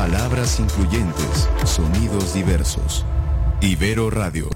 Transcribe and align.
Palabras 0.00 0.58
incluyentes, 0.58 1.46
sonidos 1.66 2.32
diversos. 2.32 3.04
Ibero 3.60 4.08
Radio. 4.08 4.48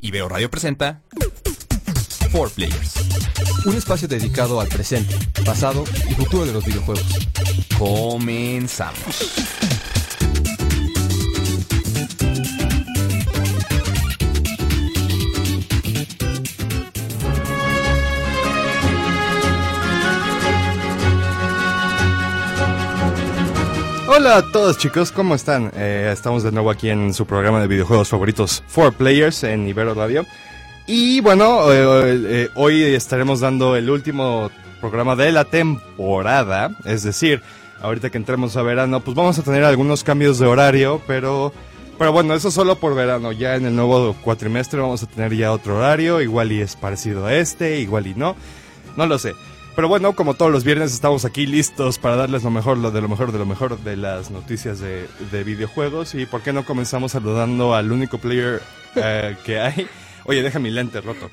Ibero 0.00 0.30
Radio 0.30 0.50
presenta 0.50 1.02
Four 2.32 2.50
Players. 2.52 2.94
Un 3.66 3.76
espacio 3.76 4.08
dedicado 4.08 4.58
al 4.58 4.68
presente, 4.68 5.14
pasado 5.44 5.84
y 6.08 6.14
futuro 6.14 6.46
de 6.46 6.54
los 6.54 6.64
videojuegos. 6.64 7.28
Comenzamos. 7.76 9.34
Hola 24.12 24.38
a 24.38 24.42
todos 24.42 24.76
chicos, 24.76 25.12
¿cómo 25.12 25.36
están? 25.36 25.70
Eh, 25.72 26.10
estamos 26.12 26.42
de 26.42 26.50
nuevo 26.50 26.68
aquí 26.68 26.90
en 26.90 27.14
su 27.14 27.26
programa 27.26 27.60
de 27.60 27.68
videojuegos 27.68 28.08
favoritos, 28.08 28.64
Four 28.66 28.94
Players 28.94 29.44
en 29.44 29.68
Ibero 29.68 29.94
Radio. 29.94 30.26
Y 30.88 31.20
bueno, 31.20 31.72
eh, 31.72 32.18
eh, 32.26 32.48
hoy 32.56 32.82
estaremos 32.82 33.38
dando 33.38 33.76
el 33.76 33.88
último 33.88 34.50
programa 34.80 35.14
de 35.14 35.30
la 35.30 35.44
temporada, 35.44 36.76
es 36.84 37.04
decir, 37.04 37.40
ahorita 37.82 38.10
que 38.10 38.18
entremos 38.18 38.56
a 38.56 38.62
verano, 38.62 38.98
pues 38.98 39.14
vamos 39.14 39.38
a 39.38 39.44
tener 39.44 39.62
algunos 39.62 40.02
cambios 40.02 40.40
de 40.40 40.46
horario, 40.48 41.00
pero, 41.06 41.52
pero 41.96 42.10
bueno, 42.10 42.34
eso 42.34 42.50
solo 42.50 42.80
por 42.80 42.96
verano, 42.96 43.30
ya 43.30 43.54
en 43.54 43.64
el 43.64 43.76
nuevo 43.76 44.16
cuatrimestre 44.24 44.80
vamos 44.80 45.04
a 45.04 45.06
tener 45.06 45.36
ya 45.36 45.52
otro 45.52 45.78
horario, 45.78 46.20
igual 46.20 46.50
y 46.50 46.60
es 46.60 46.74
parecido 46.74 47.26
a 47.26 47.34
este, 47.36 47.78
igual 47.78 48.08
y 48.08 48.14
no, 48.14 48.34
no 48.96 49.06
lo 49.06 49.20
sé. 49.20 49.34
Pero 49.76 49.88
bueno, 49.88 50.14
como 50.14 50.34
todos 50.34 50.52
los 50.52 50.64
viernes 50.64 50.92
estamos 50.92 51.24
aquí 51.24 51.46
listos 51.46 51.98
para 51.98 52.16
darles 52.16 52.42
lo 52.42 52.50
mejor, 52.50 52.76
lo 52.76 52.90
de 52.90 53.00
lo 53.00 53.08
mejor, 53.08 53.32
de 53.32 53.38
lo 53.38 53.46
mejor 53.46 53.78
de 53.78 53.96
las 53.96 54.30
noticias 54.30 54.80
de, 54.80 55.06
de 55.30 55.44
videojuegos. 55.44 56.14
Y 56.14 56.26
por 56.26 56.42
qué 56.42 56.52
no 56.52 56.64
comenzamos 56.64 57.12
saludando 57.12 57.74
al 57.74 57.92
único 57.92 58.18
player 58.18 58.60
eh, 58.96 59.36
que 59.44 59.60
hay. 59.60 59.88
Oye, 60.24 60.42
deja 60.42 60.58
mi 60.58 60.70
lente 60.70 61.00
roto. 61.00 61.30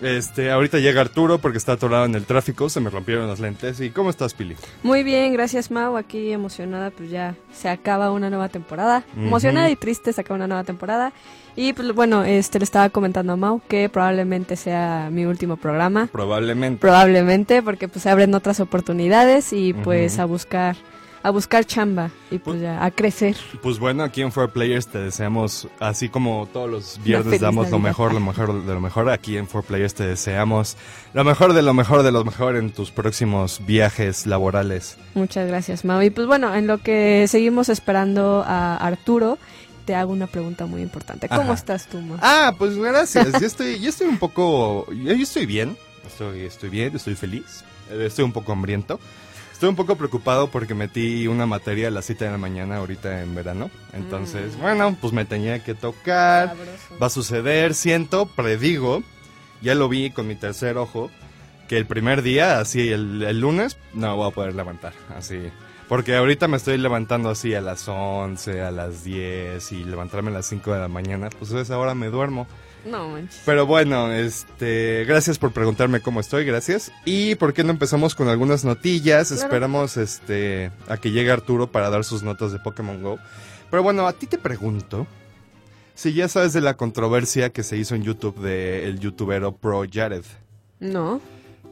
Este, 0.00 0.50
ahorita 0.50 0.78
llega 0.78 1.02
Arturo 1.02 1.38
porque 1.38 1.58
está 1.58 1.72
atorado 1.72 2.06
en 2.06 2.14
el 2.14 2.24
tráfico, 2.24 2.70
se 2.70 2.80
me 2.80 2.88
rompieron 2.88 3.28
las 3.28 3.38
lentes. 3.38 3.80
¿Y 3.80 3.90
cómo 3.90 4.08
estás, 4.08 4.32
Pili? 4.32 4.56
Muy 4.82 5.02
bien, 5.02 5.32
gracias 5.32 5.70
Mau, 5.70 5.96
aquí 5.96 6.32
emocionada, 6.32 6.90
pues 6.90 7.10
ya 7.10 7.34
se 7.52 7.68
acaba 7.68 8.10
una 8.10 8.30
nueva 8.30 8.48
temporada. 8.48 9.04
Emocionada 9.14 9.68
y 9.68 9.76
triste, 9.76 10.12
se 10.12 10.20
acaba 10.22 10.36
una 10.36 10.46
nueva 10.46 10.64
temporada. 10.64 11.12
Y 11.56 11.72
pues 11.72 11.92
bueno, 11.94 12.24
este 12.24 12.58
le 12.58 12.64
estaba 12.64 12.90
comentando 12.90 13.32
a 13.32 13.36
Mau 13.36 13.60
que 13.68 13.88
probablemente 13.88 14.56
sea 14.56 15.08
mi 15.10 15.26
último 15.26 15.56
programa. 15.56 16.08
Probablemente. 16.10 16.80
Probablemente, 16.80 17.62
porque 17.62 17.88
pues 17.88 18.02
se 18.02 18.10
abren 18.10 18.34
otras 18.34 18.60
oportunidades 18.60 19.52
y 19.52 19.72
pues 19.72 20.18
a 20.18 20.24
buscar 20.24 20.76
a 21.22 21.30
buscar 21.30 21.64
chamba 21.64 22.10
y 22.30 22.38
pues 22.38 22.60
ya 22.60 22.84
a 22.84 22.90
crecer. 22.90 23.36
Pues 23.62 23.78
bueno, 23.78 24.02
aquí 24.02 24.22
en 24.22 24.32
Four 24.32 24.50
Players 24.50 24.86
te 24.86 24.98
deseamos, 24.98 25.68
así 25.78 26.08
como 26.08 26.48
todos 26.52 26.70
los 26.70 27.00
viernes 27.02 27.40
damos 27.40 27.70
lo 27.70 27.78
mejor, 27.78 28.14
lo 28.14 28.20
mejor 28.20 28.64
de 28.64 28.74
lo 28.74 28.80
mejor, 28.80 29.10
aquí 29.10 29.36
en 29.36 29.46
Four 29.46 29.64
Players 29.64 29.94
te 29.94 30.06
deseamos 30.06 30.76
lo 31.12 31.24
mejor 31.24 31.52
de 31.52 31.62
lo 31.62 31.74
mejor 31.74 32.02
de 32.02 32.12
lo 32.12 32.24
mejor 32.24 32.56
en 32.56 32.70
tus 32.70 32.90
próximos 32.90 33.60
viajes 33.66 34.26
laborales. 34.26 34.96
Muchas 35.14 35.46
gracias, 35.46 35.84
Mau. 35.84 36.00
Y 36.02 36.10
pues 36.10 36.26
bueno, 36.26 36.54
en 36.54 36.66
lo 36.66 36.78
que 36.78 37.26
seguimos 37.28 37.68
esperando 37.68 38.42
a 38.46 38.76
Arturo, 38.76 39.38
te 39.90 39.96
hago 39.96 40.12
una 40.12 40.28
pregunta 40.28 40.66
muy 40.66 40.82
importante. 40.82 41.28
¿Cómo 41.28 41.40
Ajá. 41.40 41.54
estás 41.54 41.88
tú, 41.88 42.00
Mau? 42.00 42.16
Ah, 42.22 42.54
pues 42.56 42.78
gracias. 42.78 43.26
Yo 43.40 43.44
estoy, 43.44 43.80
yo 43.80 43.88
estoy 43.90 44.06
un 44.06 44.18
poco, 44.18 44.86
yo, 44.92 45.12
yo 45.14 45.22
estoy 45.24 45.46
bien. 45.46 45.76
Estoy, 46.06 46.42
estoy 46.42 46.70
bien, 46.70 46.94
estoy 46.94 47.16
feliz. 47.16 47.64
Eh, 47.90 48.06
Estoy 48.06 48.24
un 48.24 48.30
poco 48.30 48.52
hambriento. 48.52 49.00
Estoy 49.52 49.68
un 49.68 49.74
poco 49.74 49.96
preocupado 49.96 50.46
porque 50.48 50.76
metí 50.76 51.26
una 51.26 51.44
materia 51.44 51.88
a 51.88 51.90
las 51.90 52.04
7 52.04 52.24
de 52.24 52.30
la 52.30 52.38
mañana 52.38 52.76
ahorita 52.76 53.20
en 53.20 53.34
verano. 53.34 53.68
Entonces, 53.92 54.56
bueno, 54.58 54.96
pues 55.00 55.12
me 55.12 55.24
tenía 55.24 55.58
que 55.64 55.74
tocar. 55.74 56.50
Sabroso. 56.50 56.98
Va 57.02 57.06
a 57.08 57.10
suceder, 57.10 57.74
siento, 57.74 58.26
predigo. 58.26 59.02
Ya 59.60 59.74
lo 59.74 59.88
vi 59.88 60.12
con 60.12 60.28
mi 60.28 60.36
tercer 60.36 60.76
ojo. 60.78 61.10
Que 61.68 61.78
el 61.78 61.86
primer 61.86 62.22
día, 62.22 62.60
así 62.60 62.90
el, 62.92 63.24
el 63.24 63.40
lunes, 63.40 63.76
no 63.92 64.14
voy 64.14 64.28
a 64.28 64.32
poder 64.32 64.54
levantar. 64.54 64.92
Así. 65.16 65.50
Porque 65.90 66.14
ahorita 66.14 66.46
me 66.46 66.56
estoy 66.56 66.78
levantando 66.78 67.30
así 67.30 67.52
a 67.52 67.60
las 67.60 67.88
11, 67.88 68.62
a 68.62 68.70
las 68.70 69.02
10 69.02 69.72
y 69.72 69.82
levantarme 69.82 70.30
a 70.30 70.34
las 70.34 70.46
5 70.46 70.72
de 70.72 70.78
la 70.78 70.86
mañana. 70.86 71.30
Pues 71.36 71.52
a 71.52 71.60
esa 71.60 71.76
hora 71.78 71.96
me 71.96 72.10
duermo. 72.10 72.46
No 72.86 73.08
manches. 73.08 73.42
Pero 73.44 73.66
bueno, 73.66 74.12
este, 74.12 75.04
gracias 75.08 75.40
por 75.40 75.50
preguntarme 75.50 76.00
cómo 76.00 76.20
estoy, 76.20 76.44
gracias. 76.44 76.92
Y 77.04 77.34
por 77.34 77.52
qué 77.52 77.64
no 77.64 77.70
empezamos 77.72 78.14
con 78.14 78.28
algunas 78.28 78.64
notillas. 78.64 79.30
Claro. 79.30 79.42
Esperamos 79.42 79.96
este 79.96 80.70
a 80.86 80.96
que 80.96 81.10
llegue 81.10 81.32
Arturo 81.32 81.66
para 81.66 81.90
dar 81.90 82.04
sus 82.04 82.22
notas 82.22 82.52
de 82.52 82.60
Pokémon 82.60 83.02
Go. 83.02 83.18
Pero 83.68 83.82
bueno, 83.82 84.06
a 84.06 84.12
ti 84.12 84.28
te 84.28 84.38
pregunto 84.38 85.08
si 85.96 86.14
ya 86.14 86.28
sabes 86.28 86.52
de 86.52 86.60
la 86.60 86.74
controversia 86.74 87.50
que 87.50 87.64
se 87.64 87.76
hizo 87.76 87.96
en 87.96 88.04
YouTube 88.04 88.38
de 88.38 88.84
el 88.86 89.00
youtubero 89.00 89.56
Pro 89.56 89.82
Jared. 89.92 90.22
No. 90.78 91.20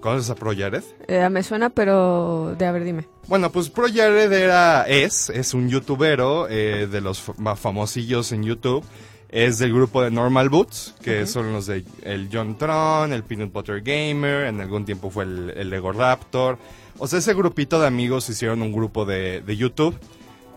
¿Conoces 0.01 0.31
a 0.31 0.35
Pro 0.35 0.53
Jared? 0.57 0.83
Eh, 1.09 1.29
me 1.29 1.43
suena, 1.43 1.71
pero 1.71 2.55
de 2.57 2.67
a 2.67 2.73
ver, 2.73 2.85
dime. 2.85 3.09
Bueno, 3.27 3.51
pues 3.51 3.69
Pro 3.69 3.87
Jared 3.93 4.33
era, 4.33 4.85
es, 4.85 5.29
es 5.31 5.55
un 5.55 5.69
youtubero 5.69 6.47
eh, 6.49 6.87
de 6.91 7.01
los 7.01 7.23
más 7.39 7.59
famosillos 7.59 8.33
en 8.33 8.45
YouTube. 8.45 8.85
Es 9.29 9.59
del 9.59 9.75
grupo 9.75 10.03
de 10.03 10.11
Normal 10.11 10.49
Boots, 10.49 10.95
que 11.03 11.27
son 11.27 11.53
los 11.53 11.67
de 11.67 11.85
el 12.03 12.31
John 12.33 12.57
Tron, 12.57 13.13
el 13.13 13.25
Peanut 13.25 13.53
Butter 13.53 13.83
Gamer, 13.83 14.47
en 14.47 14.59
algún 14.63 14.87
tiempo 14.87 15.11
fue 15.11 15.25
el, 15.25 15.51
el 15.55 15.69
Lego 15.69 15.93
Raptor. 15.93 16.57
O 16.99 17.07
sea, 17.07 17.19
ese 17.19 17.35
grupito 17.35 17.79
de 17.79 17.87
amigos 17.87 18.31
hicieron 18.31 18.63
un 18.63 18.73
grupo 18.73 19.05
de, 19.05 19.43
de 19.43 19.57
YouTube. 19.57 19.99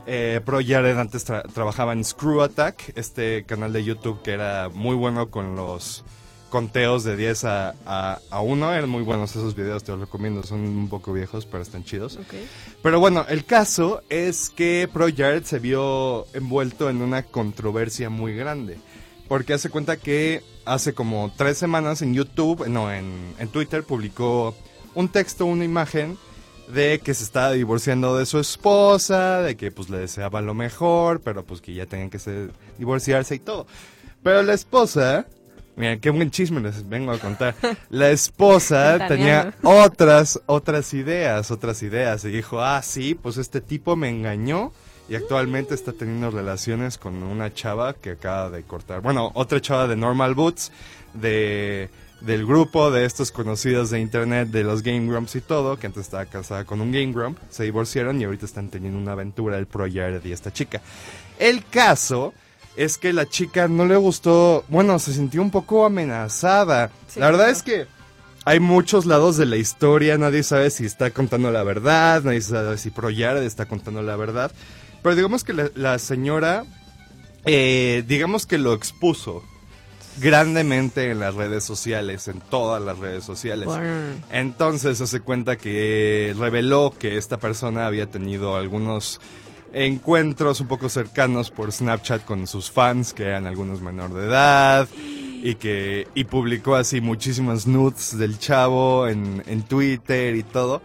Eh, 0.08 0.40
Pro 0.46 0.60
Jared 0.66 0.98
antes 0.98 1.28
tra- 1.30 1.44
trabajaba 1.54 1.92
en 1.92 2.04
Screw 2.06 2.42
Attack, 2.42 2.94
este 2.96 3.44
canal 3.44 3.74
de 3.74 3.84
YouTube 3.84 4.22
que 4.24 4.32
era 4.32 4.70
muy 4.74 4.96
bueno 4.96 5.30
con 5.30 5.56
los 5.58 6.06
conteos 6.52 7.04
de 7.04 7.18
10 7.18 7.46
a, 7.46 7.74
a, 7.88 8.20
a 8.30 8.42
1. 8.42 8.74
Eran 8.76 8.90
muy 8.90 9.02
buenos 9.02 9.32
esos 9.32 9.56
videos, 9.56 9.84
te 9.84 9.92
los 9.94 10.02
recomiendo. 10.02 10.44
Son 10.44 10.60
un 10.60 10.88
poco 10.90 11.12
viejos, 11.14 11.48
pero 11.48 11.64
están 11.64 11.84
chidos. 11.84 12.20
Pero 12.84 13.00
bueno, 13.00 13.26
el 13.28 13.44
caso 13.46 14.04
es 14.10 14.52
que 14.52 14.88
Pro 14.94 15.08
Jared 15.08 15.44
se 15.44 15.58
vio 15.58 16.28
envuelto 16.36 16.92
en 16.92 17.02
una 17.02 17.24
controversia 17.24 18.12
muy 18.12 18.36
grande. 18.36 18.78
Porque 19.28 19.54
hace 19.54 19.70
cuenta 19.70 19.98
que 19.98 20.44
hace 20.66 20.94
como 20.94 21.34
tres 21.36 21.58
semanas 21.58 22.04
en 22.04 22.14
YouTube, 22.14 22.68
no, 22.68 22.94
en, 22.94 23.34
en 23.40 23.48
Twitter 23.48 23.84
publicó 23.84 24.54
un 24.94 25.10
texto, 25.10 25.46
una 25.48 25.64
imagen 25.66 26.18
de 26.68 27.00
que 27.00 27.14
se 27.14 27.24
estaba 27.24 27.52
divorciando 27.52 28.18
de 28.18 28.26
su 28.26 28.40
esposa, 28.40 29.42
de 29.42 29.56
que 29.58 29.72
pues 29.72 29.90
le 29.90 29.98
deseaba 30.00 30.42
lo 30.42 30.54
mejor, 30.54 31.22
pero 31.22 31.44
pues 31.46 31.62
que 31.62 31.74
ya 31.74 31.86
tenían 31.86 32.10
que 32.10 32.20
se- 32.20 32.50
divorciarse 32.78 33.36
y 33.36 33.40
todo. 33.40 33.68
Pero 34.24 34.44
la 34.44 34.54
esposa, 34.54 35.26
mira, 35.76 35.98
qué 35.98 36.10
buen 36.10 36.32
chisme 36.32 36.62
les 36.62 36.88
vengo 36.88 37.12
a 37.12 37.18
contar. 37.20 37.56
La 37.90 38.10
esposa 38.10 39.06
tenía 39.08 39.54
otras, 39.64 40.42
otras 40.46 40.94
ideas, 40.94 41.52
otras 41.52 41.84
ideas. 41.84 42.24
Y 42.26 42.30
dijo, 42.30 42.62
ah, 42.62 42.82
sí, 42.82 43.16
pues 43.16 43.38
este 43.38 43.62
tipo 43.62 43.96
me 43.96 44.10
engañó 44.10 44.72
y 45.10 45.16
actualmente 45.16 45.74
está 45.74 45.94
teniendo 45.94 46.32
relaciones 46.32 46.98
con 46.98 47.22
una 47.24 47.54
chava 47.54 47.94
que 47.94 48.12
acaba 48.12 48.50
de 48.50 48.64
cortar. 48.64 49.02
Bueno, 49.02 49.32
otra 49.34 49.60
chava 49.60 49.88
de 49.88 49.96
Normal 49.96 50.36
Boots, 50.36 50.72
de 51.14 51.90
del 52.22 52.46
grupo 52.46 52.92
de 52.92 53.06
estos 53.06 53.32
conocidos 53.32 53.90
de 53.90 54.00
internet 54.00 54.50
de 54.50 54.64
los 54.64 54.84
Game 54.84 55.08
Grumps 55.08 55.36
y 55.36 55.42
todo, 55.42 55.78
que 55.78 55.88
antes 55.88 56.04
estaba 56.04 56.26
casada 56.26 56.66
con 56.66 56.80
un 56.80 56.92
Game 56.92 57.12
Grump, 57.12 57.38
se 57.50 57.64
divorciaron 57.64 58.22
y 58.22 58.24
ahorita 58.24 58.46
están 58.46 58.70
teniendo 58.70 59.00
una 59.00 59.14
aventura 59.14 59.58
el 59.58 59.66
Pro 59.66 59.86
Jared 59.92 60.24
y 60.24 60.32
esta 60.32 60.54
chica. 60.54 60.82
El 61.40 61.66
caso 61.66 62.34
es 62.76 62.98
que 62.98 63.14
la 63.14 63.28
chica 63.28 63.68
no 63.68 63.86
le 63.86 63.96
gustó, 63.96 64.64
bueno, 64.70 64.98
se 65.00 65.14
sintió 65.14 65.42
un 65.42 65.52
poco 65.52 65.86
amenazada. 65.86 66.92
Sí, 67.08 67.20
la 67.20 67.28
verdad 67.28 67.46
claro. 67.46 67.58
es 67.58 67.64
que 67.64 67.88
hay 68.46 68.60
muchos 68.60 69.06
lados 69.06 69.38
de 69.38 69.46
la 69.46 69.58
historia, 69.58 70.18
nadie 70.18 70.44
sabe 70.44 70.70
si 70.70 70.86
está 70.86 71.12
contando 71.12 71.52
la 71.52 71.64
verdad, 71.64 72.24
nadie 72.24 72.42
sabe 72.42 72.78
si 72.78 72.90
Pro 72.90 73.10
Jared 73.16 73.44
está 73.44 73.66
contando 73.66 74.02
la 74.02 74.16
verdad. 74.16 74.52
Pero 75.04 75.16
digamos 75.16 75.44
que 75.44 75.54
la, 75.54 75.70
la 75.76 76.00
señora, 76.00 76.66
eh, 77.46 78.04
digamos 78.08 78.46
que 78.46 78.58
lo 78.58 78.74
expuso 78.74 79.44
grandemente 80.20 81.12
en 81.12 81.20
las 81.20 81.36
redes 81.36 81.64
sociales, 81.64 82.28
en 82.28 82.42
todas 82.42 82.82
las 82.82 83.00
redes 83.00 83.24
sociales. 83.24 83.70
Entonces 84.32 84.98
se 84.98 85.04
hace 85.06 85.20
cuenta 85.22 85.58
que 85.58 86.36
reveló 86.38 86.94
que 86.98 87.18
esta 87.18 87.38
persona 87.38 87.88
había 87.88 88.08
tenido 88.08 88.56
algunos 88.56 89.22
encuentros 89.74 90.62
un 90.62 90.68
poco 90.68 90.90
cercanos 90.90 91.52
por 91.52 91.72
Snapchat 91.72 92.26
con 92.26 92.48
sus 92.48 92.72
fans, 92.72 93.14
que 93.14 93.24
eran 93.24 93.48
algunos 93.48 93.82
menor 93.82 94.14
de 94.14 94.26
edad, 94.26 94.88
y 95.44 95.56
que 95.56 96.08
y 96.14 96.26
publicó 96.26 96.76
así 96.76 97.02
muchísimas 97.02 97.68
nudes 97.68 98.18
del 98.18 98.38
chavo 98.38 99.08
en, 99.08 99.44
en 99.48 99.64
Twitter 99.64 100.36
y 100.36 100.44
todo. 100.44 100.82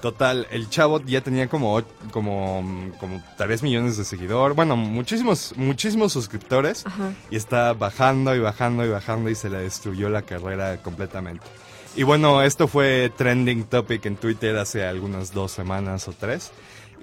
Total, 0.00 0.46
el 0.52 0.70
chavo 0.70 1.02
ya 1.04 1.22
tenía 1.22 1.48
como, 1.48 1.82
como, 2.12 2.92
como 3.00 3.20
3 3.36 3.64
millones 3.64 3.96
de 3.96 4.04
seguidores, 4.04 4.54
bueno, 4.54 4.76
muchísimos, 4.76 5.54
muchísimos 5.56 6.12
suscriptores 6.12 6.86
Ajá. 6.86 7.12
y 7.30 7.36
está 7.36 7.72
bajando 7.72 8.32
y 8.36 8.38
bajando 8.38 8.86
y 8.86 8.90
bajando 8.90 9.28
y 9.28 9.34
se 9.34 9.50
le 9.50 9.58
destruyó 9.58 10.08
la 10.08 10.22
carrera 10.22 10.76
completamente. 10.82 11.44
Y 11.98 12.04
bueno, 12.04 12.42
esto 12.42 12.68
fue 12.68 13.10
trending 13.16 13.64
topic 13.64 14.06
en 14.06 14.16
Twitter 14.16 14.56
hace 14.56 14.84
algunas 14.86 15.32
dos 15.32 15.50
semanas 15.52 16.06
o 16.06 16.12
tres 16.12 16.52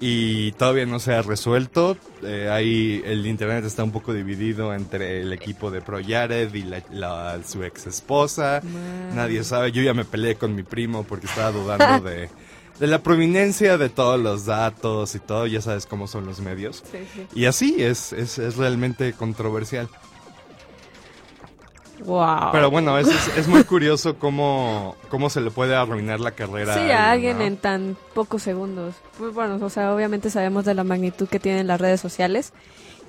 y 0.00 0.52
todavía 0.52 0.86
no 0.86 0.98
se 1.00 1.14
ha 1.14 1.20
resuelto. 1.22 1.96
Eh, 2.22 2.48
ahí 2.50 3.02
el 3.04 3.26
internet 3.26 3.64
está 3.64 3.84
un 3.84 3.92
poco 3.92 4.12
dividido 4.14 4.72
entre 4.74 5.20
el 5.20 5.32
equipo 5.34 5.70
de 5.70 5.82
ProYared 5.82 6.52
y 6.54 6.62
la, 6.62 6.82
la- 6.90 7.38
su 7.46 7.62
ex 7.62 7.86
esposa. 7.86 8.62
Nadie 9.14 9.44
sabe. 9.44 9.70
Yo 9.72 9.82
ya 9.82 9.92
me 9.94 10.04
peleé 10.06 10.36
con 10.36 10.54
mi 10.54 10.62
primo 10.62 11.04
porque 11.04 11.26
estaba 11.26 11.52
dudando 11.52 12.00
de, 12.08 12.30
de 12.80 12.86
la 12.86 13.02
prominencia 13.02 13.76
de 13.78 13.90
todos 13.90 14.18
los 14.18 14.46
datos 14.46 15.14
y 15.14 15.18
todo. 15.18 15.46
Ya 15.46 15.60
sabes 15.60 15.84
cómo 15.84 16.06
son 16.08 16.24
los 16.24 16.40
medios. 16.40 16.82
Sí, 16.90 16.98
sí. 17.14 17.26
Y 17.34 17.44
así 17.44 17.76
es, 17.82 18.12
es, 18.14 18.38
es 18.38 18.56
realmente 18.56 19.12
controversial. 19.12 19.88
Wow. 22.04 22.50
Pero 22.52 22.70
bueno, 22.70 22.98
es, 22.98 23.08
es, 23.08 23.38
es 23.38 23.48
muy 23.48 23.64
curioso 23.64 24.18
cómo, 24.18 24.96
cómo 25.08 25.30
se 25.30 25.40
le 25.40 25.50
puede 25.50 25.74
arruinar 25.74 26.20
la 26.20 26.32
carrera. 26.32 26.74
Sí, 26.74 26.90
a 26.90 27.10
alguien 27.10 27.38
¿no? 27.38 27.44
en 27.44 27.56
tan 27.56 27.96
pocos 28.14 28.42
segundos. 28.42 28.94
Pues 29.18 29.32
bueno, 29.34 29.58
o 29.64 29.70
sea, 29.70 29.94
obviamente 29.94 30.30
sabemos 30.30 30.64
de 30.64 30.74
la 30.74 30.84
magnitud 30.84 31.28
que 31.28 31.40
tienen 31.40 31.66
las 31.66 31.80
redes 31.80 32.00
sociales. 32.00 32.52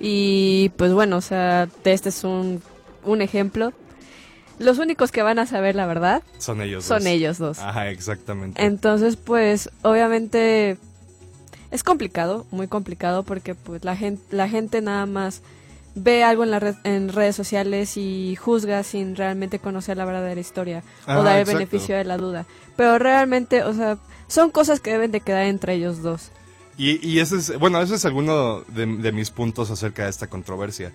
Y 0.00 0.70
pues 0.76 0.92
bueno, 0.92 1.16
o 1.16 1.20
sea, 1.20 1.68
este 1.84 2.08
es 2.08 2.24
un, 2.24 2.62
un 3.04 3.20
ejemplo. 3.22 3.72
Los 4.58 4.78
únicos 4.78 5.12
que 5.12 5.22
van 5.22 5.38
a 5.38 5.46
saber 5.46 5.76
la 5.76 5.86
verdad 5.86 6.22
Son 6.38 6.60
ellos 6.60 6.84
son 6.84 6.98
dos. 6.98 7.06
ellos 7.06 7.38
dos. 7.38 7.58
Ajá, 7.60 7.90
exactamente. 7.90 8.64
Entonces, 8.64 9.16
pues, 9.16 9.70
obviamente 9.82 10.78
es 11.70 11.84
complicado, 11.84 12.46
muy 12.50 12.66
complicado, 12.66 13.22
porque 13.22 13.54
pues 13.54 13.84
la 13.84 13.94
gente, 13.94 14.22
la 14.34 14.48
gente 14.48 14.80
nada 14.80 15.06
más 15.06 15.42
ve 15.94 16.22
algo 16.24 16.44
en, 16.44 16.50
la 16.50 16.60
red- 16.60 16.76
en 16.84 17.08
redes 17.08 17.34
sociales 17.36 17.96
y 17.96 18.36
juzga 18.36 18.82
sin 18.82 19.16
realmente 19.16 19.58
conocer 19.58 19.96
la 19.96 20.04
verdadera 20.04 20.40
historia 20.40 20.82
o 21.06 21.22
dar 21.22 21.36
el 21.36 21.40
exacto. 21.42 21.58
beneficio 21.58 21.96
de 21.96 22.04
la 22.04 22.16
duda. 22.16 22.46
Pero 22.76 22.98
realmente, 22.98 23.64
o 23.64 23.72
sea, 23.74 23.98
son 24.28 24.50
cosas 24.50 24.80
que 24.80 24.92
deben 24.92 25.10
de 25.10 25.20
quedar 25.20 25.44
entre 25.46 25.74
ellos 25.74 26.02
dos. 26.02 26.30
Y, 26.76 27.04
y 27.04 27.18
ese 27.18 27.36
es, 27.38 27.58
bueno, 27.58 27.82
ese 27.82 27.96
es 27.96 28.04
alguno 28.04 28.60
de, 28.68 28.86
de 28.86 29.12
mis 29.12 29.30
puntos 29.30 29.70
acerca 29.70 30.04
de 30.04 30.10
esta 30.10 30.28
controversia. 30.28 30.92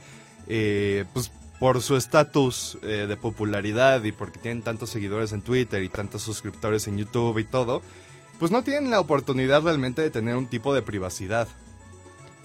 Eh, 0.48 1.04
pues 1.13 1.31
por 1.60 1.81
su 1.81 1.96
estatus 1.96 2.78
eh, 2.81 3.06
de 3.07 3.16
popularidad 3.18 4.04
y 4.04 4.12
porque 4.12 4.39
tienen 4.39 4.63
tantos 4.63 4.89
seguidores 4.89 5.31
en 5.34 5.42
Twitter 5.42 5.81
y 5.84 5.89
tantos 5.89 6.22
suscriptores 6.22 6.88
en 6.88 6.98
YouTube 6.98 7.38
y 7.39 7.44
todo, 7.46 7.81
pues 8.39 8.51
no 8.51 8.63
tienen 8.63 8.89
la 8.89 9.00
oportunidad 9.00 9.62
realmente 9.62 10.01
de 10.01 10.10
tener 10.10 10.36
un 10.36 10.48
tipo 10.48 10.74
de 10.74 10.81
privacidad. 10.81 11.48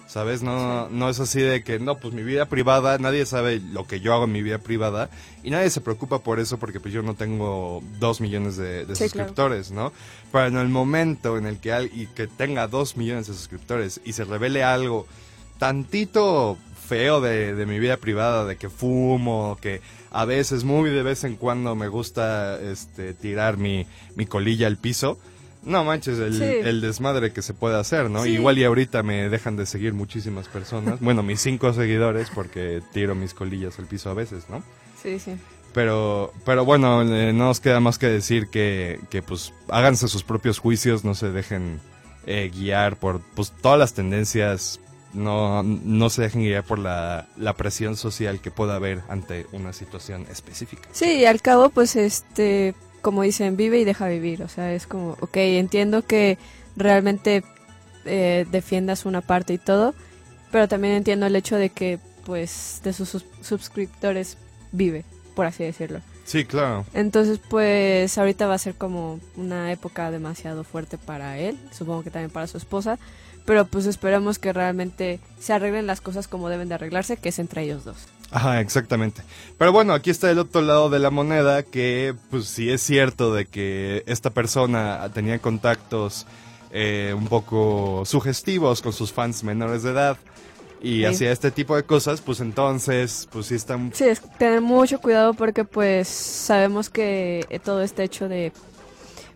¿Sabes? 0.08 0.42
No, 0.42 0.88
no 0.88 1.10
es 1.10 1.20
así 1.20 1.38
de 1.42 1.62
que, 1.62 1.78
no, 1.78 1.98
pues 1.98 2.14
mi 2.14 2.22
vida 2.22 2.46
privada, 2.46 2.96
nadie 2.96 3.26
sabe 3.26 3.60
lo 3.60 3.86
que 3.86 4.00
yo 4.00 4.14
hago 4.14 4.24
en 4.24 4.32
mi 4.32 4.42
vida 4.42 4.56
privada 4.56 5.10
y 5.44 5.50
nadie 5.50 5.68
se 5.68 5.82
preocupa 5.82 6.20
por 6.20 6.40
eso 6.40 6.56
porque 6.58 6.80
pues 6.80 6.94
yo 6.94 7.02
no 7.02 7.14
tengo 7.14 7.82
dos 8.00 8.22
millones 8.22 8.56
de, 8.56 8.86
de 8.86 8.96
Sí, 8.96 9.00
claro. 9.10 9.28
suscriptores, 9.28 9.70
¿no? 9.70 9.92
Pero 10.32 10.46
en 10.46 10.56
el 10.56 10.68
momento 10.70 11.36
en 11.36 11.44
el 11.44 11.58
que, 11.58 11.72
al- 11.74 11.90
y 11.94 12.06
que 12.06 12.26
tenga 12.26 12.66
dos 12.68 12.96
millones 12.96 13.26
de 13.26 13.34
suscriptores 13.34 14.00
y 14.02 14.14
se 14.14 14.24
revele 14.24 14.64
algo 14.64 15.06
tantito 15.58 16.56
feo 16.88 17.20
de, 17.20 17.54
de 17.54 17.66
mi 17.66 17.78
vida 17.78 17.98
privada, 17.98 18.46
de 18.46 18.56
que 18.56 18.70
fumo, 18.70 19.58
que 19.60 19.82
a 20.10 20.24
veces, 20.24 20.64
muy 20.64 20.88
de 20.88 21.02
vez 21.02 21.24
en 21.24 21.36
cuando 21.36 21.74
me 21.74 21.88
gusta 21.88 22.58
este, 22.62 23.12
tirar 23.12 23.58
mi, 23.58 23.86
mi 24.16 24.24
colilla 24.24 24.66
al 24.68 24.78
piso, 24.78 25.18
no 25.62 25.84
manches, 25.84 26.18
el, 26.18 26.34
Sí. 26.34 26.42
el 26.44 26.80
desmadre 26.80 27.32
que 27.32 27.42
se 27.42 27.54
puede 27.54 27.76
hacer, 27.78 28.08
¿no? 28.10 28.24
Sí. 28.24 28.30
Igual 28.30 28.58
y 28.58 28.64
ahorita 28.64 29.02
me 29.02 29.28
dejan 29.28 29.56
de 29.56 29.66
seguir 29.66 29.92
muchísimas 29.94 30.48
personas, 30.48 31.00
bueno, 31.00 31.22
mis 31.22 31.40
cinco 31.40 31.72
seguidores 31.72 32.28
porque 32.34 32.82
tiro 32.92 33.14
mis 33.14 33.34
colillas 33.34 33.78
al 33.78 33.86
piso 33.86 34.10
a 34.10 34.14
veces, 34.14 34.44
¿no? 34.48 34.62
Sí, 35.02 35.18
sí. 35.18 35.36
Pero, 35.74 36.32
pero 36.44 36.64
bueno, 36.64 37.02
eh, 37.02 37.32
no 37.32 37.44
nos 37.46 37.60
queda 37.60 37.78
más 37.80 37.98
que 37.98 38.06
decir 38.08 38.48
que, 38.48 38.98
que 39.10 39.22
pues 39.22 39.52
háganse 39.68 40.08
sus 40.08 40.22
propios 40.24 40.58
juicios, 40.58 41.04
no 41.04 41.14
se 41.14 41.30
dejen 41.30 41.80
eh, 42.26 42.50
guiar 42.52 42.96
por 42.96 43.20
pues 43.34 43.52
todas 43.60 43.78
las 43.78 43.92
tendencias, 43.94 44.80
no, 45.12 45.62
no 45.62 46.10
se 46.10 46.22
dejen 46.22 46.42
guiar 46.42 46.64
por 46.64 46.78
la, 46.78 47.28
la 47.36 47.54
presión 47.54 47.96
social 47.96 48.40
que 48.40 48.50
pueda 48.50 48.76
haber 48.76 49.02
ante 49.08 49.46
una 49.52 49.72
situación 49.72 50.26
específica. 50.30 50.88
Sí, 50.92 51.18
y 51.20 51.24
al 51.26 51.40
cabo, 51.42 51.68
pues, 51.70 51.96
este, 51.96 52.74
como 53.08 53.22
dicen, 53.22 53.56
vive 53.56 53.78
y 53.80 53.84
deja 53.84 54.06
vivir. 54.06 54.42
O 54.42 54.48
sea, 54.48 54.74
es 54.74 54.86
como, 54.86 55.12
ok, 55.20 55.36
entiendo 55.36 56.04
que 56.04 56.36
realmente 56.76 57.42
eh, 58.04 58.44
defiendas 58.50 59.06
una 59.06 59.22
parte 59.22 59.54
y 59.54 59.58
todo, 59.58 59.94
pero 60.52 60.68
también 60.68 60.92
entiendo 60.92 61.24
el 61.24 61.34
hecho 61.36 61.56
de 61.56 61.70
que, 61.70 61.98
pues, 62.26 62.82
de 62.84 62.92
sus 62.92 63.08
sus- 63.08 63.24
suscriptores 63.40 64.36
vive, 64.72 65.04
por 65.34 65.46
así 65.46 65.64
decirlo. 65.64 66.00
Sí, 66.26 66.44
claro. 66.44 66.84
Entonces, 66.92 67.38
pues, 67.48 68.18
ahorita 68.18 68.46
va 68.46 68.52
a 68.54 68.58
ser 68.58 68.74
como 68.74 69.18
una 69.36 69.72
época 69.72 70.10
demasiado 70.10 70.62
fuerte 70.64 70.98
para 70.98 71.38
él, 71.38 71.56
supongo 71.72 72.02
que 72.02 72.10
también 72.10 72.30
para 72.30 72.46
su 72.46 72.58
esposa, 72.58 72.98
pero 73.48 73.64
pues 73.64 73.86
esperemos 73.86 74.38
que 74.38 74.52
realmente 74.52 75.20
se 75.40 75.54
arreglen 75.54 75.86
las 75.86 76.02
cosas 76.02 76.28
como 76.28 76.50
deben 76.50 76.68
de 76.68 76.74
arreglarse, 76.74 77.16
que 77.16 77.30
es 77.30 77.38
entre 77.38 77.62
ellos 77.62 77.82
dos. 77.82 77.96
Ajá, 78.30 78.60
exactamente. 78.60 79.22
Pero 79.56 79.72
bueno, 79.72 79.94
aquí 79.94 80.10
está 80.10 80.30
el 80.30 80.38
otro 80.38 80.60
lado 80.60 80.90
de 80.90 80.98
la 80.98 81.08
moneda, 81.08 81.62
que 81.62 82.14
pues 82.30 82.44
sí 82.44 82.68
es 82.68 82.82
cierto 82.82 83.32
de 83.32 83.46
que 83.46 84.02
esta 84.06 84.28
persona 84.28 85.08
tenía 85.14 85.38
contactos 85.38 86.26
eh, 86.72 87.14
un 87.16 87.26
poco 87.28 88.02
sugestivos 88.04 88.82
con 88.82 88.92
sus 88.92 89.14
fans 89.14 89.42
menores 89.42 89.82
de 89.82 89.92
edad 89.92 90.18
y 90.82 90.98
Sí. 90.98 91.04
hacía 91.06 91.32
este 91.32 91.50
tipo 91.50 91.74
de 91.74 91.84
cosas, 91.84 92.20
pues 92.20 92.40
entonces, 92.40 93.26
pues 93.32 93.46
sí 93.46 93.54
están... 93.54 93.92
Sí, 93.94 94.04
es 94.04 94.20
tener 94.36 94.60
mucho 94.60 95.00
cuidado 95.00 95.32
porque 95.32 95.64
pues 95.64 96.06
sabemos 96.06 96.90
que 96.90 97.46
todo 97.64 97.80
este 97.80 98.04
hecho 98.04 98.28
de 98.28 98.52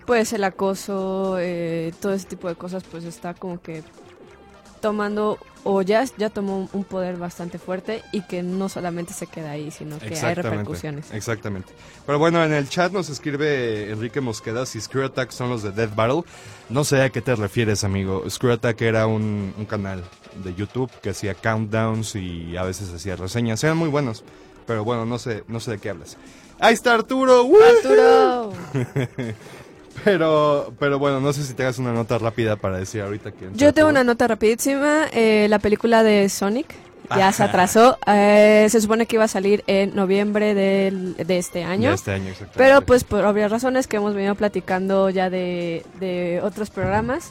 pues 0.06 0.32
el 0.32 0.44
acoso, 0.44 1.36
eh, 1.38 1.92
todo 2.00 2.12
ese 2.12 2.26
tipo 2.26 2.48
de 2.48 2.54
cosas 2.54 2.82
pues 2.90 3.04
está 3.04 3.34
como 3.34 3.60
que 3.60 3.82
tomando 4.80 5.38
o 5.64 5.80
ya, 5.82 6.04
ya 6.18 6.28
tomó 6.28 6.68
un- 6.72 6.82
poder 6.84 7.16
bastante 7.16 7.56
fuerte 7.60 8.02
y 8.10 8.22
que 8.22 8.42
no 8.42 8.68
solamente 8.68 9.12
se 9.14 9.28
queda 9.28 9.52
ahí, 9.52 9.70
sino 9.70 9.96
que 10.00 10.18
hay 10.18 10.34
repercusiones. 10.34 11.12
Exactamente. 11.12 11.72
Pero 12.04 12.18
bueno, 12.18 12.42
en 12.44 12.52
el 12.52 12.68
chat 12.68 12.90
nos 12.92 13.08
escribe 13.08 13.90
Enrique 13.92 14.20
Mosqueda 14.20 14.66
si 14.66 14.80
Screw 14.80 15.04
Attack 15.04 15.30
son 15.30 15.50
los 15.50 15.62
de 15.62 15.70
Death 15.70 15.94
Battle. 15.94 16.22
No 16.68 16.82
sé 16.82 17.00
a 17.02 17.10
qué 17.10 17.22
te 17.22 17.36
refieres, 17.36 17.84
amigo. 17.84 18.28
Screw 18.28 18.52
Attack 18.54 18.80
era 18.82 19.06
un, 19.06 19.54
un 19.56 19.64
canal 19.66 20.02
de 20.42 20.52
YouTube 20.56 20.90
que 21.00 21.10
hacía 21.10 21.34
countdowns 21.34 22.16
y 22.16 22.56
a 22.56 22.64
veces 22.64 22.92
hacía 22.92 23.14
reseñas. 23.14 23.62
Eran 23.62 23.76
muy 23.76 23.88
buenos. 23.88 24.24
Pero 24.66 24.82
bueno, 24.82 25.06
no 25.06 25.20
sé, 25.20 25.44
no 25.46 25.60
sé 25.60 25.72
de 25.72 25.78
qué 25.78 25.90
hablas. 25.90 26.16
Ahí 26.58 26.74
está 26.74 26.94
Arturo. 26.94 27.44
¡Woo! 27.44 27.58
Arturo, 27.62 28.52
Pero, 30.04 30.72
pero 30.78 30.98
bueno, 30.98 31.20
no 31.20 31.32
sé 31.32 31.44
si 31.44 31.54
tengas 31.54 31.78
una 31.78 31.92
nota 31.92 32.18
rápida 32.18 32.56
para 32.56 32.78
decir 32.78 33.02
ahorita 33.02 33.32
que... 33.32 33.48
yo 33.54 33.72
tengo 33.72 33.88
una 33.88 34.04
nota 34.04 34.26
rapidísima. 34.28 35.06
eh, 35.12 35.46
la 35.48 35.58
película 35.58 36.02
de 36.02 36.28
Sonic 36.28 36.74
ya 37.16 37.30
se 37.32 37.42
atrasó. 37.42 37.98
eh, 38.06 38.66
se 38.70 38.80
supone 38.80 39.06
que 39.06 39.16
iba 39.16 39.24
a 39.24 39.28
salir 39.28 39.62
en 39.66 39.94
noviembre 39.94 40.54
del- 40.54 41.14
de 41.16 41.38
este 41.38 41.62
año. 41.64 41.90
De 41.90 41.94
este 41.94 42.12
año. 42.12 42.32
Pero 42.56 42.80
pues 42.82 43.04
por 43.04 43.24
obvias 43.24 43.50
razones 43.50 43.86
que 43.86 43.96
hemos 43.98 44.14
venido 44.14 44.34
platicando 44.34 45.10
ya 45.10 45.28
de, 45.30 45.84
de 46.00 46.40
otros 46.42 46.70
programas, 46.70 47.30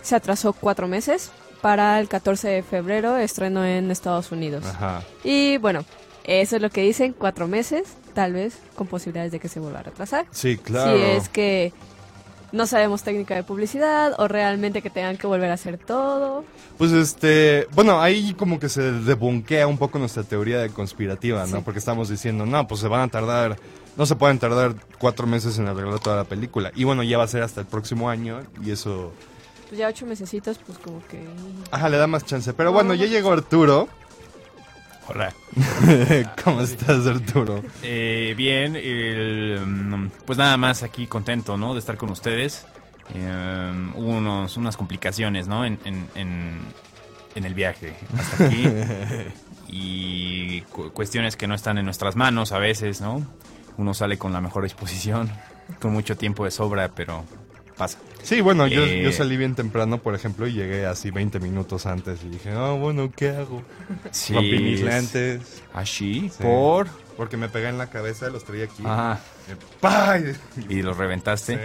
se 0.00 0.16
atrasó 0.16 0.52
cuatro 0.54 0.88
meses 0.88 1.30
para 1.60 2.00
el 2.00 2.08
14 2.08 2.48
de 2.48 2.62
febrero, 2.62 3.16
estreno 3.18 3.64
en 3.64 3.90
Estados 3.90 4.32
Unidos. 4.32 4.64
Ajá. 4.66 5.02
Y 5.22 5.58
bueno, 5.58 5.84
eso 6.24 6.56
es 6.56 6.62
lo 6.62 6.70
que 6.70 6.80
dicen, 6.82 7.14
cuatro 7.16 7.46
meses, 7.48 7.84
tal 8.14 8.32
vez 8.32 8.58
con 8.74 8.86
posibilidades 8.86 9.30
de 9.32 9.38
que 9.40 9.48
se 9.48 9.60
vuelva 9.60 9.80
a 9.80 9.82
retrasar. 9.82 10.26
Sí, 10.30 10.56
claro. 10.56 10.96
Si 10.96 11.02
es 11.02 11.28
que 11.28 11.72
no 12.52 12.66
sabemos 12.66 13.02
técnica 13.02 13.34
de 13.34 13.42
publicidad 13.42 14.14
o 14.18 14.28
realmente 14.28 14.82
que 14.82 14.90
tengan 14.90 15.16
que 15.16 15.26
volver 15.26 15.50
a 15.50 15.54
hacer 15.54 15.78
todo. 15.78 16.44
Pues 16.78 16.92
este, 16.92 17.66
bueno, 17.74 18.00
ahí 18.00 18.34
como 18.34 18.60
que 18.60 18.68
se 18.68 18.92
debunkea 18.92 19.66
un 19.66 19.78
poco 19.78 19.98
nuestra 19.98 20.22
teoría 20.22 20.58
de 20.58 20.70
conspirativa, 20.70 21.46
¿no? 21.46 21.58
Sí. 21.58 21.62
Porque 21.64 21.78
estamos 21.78 22.08
diciendo, 22.08 22.46
no, 22.46 22.66
pues 22.68 22.80
se 22.80 22.88
van 22.88 23.00
a 23.00 23.08
tardar, 23.08 23.56
no 23.96 24.06
se 24.06 24.16
pueden 24.16 24.38
tardar 24.38 24.74
cuatro 24.98 25.26
meses 25.26 25.58
en 25.58 25.66
arreglar 25.68 25.98
toda 26.00 26.16
la 26.16 26.24
película. 26.24 26.70
Y 26.74 26.84
bueno, 26.84 27.02
ya 27.02 27.18
va 27.18 27.24
a 27.24 27.28
ser 27.28 27.42
hasta 27.42 27.60
el 27.60 27.66
próximo 27.66 28.10
año 28.10 28.42
y 28.62 28.70
eso, 28.70 29.12
Pues 29.68 29.78
ya 29.78 29.88
ocho 29.88 30.06
mesecitos, 30.06 30.58
pues 30.58 30.78
como 30.78 31.00
que... 31.08 31.22
ajá, 31.70 31.88
le 31.88 31.96
da 31.96 32.06
más 32.06 32.24
chance. 32.24 32.52
Pero 32.52 32.72
bueno, 32.72 32.94
ya 32.94 33.06
llegó 33.06 33.32
Arturo. 33.32 33.88
Hola. 35.08 35.32
¿Cómo 36.44 36.60
estás, 36.62 37.06
Arturo? 37.06 37.62
Eh, 37.82 38.34
bien, 38.36 38.76
el, 38.76 39.60
mm, 39.64 40.10
pues 40.24 40.38
nada 40.38 40.56
más 40.56 40.82
aquí 40.82 41.06
contento, 41.06 41.56
¿no? 41.56 41.72
De 41.74 41.80
estar 41.80 41.96
con 41.96 42.10
ustedes. 42.10 42.66
Eh, 43.14 43.90
hubo 43.96 44.06
unos, 44.10 44.56
unas 44.56 44.76
complicaciones, 44.76 45.48
¿no? 45.48 45.64
En, 45.64 45.78
en, 45.84 46.08
en, 46.14 46.60
en 47.34 47.44
el 47.44 47.54
viaje 47.54 47.94
hasta 48.16 48.46
aquí. 48.46 48.64
y 49.68 50.60
cu- 50.62 50.92
cuestiones 50.92 51.36
que 51.36 51.46
no 51.46 51.54
están 51.54 51.78
en 51.78 51.84
nuestras 51.84 52.14
manos 52.16 52.52
a 52.52 52.58
veces, 52.58 53.00
¿no? 53.00 53.26
Uno 53.76 53.94
sale 53.94 54.18
con 54.18 54.32
la 54.32 54.40
mejor 54.40 54.62
disposición, 54.62 55.30
con 55.80 55.92
mucho 55.92 56.16
tiempo 56.16 56.44
de 56.44 56.50
sobra, 56.52 56.90
pero 56.94 57.24
pasa. 57.82 57.98
Sí, 58.22 58.40
bueno, 58.40 58.66
yo, 58.66 58.82
Eh, 58.84 59.02
yo 59.02 59.12
salí 59.12 59.36
bien 59.36 59.54
temprano, 59.54 59.98
por 59.98 60.14
ejemplo, 60.14 60.46
y 60.46 60.52
llegué 60.52 60.86
así 60.86 61.10
20 61.10 61.40
minutos 61.40 61.86
antes 61.86 62.22
y 62.24 62.28
dije, 62.28 62.50
ah, 62.52 62.72
bueno, 62.72 63.10
¿qué 63.14 63.30
hago? 63.30 63.62
Sí, 64.10 64.32
Rompí 64.34 64.58
mis 64.58 64.80
es- 64.80 64.84
lentes. 64.86 65.62
Así, 65.74 66.30
Sí. 66.30 66.42
por... 66.42 66.86
Porque 67.16 67.36
me 67.36 67.48
pegué 67.48 67.68
en 67.68 67.76
la 67.78 67.88
cabeza, 67.90 68.28
los 68.30 68.44
traía 68.44 68.64
aquí. 68.64 68.82
¡pah! 69.80 70.18
Y- 70.68 70.74
y 70.78 70.82
los 70.82 70.96
reventaste. 70.96 71.54
Sí. 71.56 71.60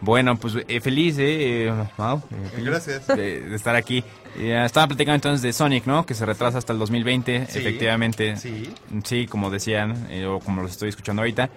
Bueno, 0.00 0.36
pues 0.36 0.54
eh, 0.68 0.80
feliz, 0.80 1.16
eh, 1.18 1.72
Mau, 1.96 2.18
eh, 2.30 2.62
Gracias. 2.62 3.06
De, 3.08 3.40
de 3.40 3.56
estar 3.56 3.74
aquí. 3.76 4.04
Eh, 4.38 4.62
estaba 4.64 4.86
platicando 4.88 5.14
entonces 5.16 5.42
de 5.42 5.52
Sonic, 5.52 5.86
¿no? 5.86 6.04
Que 6.06 6.14
se 6.14 6.24
retrasa 6.26 6.58
hasta 6.58 6.72
el 6.72 6.78
2020, 6.78 7.46
Sí, 7.48 7.58
efectivamente. 7.58 8.36
Sí. 8.36 8.70
Sí, 9.04 9.26
como 9.26 9.50
decían, 9.50 10.06
o 10.28 10.38
como 10.40 10.62
los 10.62 10.72
estoy 10.72 10.90
escuchando 10.90 11.22
ahorita. 11.22 11.48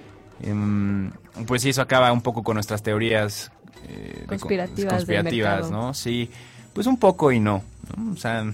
Em, 0.42 1.12
pues 1.48 1.62
sí, 1.62 1.70
eso 1.70 1.82
acaba 1.82 2.12
un 2.14 2.22
poco 2.22 2.44
con 2.44 2.54
nuestras 2.56 2.82
teorías 2.82 3.52
eh, 3.88 4.24
Conspirativas. 4.28 5.72
¿no? 5.72 5.94
Sí, 5.94 6.30
pues 6.74 6.88
un 6.88 6.98
poco 6.98 7.32
y 7.32 7.40
no, 7.40 7.64
¿no? 7.98 8.12
O 8.14 8.16
sea, 8.16 8.46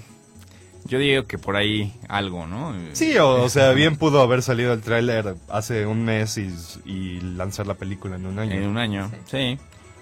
yo 0.86 1.00
digo 1.00 1.26
que 1.26 1.38
por 1.38 1.56
ahí 1.56 1.94
algo, 2.08 2.46
¿no? 2.48 2.74
Sí, 2.94 3.18
o, 3.18 3.44
o 3.44 3.50
sea, 3.50 3.72
bien 3.72 3.96
pudo 3.98 4.22
haber 4.22 4.42
salido 4.42 4.74
el 4.74 4.82
tráiler 4.82 5.36
hace 5.50 5.86
un 5.86 6.04
mes 6.06 6.38
y, 6.38 6.54
y 6.86 7.20
lanzar 7.22 7.66
la 7.68 7.74
película 7.76 8.16
en 8.18 8.26
un 8.28 8.38
año. 8.40 8.52
En 8.54 8.68
un 8.68 8.78
año, 8.78 9.12
sí. 9.26 9.58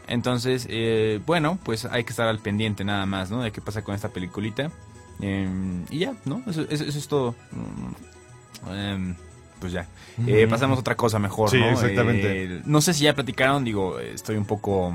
Entonces, 0.08 0.68
eh, 0.70 1.22
bueno, 1.26 1.58
pues 1.64 1.86
hay 1.86 2.04
que 2.04 2.10
estar 2.10 2.28
al 2.28 2.40
pendiente 2.40 2.84
nada 2.84 3.06
más, 3.06 3.32
¿no? 3.32 3.42
De 3.42 3.52
qué 3.52 3.62
pasa 3.62 3.84
con 3.84 3.96
esta 3.96 4.10
peliculita. 4.10 4.70
Em, 5.22 5.86
y 5.90 6.00
ya, 6.00 6.14
¿no? 6.26 6.44
Eso, 6.46 6.64
eso- 6.70 6.84
eso 6.84 7.00
es 7.00 7.08
todo. 7.08 7.36
Em, 8.70 9.16
pues 9.64 9.74
ya. 9.74 9.88
Eh, 10.28 10.46
pasamos 10.50 10.78
a 10.78 10.82
otra 10.82 10.96
cosa 10.96 11.18
mejor, 11.20 11.50
Sí, 11.50 11.58
¿no? 11.60 11.72
exactamente. 11.72 12.44
Eh, 12.44 12.62
no 12.66 12.82
sé 12.82 12.94
si 12.94 13.06
ya 13.06 13.16
platicaron, 13.16 13.64
digo, 13.64 13.98
estoy 14.00 14.36
un 14.36 14.46
poco... 14.46 14.94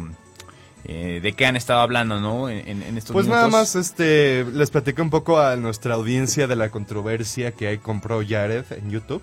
eh, 0.85 1.21
de 1.23 1.33
qué 1.33 1.47
han 1.47 1.57
estado 1.57 1.81
hablando, 1.81 2.21
¿no? 2.21 2.49
En, 2.51 2.83
en- 2.83 2.97
estos 2.99 3.13
Pues 3.15 3.27
nada 3.27 3.49
más, 3.49 3.75
este, 3.77 4.45
les 4.53 4.71
platico 4.71 5.01
un 5.03 5.11
poco 5.11 5.41
a 5.41 5.57
nuestra 5.57 5.95
audiencia 5.95 6.47
de 6.47 6.55
la 6.57 6.69
controversia 6.71 7.53
que 7.53 7.67
hay 7.69 7.79
con 7.79 8.01
Pro 8.01 8.21
Yared 8.23 8.65
en 8.73 8.91
YouTube. 8.91 9.23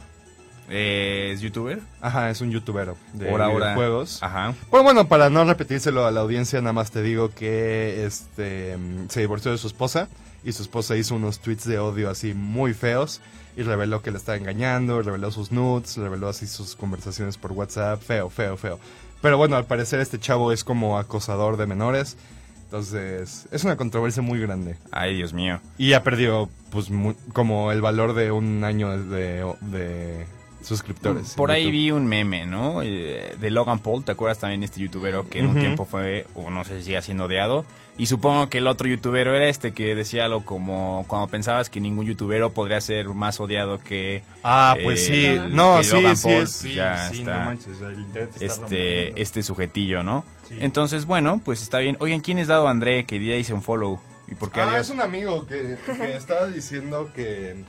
Eh, 0.68 1.30
¿Es 1.32 1.42
youtuber? 1.42 1.80
Ajá, 2.02 2.32
es 2.32 2.42
un 2.42 2.50
youtubero 2.52 2.98
de 3.14 3.28
Por 3.28 3.42
ahora. 3.42 3.68
videojuegos. 3.68 4.22
Ajá. 4.24 4.56
Bueno, 4.72 4.84
bueno, 4.84 5.08
para 5.08 5.30
no 5.30 5.46
repetírselo 5.46 6.08
a 6.08 6.12
la 6.12 6.22
audiencia, 6.22 6.60
nada 6.60 6.74
más 6.74 6.90
te 6.90 7.04
digo 7.04 7.30
que 7.30 8.04
este 8.06 8.76
mm, 8.76 9.10
se 9.10 9.20
divorció 9.22 9.52
de 9.52 9.60
su 9.60 9.68
esposa 9.68 10.08
y 10.44 10.52
su 10.54 10.64
esposa 10.64 10.96
hizo 10.98 11.16
unos 11.16 11.40
tweets 11.40 11.66
de 11.66 11.78
odio 11.80 12.10
así 12.10 12.34
muy 12.34 12.74
feos 12.74 13.22
y 13.58 13.64
reveló 13.64 14.02
que 14.02 14.12
le 14.12 14.18
estaba 14.18 14.38
engañando, 14.38 15.02
reveló 15.02 15.32
sus 15.32 15.52
nudes, 15.52 15.96
reveló 15.98 16.28
así 16.30 16.48
sus 16.48 16.76
conversaciones 16.76 17.38
por 17.38 17.52
WhatsApp, 17.54 18.02
feo, 18.02 18.30
feo, 18.30 18.58
feo. 18.58 18.80
Pero 19.22 19.38
bueno, 19.38 19.56
al 19.56 19.66
parecer 19.66 20.00
este 20.02 20.20
chavo 20.20 20.52
es 20.52 20.64
como 20.64 20.98
acosador 21.00 21.58
de 21.58 21.66
menores, 21.66 22.18
entonces 22.66 23.48
es 23.52 23.64
una 23.64 23.78
controversia 23.78 24.22
muy 24.22 24.40
grande. 24.40 24.76
Ay, 24.92 25.16
Dios 25.16 25.34
mío. 25.34 25.60
Y 25.78 25.94
ha 25.94 26.04
perdido 26.04 26.50
pues 26.72 26.90
mu- 26.90 27.16
como 27.34 27.72
el 27.72 27.82
valor 27.82 28.14
de 28.14 28.32
un 28.32 28.64
año 28.64 28.98
de, 28.98 29.46
de 29.62 30.26
suscriptores. 30.62 31.34
Por 31.36 31.52
ahí 31.52 31.64
YouTube. 31.66 31.72
vi 31.72 31.92
un 31.92 32.06
meme, 32.08 32.46
¿no? 32.46 32.82
Eh, 32.84 33.36
De 33.40 33.52
Logan 33.52 33.80
Paul, 33.80 34.04
¿te 34.04 34.12
acuerdas 34.12 34.40
también 34.40 34.64
este 34.64 34.82
youtubero 34.82 35.30
que 35.30 35.40
en 35.40 35.46
un 35.46 35.52
Ujú. 35.52 35.60
tiempo 35.60 35.86
fue, 35.86 36.26
o 36.36 36.50
no 36.50 36.64
sé 36.66 36.80
si 36.80 36.86
sigue 36.86 37.02
siendo 37.02 37.26
odiado? 37.26 37.66
Y 37.98 38.08
supongo 38.08 38.50
que 38.50 38.58
el 38.58 38.68
otro 38.68 38.90
youtubero 38.90 39.34
era 39.36 39.48
este 39.48 39.72
que 39.74 39.96
decía 39.96 40.26
algo 40.26 40.44
como 40.44 41.06
cuando 41.08 41.28
pensabas 41.30 41.70
que 41.70 41.80
ningún 41.80 42.06
youtubero 42.06 42.52
podría 42.52 42.82
ser 42.82 43.08
más 43.08 43.40
odiado 43.40 43.80
que 43.80 44.22
Ah, 44.44 44.76
pues 44.84 45.04
eh, 45.04 45.06
sí. 45.14 45.26
el- 45.28 45.56
No, 45.56 45.82
sí, 45.82 45.92
Logan 45.96 46.18
sí, 46.18 46.24
Paul, 46.24 46.36
es- 46.44 46.58
pues 46.62 46.76
ya 46.76 47.10
sí, 47.10 47.20
está 47.20 47.40
no 47.40 47.46
manches, 47.46 47.80
el 47.82 48.00
internet 48.02 48.32
está 48.42 48.64
este, 48.66 49.22
este 49.22 49.44
sujetillo, 49.44 50.04
¿no? 50.04 50.26
Sí. 50.50 50.58
Entonces, 50.60 51.06
bueno, 51.06 51.40
pues 51.46 51.62
está 51.62 51.80
bien. 51.80 51.96
Oigan, 52.02 52.20
¿quién 52.20 52.38
es 52.38 52.48
dado 52.48 52.68
André 52.68 53.06
que 53.06 53.24
ya 53.26 53.36
hice 53.36 53.54
un 53.54 53.62
follow? 53.62 54.02
¿Y 54.28 54.36
por 54.36 54.52
qué 54.52 54.60
Ah, 54.60 54.68
adiós? 54.72 54.88
es 54.88 54.90
un 54.94 55.00
amigo 55.00 55.48
que, 55.48 55.78
que 55.86 56.16
estaba 56.18 56.48
diciendo 56.48 57.12
que, 57.16 57.64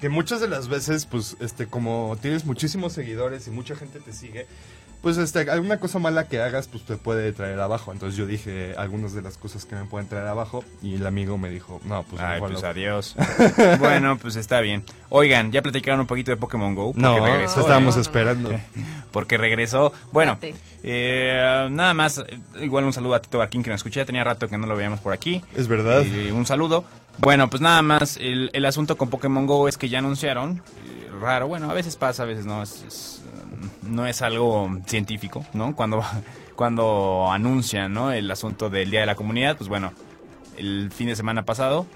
que 0.00 0.08
muchas 0.08 0.40
de 0.40 0.46
las 0.46 0.68
veces, 0.68 1.06
pues, 1.06 1.36
este, 1.40 1.66
como 1.66 2.16
tienes 2.22 2.44
muchísimos 2.44 2.92
seguidores 2.92 3.48
y 3.48 3.50
mucha 3.50 3.74
gente 3.74 3.98
te 3.98 4.12
sigue, 4.12 4.46
pues, 5.02 5.16
este, 5.18 5.50
alguna 5.50 5.78
cosa 5.78 5.98
mala 5.98 6.28
que 6.28 6.40
hagas, 6.40 6.68
pues, 6.68 6.84
te 6.84 6.96
puede 6.96 7.32
traer 7.32 7.58
abajo. 7.60 7.92
Entonces 7.92 8.16
yo 8.16 8.26
dije 8.26 8.74
algunas 8.76 9.12
de 9.14 9.22
las 9.22 9.36
cosas 9.38 9.64
que 9.64 9.74
me 9.76 9.84
pueden 9.84 10.08
traer 10.08 10.26
abajo 10.26 10.64
y 10.82 10.94
el 10.96 11.06
amigo 11.06 11.38
me 11.38 11.50
dijo, 11.50 11.80
no, 11.84 12.02
pues, 12.04 12.20
Ay, 12.22 12.40
no 12.40 12.46
pues 12.46 12.60
follow". 12.60 12.70
adiós. 12.70 13.16
bueno, 13.78 14.18
pues 14.18 14.36
está 14.36 14.60
bien. 14.60 14.84
Oigan, 15.08 15.52
¿ya 15.52 15.62
platicaron 15.62 16.00
un 16.00 16.06
poquito 16.06 16.30
de 16.30 16.36
Pokémon 16.36 16.74
GO? 16.74 16.86
Porque 16.92 17.00
No, 17.00 17.24
regresó, 17.24 17.60
estábamos 17.60 17.96
¿eh? 17.96 18.00
esperando. 18.00 18.50
porque 19.12 19.36
regresó. 19.38 19.92
Bueno, 20.12 20.38
eh, 20.82 21.68
nada 21.70 21.94
más, 21.94 22.18
eh, 22.18 22.38
igual 22.60 22.84
un 22.84 22.92
saludo 22.92 23.14
a 23.14 23.20
Tito 23.20 23.38
Barquín 23.38 23.62
que 23.62 23.70
nos 23.70 23.78
escuché, 23.80 24.04
tenía 24.04 24.24
rato 24.24 24.48
que 24.48 24.56
no 24.58 24.66
lo 24.66 24.76
veíamos 24.76 25.00
por 25.00 25.12
aquí. 25.12 25.42
Es 25.56 25.68
verdad. 25.68 26.02
Eh, 26.04 26.32
un 26.32 26.46
saludo. 26.46 26.84
Bueno, 27.18 27.50
pues 27.50 27.60
nada 27.60 27.82
más, 27.82 28.16
el, 28.16 28.50
el 28.52 28.64
asunto 28.64 28.96
con 28.96 29.10
Pokémon 29.10 29.46
GO 29.46 29.68
es 29.68 29.76
que 29.76 29.88
ya 29.88 29.98
anunciaron, 29.98 30.62
eh, 30.86 31.10
raro, 31.20 31.48
bueno, 31.48 31.70
a 31.70 31.74
veces 31.74 31.96
pasa, 31.96 32.22
a 32.22 32.26
veces 32.26 32.46
no, 32.46 32.62
es, 32.62 32.82
es, 32.86 33.22
no 33.82 34.06
es 34.06 34.22
algo 34.22 34.70
científico, 34.86 35.44
¿no? 35.52 35.74
Cuando, 35.74 36.02
cuando 36.56 37.30
anuncian, 37.30 37.92
¿no? 37.92 38.12
El 38.12 38.30
asunto 38.30 38.70
del 38.70 38.90
Día 38.90 39.00
de 39.00 39.06
la 39.06 39.14
Comunidad, 39.14 39.56
pues 39.56 39.68
bueno, 39.68 39.92
el 40.56 40.90
fin 40.92 41.08
de 41.08 41.16
semana 41.16 41.44
pasado, 41.44 41.86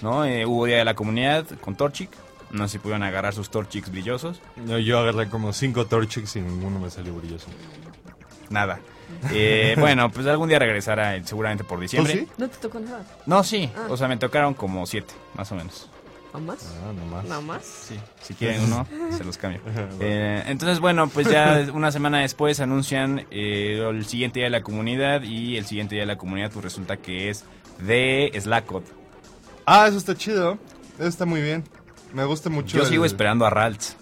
¿no? 0.00 0.24
Eh, 0.24 0.46
hubo 0.46 0.66
Día 0.66 0.78
de 0.78 0.84
la 0.84 0.94
Comunidad 0.94 1.46
con 1.60 1.76
Torchic, 1.76 2.10
no 2.50 2.68
sé 2.68 2.72
si 2.72 2.78
pudieron 2.78 3.02
agarrar 3.02 3.34
sus 3.34 3.50
Torchics 3.50 3.90
brillosos. 3.90 4.40
No, 4.56 4.78
yo 4.78 4.98
agarré 4.98 5.28
como 5.28 5.52
cinco 5.52 5.86
Torchics 5.86 6.36
y 6.36 6.40
ninguno 6.42 6.78
me 6.78 6.90
salió 6.90 7.14
brilloso. 7.14 7.46
Nada. 8.50 8.78
Eh, 9.30 9.74
bueno, 9.78 10.10
pues 10.10 10.26
algún 10.26 10.48
día 10.48 10.58
regresará 10.58 11.16
eh, 11.16 11.22
seguramente 11.24 11.64
por 11.64 11.80
diciembre. 11.80 12.12
¿Tú 12.12 12.18
sí? 12.20 12.28
¿No 12.36 12.48
te 12.48 12.56
tocó 12.58 12.80
nada? 12.80 13.04
No, 13.26 13.42
sí. 13.42 13.70
Ah. 13.76 13.86
O 13.88 13.96
sea, 13.96 14.08
me 14.08 14.16
tocaron 14.16 14.54
como 14.54 14.84
siete, 14.86 15.14
más 15.34 15.50
o 15.52 15.54
menos. 15.54 15.88
¿O 16.34 16.38
más? 16.40 16.74
Ah, 16.82 16.92
nomás. 16.92 17.24
¿No 17.26 17.42
más? 17.42 17.62
Sí, 17.64 17.94
si 18.22 18.34
quieren 18.34 18.62
uno, 18.64 18.86
se 19.16 19.24
los 19.24 19.36
cambio. 19.38 19.60
Eh, 20.00 20.42
entonces, 20.46 20.80
bueno, 20.80 21.08
pues 21.08 21.28
ya 21.30 21.66
una 21.72 21.92
semana 21.92 22.20
después 22.20 22.60
anuncian 22.60 23.26
eh, 23.30 23.86
el 23.88 24.04
siguiente 24.06 24.38
día 24.40 24.46
de 24.46 24.50
la 24.50 24.62
comunidad 24.62 25.22
y 25.22 25.56
el 25.56 25.66
siguiente 25.66 25.94
día 25.94 26.02
de 26.02 26.06
la 26.06 26.16
comunidad 26.18 26.50
pues 26.50 26.64
resulta 26.64 26.96
que 26.96 27.28
es 27.30 27.44
de 27.78 28.32
Slackot. 28.40 28.84
Ah, 29.66 29.86
eso 29.88 29.98
está 29.98 30.14
chido. 30.14 30.58
Eso 30.98 31.08
está 31.08 31.24
muy 31.26 31.40
bien. 31.42 31.64
Me 32.12 32.24
gusta 32.24 32.50
mucho. 32.50 32.76
Yo 32.76 32.82
el- 32.84 32.88
sigo 32.88 33.04
esperando 33.04 33.44
a 33.46 33.50
Ralts. 33.50 33.96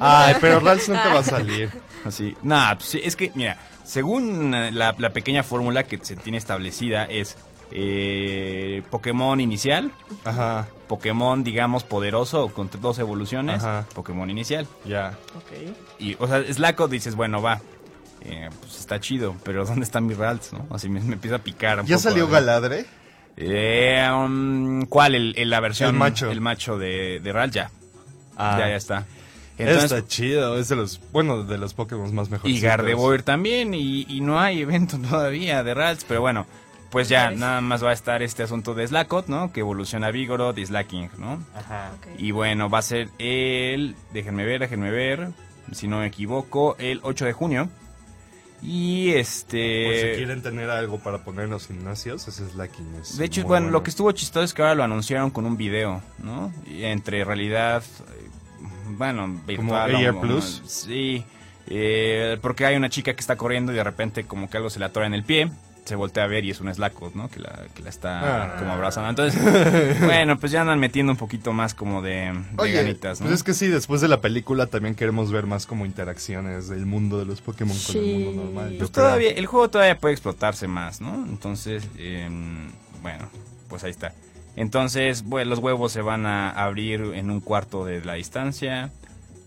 Ay, 0.00 0.34
pero 0.40 0.58
Ralph 0.60 0.88
nunca 0.88 1.12
va 1.14 1.20
a 1.20 1.24
salir. 1.24 1.70
Así. 2.04 2.34
Nah, 2.42 2.74
pues 2.74 2.86
sí, 2.88 3.00
es 3.04 3.14
que, 3.14 3.30
mira, 3.34 3.56
según 3.84 4.50
la, 4.50 4.94
la 4.98 5.10
pequeña 5.12 5.42
fórmula 5.44 5.84
que 5.84 5.98
se 6.02 6.16
tiene 6.16 6.38
establecida 6.38 7.04
es 7.04 7.36
eh, 7.72 8.82
Pokémon 8.90 9.40
inicial, 9.40 9.92
Ajá, 10.24 10.66
Pokémon, 10.88 11.44
digamos, 11.44 11.84
poderoso 11.84 12.48
con 12.48 12.70
dos 12.80 12.98
evoluciones, 12.98 13.62
Ajá. 13.62 13.86
Pokémon 13.94 14.28
inicial. 14.30 14.66
ya. 14.84 15.16
Ok. 15.36 15.74
Y, 15.98 16.16
o 16.18 16.26
sea, 16.26 16.42
Slackot 16.52 16.90
dices, 16.90 17.14
bueno, 17.14 17.40
va. 17.42 17.60
eh, 18.22 18.48
pues 18.60 18.78
está 18.78 19.00
chido, 19.00 19.34
pero 19.44 19.64
¿dónde 19.64 19.84
están 19.84 20.06
mis 20.06 20.16
Ralts, 20.18 20.52
no? 20.52 20.66
Así 20.70 20.88
me, 20.88 21.00
me 21.00 21.14
empieza 21.14 21.36
a 21.36 21.40
picar 21.40 21.80
un 21.80 21.86
¿Ya 21.86 21.96
poco, 21.96 22.08
salió. 22.10 22.28
Galadre? 22.28 22.86
Eh, 23.36 24.06
um, 24.12 24.82
¿Cuál? 24.86 25.14
El, 25.14 25.34
el- 25.38 25.48
la 25.50 25.60
versión... 25.60 25.90
El 25.90 25.96
macho. 25.96 26.30
El 26.30 26.40
macho 26.40 26.76
de, 26.78 27.20
de 27.20 27.32
Ralt, 27.32 27.54
ya. 27.54 27.70
Ah. 28.36 28.56
Ya, 28.58 28.68
ya 28.68 28.76
está. 28.76 29.06
Entonces, 29.56 29.84
está 29.92 30.06
chido, 30.08 30.58
es 30.58 30.68
de 30.70 30.76
los, 30.76 31.00
bueno, 31.12 31.44
de 31.44 31.58
los 31.58 31.74
Pokémon 31.74 32.14
más 32.14 32.30
mejores. 32.30 32.54
y 32.56 32.60
Gardevoir 32.60 33.22
también, 33.22 33.74
y, 33.74 34.06
y 34.08 34.20
no 34.22 34.40
hay 34.40 34.62
evento 34.62 34.98
todavía 35.10 35.62
de 35.62 35.74
Ralts, 35.74 36.04
pero 36.08 36.22
bueno, 36.22 36.46
pues 36.90 37.08
ya, 37.08 37.30
nada 37.30 37.60
más 37.60 37.84
va 37.84 37.90
a 37.90 37.92
estar 37.92 38.22
este 38.22 38.42
asunto 38.42 38.74
de 38.74 38.86
Slackot, 38.86 39.28
¿no? 39.28 39.52
Que 39.52 39.60
evoluciona 39.60 40.08
a 40.08 40.10
Vigoroth 40.10 40.58
y 40.58 40.66
Slacking, 40.66 41.10
¿no? 41.18 41.42
Ajá. 41.54 41.92
Ok. 41.96 42.06
Y 42.18 42.32
bueno, 42.32 42.68
va 42.68 42.78
a 42.78 42.82
ser 42.82 43.08
el, 43.18 43.94
déjenme 44.12 44.44
ver, 44.44 44.60
déjenme 44.60 44.90
ver, 44.90 45.30
si 45.72 45.86
no 45.88 45.98
me 46.00 46.06
equivoco, 46.06 46.76
el 46.78 47.00
8 47.02 47.24
de 47.26 47.32
junio. 47.32 47.68
Y 48.62 49.10
este... 49.12 49.84
Por 49.86 49.94
si 49.94 50.16
quieren 50.18 50.42
tener 50.42 50.68
algo 50.68 50.98
para 50.98 51.24
poner 51.24 51.44
en 51.44 51.50
los 51.50 51.66
gimnasios, 51.66 52.28
ese 52.28 52.44
es 52.44 52.54
la 52.54 52.66
es 52.66 53.16
De 53.16 53.24
hecho, 53.24 53.44
bueno, 53.44 53.70
lo 53.70 53.82
que 53.82 53.90
estuvo 53.90 54.12
chistoso 54.12 54.44
es 54.44 54.52
que 54.52 54.60
ahora 54.62 54.74
lo 54.74 54.84
anunciaron 54.84 55.30
con 55.30 55.46
un 55.46 55.56
video, 55.56 56.02
¿no? 56.18 56.52
Y 56.66 56.84
entre 56.84 57.24
realidad, 57.24 57.82
eh, 57.82 58.28
bueno, 58.98 59.40
virtual. 59.46 59.94
AR 59.96 60.10
o- 60.10 60.20
Plus. 60.20 60.62
Sí, 60.66 61.24
eh, 61.68 62.36
porque 62.42 62.66
hay 62.66 62.76
una 62.76 62.90
chica 62.90 63.14
que 63.14 63.20
está 63.20 63.36
corriendo 63.36 63.72
y 63.72 63.76
de 63.76 63.84
repente 63.84 64.24
como 64.24 64.50
que 64.50 64.58
algo 64.58 64.68
se 64.68 64.78
le 64.78 64.84
atora 64.84 65.06
en 65.06 65.14
el 65.14 65.24
pie, 65.24 65.50
se 65.84 65.94
voltea 65.96 66.24
a 66.24 66.26
ver 66.26 66.44
y 66.44 66.50
es 66.50 66.60
un 66.60 66.72
Slackot, 66.72 67.14
¿no? 67.14 67.28
Que 67.28 67.40
la, 67.40 67.62
que 67.74 67.82
la 67.82 67.88
está 67.90 68.54
Ah. 68.54 68.56
como 68.58 68.72
abrazando. 68.72 69.08
Entonces, 69.10 70.00
bueno, 70.00 70.38
pues 70.38 70.52
ya 70.52 70.60
andan 70.62 70.78
metiendo 70.78 71.12
un 71.12 71.18
poquito 71.18 71.52
más 71.52 71.74
como 71.74 72.02
de, 72.02 72.32
de 72.32 72.34
Oye, 72.58 72.72
ganitas, 72.74 73.20
¿no? 73.20 73.26
pues 73.26 73.38
es 73.40 73.44
que 73.44 73.54
sí, 73.54 73.66
después 73.68 74.00
de 74.00 74.08
la 74.08 74.20
película 74.20 74.66
también 74.66 74.94
queremos 74.94 75.32
ver 75.32 75.46
más 75.46 75.66
como 75.66 75.86
interacciones 75.86 76.68
del 76.68 76.86
mundo 76.86 77.18
de 77.18 77.24
los 77.24 77.40
Pokémon 77.40 77.76
con 77.86 77.96
el 77.96 78.24
mundo 78.24 78.44
normal. 78.44 78.74
Pues 78.78 78.90
todavía, 78.92 79.30
el 79.30 79.46
juego 79.46 79.68
todavía 79.70 79.98
puede 79.98 80.14
explotarse 80.14 80.68
más, 80.68 81.00
¿no? 81.00 81.14
Entonces, 81.28 81.86
em, 81.98 82.70
bueno, 83.02 83.28
pues 83.68 83.82
ahí 83.84 83.90
está. 83.90 84.12
Entonces, 84.56 85.22
bueno, 85.24 85.50
los 85.50 85.58
huevos 85.60 85.92
se 85.92 86.02
van 86.02 86.26
a 86.26 86.50
abrir 86.50 87.00
en 87.14 87.30
un 87.30 87.40
cuarto 87.40 87.84
de 87.84 88.04
la 88.04 88.14
distancia. 88.14 88.90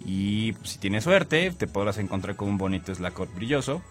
Y 0.06 0.54
pues, 0.54 0.72
si 0.72 0.80
tienes 0.80 1.04
suerte, 1.04 1.52
te 1.58 1.68
podrás 1.68 1.98
encontrar 1.98 2.36
con 2.36 2.50
un 2.50 2.58
bonito 2.58 2.94
Slackot 2.94 3.34
brilloso. 3.36 3.82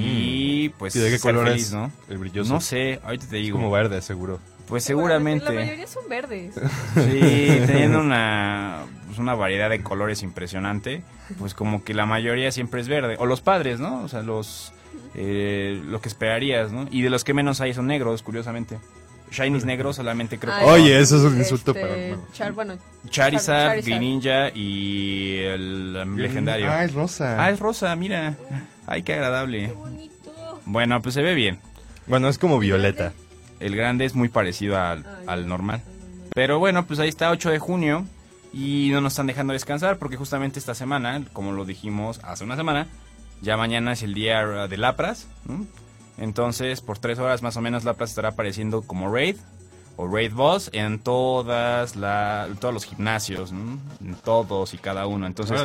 Y 0.00 0.70
pues 0.70 0.96
¿Y 0.96 0.98
de 0.98 1.10
qué 1.10 1.18
color 1.20 1.46
feliz, 1.48 1.66
es 1.66 1.72
¿no? 1.72 1.92
el 2.08 2.18
brilloso? 2.18 2.52
No 2.52 2.60
sé, 2.60 3.00
ahorita 3.04 3.26
te 3.28 3.36
Es 3.38 3.42
digo. 3.44 3.56
como 3.58 3.70
verde, 3.70 4.00
seguro. 4.02 4.40
Pues 4.66 4.82
La 4.84 4.86
seguramente. 4.88 5.50
mayoría 5.52 5.86
son 5.86 6.08
verdes. 6.08 6.54
Sí, 6.94 7.62
teniendo 7.66 8.00
una, 8.00 8.82
pues, 9.06 9.18
una 9.18 9.34
variedad 9.34 9.70
de 9.70 9.82
colores 9.82 10.22
impresionante, 10.22 11.02
pues 11.38 11.54
como 11.54 11.84
que 11.84 11.94
la 11.94 12.06
mayoría 12.06 12.50
siempre 12.52 12.80
es 12.80 12.88
verde. 12.88 13.16
O 13.18 13.26
los 13.26 13.40
padres, 13.40 13.78
¿no? 13.80 14.02
O 14.02 14.08
sea, 14.08 14.22
los 14.22 14.72
eh, 15.14 15.80
lo 15.86 16.00
que 16.00 16.08
esperarías, 16.08 16.72
¿no? 16.72 16.86
Y 16.90 17.02
de 17.02 17.10
los 17.10 17.24
que 17.24 17.32
menos 17.32 17.60
hay 17.60 17.72
son 17.72 17.86
negros, 17.86 18.22
curiosamente. 18.22 18.78
Shinies 19.30 19.64
negros 19.66 19.96
solamente 19.96 20.38
creo 20.38 20.54
que 20.56 20.60
Ay, 20.64 20.80
Oye, 20.82 20.98
eso 21.00 21.18
es 21.18 21.22
un 21.32 21.36
insulto 21.38 21.72
Este, 21.72 21.80
para... 21.82 21.94
bueno. 21.94 22.22
Char, 22.32 22.52
bueno, 22.52 22.74
Charizard, 23.10 23.68
Charizard. 23.74 23.84
Greninja 23.84 24.48
y 24.54 25.36
el 25.40 25.98
um, 26.02 26.16
legendario. 26.16 26.70
Ah, 26.70 26.82
es 26.84 26.94
rosa. 26.94 27.42
Ah, 27.42 27.50
es 27.50 27.60
rosa, 27.60 27.94
mira. 27.94 28.36
Ay, 28.88 29.02
qué 29.02 29.14
agradable. 29.14 29.74
Bueno, 30.64 31.02
pues 31.02 31.14
se 31.14 31.22
ve 31.22 31.34
bien. 31.34 31.60
Bueno, 32.06 32.28
es 32.28 32.38
como 32.38 32.58
violeta. 32.58 33.12
El 33.60 33.76
grande 33.76 34.06
es 34.06 34.14
muy 34.14 34.30
parecido 34.30 34.78
al, 34.78 35.04
al 35.26 35.46
normal. 35.46 35.82
Pero 36.34 36.58
bueno, 36.58 36.86
pues 36.86 36.98
ahí 36.98 37.08
está 37.08 37.30
8 37.30 37.50
de 37.50 37.58
junio 37.58 38.06
y 38.52 38.88
no 38.92 39.02
nos 39.02 39.12
están 39.12 39.26
dejando 39.26 39.52
descansar 39.52 39.98
porque 39.98 40.16
justamente 40.16 40.58
esta 40.58 40.74
semana, 40.74 41.22
como 41.34 41.52
lo 41.52 41.66
dijimos 41.66 42.20
hace 42.22 42.44
una 42.44 42.56
semana, 42.56 42.86
ya 43.42 43.58
mañana 43.58 43.92
es 43.92 44.02
el 44.02 44.14
día 44.14 44.42
de 44.68 44.76
Lapras. 44.78 45.28
¿no? 45.44 45.66
Entonces, 46.16 46.80
por 46.80 46.98
tres 46.98 47.18
horas 47.18 47.42
más 47.42 47.58
o 47.58 47.60
menos 47.60 47.84
Lapras 47.84 48.10
estará 48.10 48.30
apareciendo 48.30 48.82
como 48.82 49.12
Raid 49.12 49.36
o 49.96 50.08
Raid 50.08 50.32
Boss 50.32 50.70
en 50.72 50.98
todas 50.98 51.94
la, 51.94 52.48
todos 52.58 52.72
los 52.72 52.84
gimnasios, 52.84 53.52
¿no? 53.52 53.78
en 54.00 54.14
todos 54.14 54.72
y 54.72 54.78
cada 54.78 55.06
uno. 55.06 55.26
Entonces. 55.26 55.60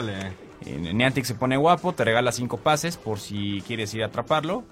Niantic 0.66 1.26
se 1.26 1.36
pone 1.36 1.58
guapo, 1.58 1.94
te 1.94 2.04
regala 2.04 2.32
cinco 2.32 2.58
pases 2.58 2.98
por 2.98 3.20
si 3.20 3.64
quieres 3.68 3.94
ir 3.94 4.04
a 4.04 4.08
atraparlo. 4.08 4.64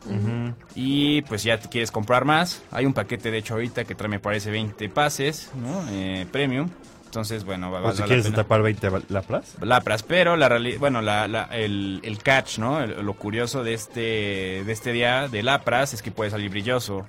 Y 0.75 1.21
pues 1.23 1.43
ya 1.43 1.59
te 1.59 1.69
quieres 1.69 1.91
comprar 1.91 2.25
más. 2.25 2.61
Hay 2.71 2.85
un 2.85 2.93
paquete 2.93 3.31
de 3.31 3.37
hecho 3.39 3.53
ahorita 3.55 3.83
que 3.83 3.95
trae 3.95 4.09
me 4.09 4.19
parece 4.19 4.51
20 4.51 4.89
pases, 4.89 5.49
¿no? 5.55 5.83
Eh, 5.91 6.25
premium. 6.31 6.69
Entonces, 7.05 7.43
bueno, 7.43 7.69
va 7.71 7.79
O 7.79 7.83
vale 7.83 7.95
si 7.95 8.01
la 8.01 8.07
quieres 8.07 8.25
pena. 8.25 8.37
tapar 8.37 8.61
20 8.61 8.89
lapras. 9.09 9.55
Lapras, 9.61 10.01
pero 10.01 10.37
la 10.37 10.47
bueno, 10.79 11.01
la, 11.01 11.27
la- 11.27 11.43
el, 11.51 11.99
el 12.03 12.17
catch, 12.19 12.57
¿no? 12.57 12.79
El- 12.81 13.05
lo 13.05 13.13
curioso 13.15 13.65
de 13.65 13.73
este 13.73 14.63
de 14.65 14.71
este 14.71 14.93
día 14.93 15.27
de 15.27 15.43
Lapras 15.43 15.93
es 15.93 16.01
que 16.01 16.11
puede 16.11 16.29
salir 16.31 16.49
brilloso. 16.49 17.05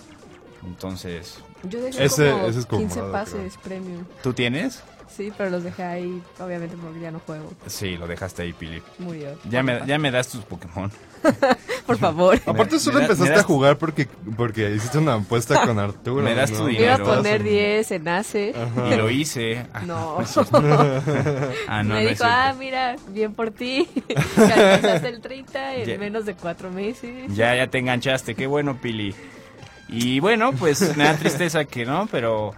Entonces, 0.67 1.39
yo 1.65 1.81
dejé 1.81 2.05
Ese- 2.05 2.31
como 2.31 2.47
ese 2.47 2.59
es 2.59 2.67
como 2.67 2.81
15 2.83 2.97
morado, 2.97 3.13
pases 3.13 3.57
premium. 3.59 4.05
¿tú 4.25 4.33
tienes? 4.33 4.83
Sí, 5.17 5.33
pero 5.37 5.51
los 5.51 5.63
dejé 5.65 5.83
ahí, 5.83 6.23
obviamente 6.41 6.77
porque 6.81 7.01
ya 7.01 7.11
no 7.11 7.21
juego. 7.21 7.53
Sí, 7.67 7.97
lo 7.97 8.07
dejaste 8.07 8.43
ahí, 8.43 8.53
Pili. 8.53 8.83
Murió. 8.99 9.39
Ya 9.51 9.63
me, 9.63 9.81
ya 9.87 9.99
me 9.99 10.11
das 10.11 10.29
tus 10.29 10.43
Pokémon. 10.45 10.91
Por 11.87 11.99
favor. 11.99 12.41
Aparte 12.47 12.75
Me- 12.77 12.81
solo 12.81 12.95
me 12.95 13.01
da- 13.01 13.05
empezaste 13.07 13.31
me 13.31 13.37
das- 13.37 13.45
a 13.45 13.47
jugar 13.47 13.79
porque, 13.79 14.09
porque 14.37 14.71
hiciste 14.75 14.99
una 14.99 15.15
apuesta 15.15 15.67
con 15.67 15.79
Arturo. 15.79 16.23
Me 16.23 16.35
das 16.35 16.51
¿no? 16.51 16.59
tu 16.61 16.69
Iba 16.71 16.95
a 16.95 16.99
dinero. 16.99 17.05
poner 17.17 17.43
10 17.43 17.91
en 17.93 18.09
ACE. 18.09 18.55
Y 18.91 18.95
lo 18.97 19.11
hice. 19.11 19.67
Ah, 19.75 19.83
No. 19.87 20.19
Ah, 21.69 21.83
no, 21.83 21.95
me 21.95 21.95
no 21.95 21.97
es 21.99 22.09
dijo, 22.11 22.25
cierto. 22.25 22.25
ah, 22.27 22.55
mira, 22.59 22.97
bien 23.09 23.35
por 23.35 23.51
ti. 23.51 23.89
Que 24.07 24.43
alcanzaste 24.43 25.09
el 25.09 25.21
30 25.21 25.75
en 25.77 25.87
Ya. 25.87 25.99
menos 25.99 26.25
de 26.27 26.35
4 26.35 26.71
meses. 26.71 27.35
Ya, 27.35 27.55
ya 27.55 27.67
te 27.69 27.79
enganchaste, 27.79 28.35
qué 28.35 28.47
bueno, 28.47 28.79
Pili. 28.81 29.15
Y 29.89 30.21
bueno, 30.21 30.53
pues 30.53 30.97
me 30.97 31.05
da 31.05 31.17
tristeza 31.17 31.65
que 31.67 31.85
no, 31.85 32.09
pero 32.11 32.55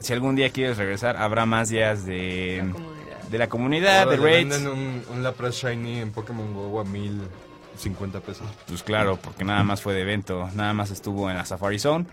si 0.00 0.12
algún 0.12 0.36
día 0.36 0.50
quieres 0.50 0.76
regresar, 0.78 1.16
habrá 1.16 1.46
más 1.46 1.68
días 1.68 2.04
de, 2.04 2.62
La 2.66 2.72
comunidad. 2.72 3.22
de 3.30 3.38
la 3.38 3.48
comunidad, 3.48 4.06
de 4.08 4.16
raids. 4.16 4.48
venden 4.50 4.68
un, 4.68 5.02
un 5.12 5.22
Lapras 5.22 5.54
Shiny 5.56 6.00
en 6.00 6.10
Pokémon 6.12 6.52
GO 6.54 6.80
a 6.80 6.84
1050 6.84 8.20
pesos. 8.20 8.46
Pues 8.66 8.82
claro, 8.82 9.18
porque 9.22 9.44
nada 9.44 9.62
más 9.62 9.82
fue 9.82 9.94
de 9.94 10.02
evento, 10.02 10.48
nada 10.54 10.72
más 10.74 10.90
estuvo 10.90 11.30
en 11.30 11.36
la 11.36 11.44
Safari 11.44 11.78
Zone 11.78 12.06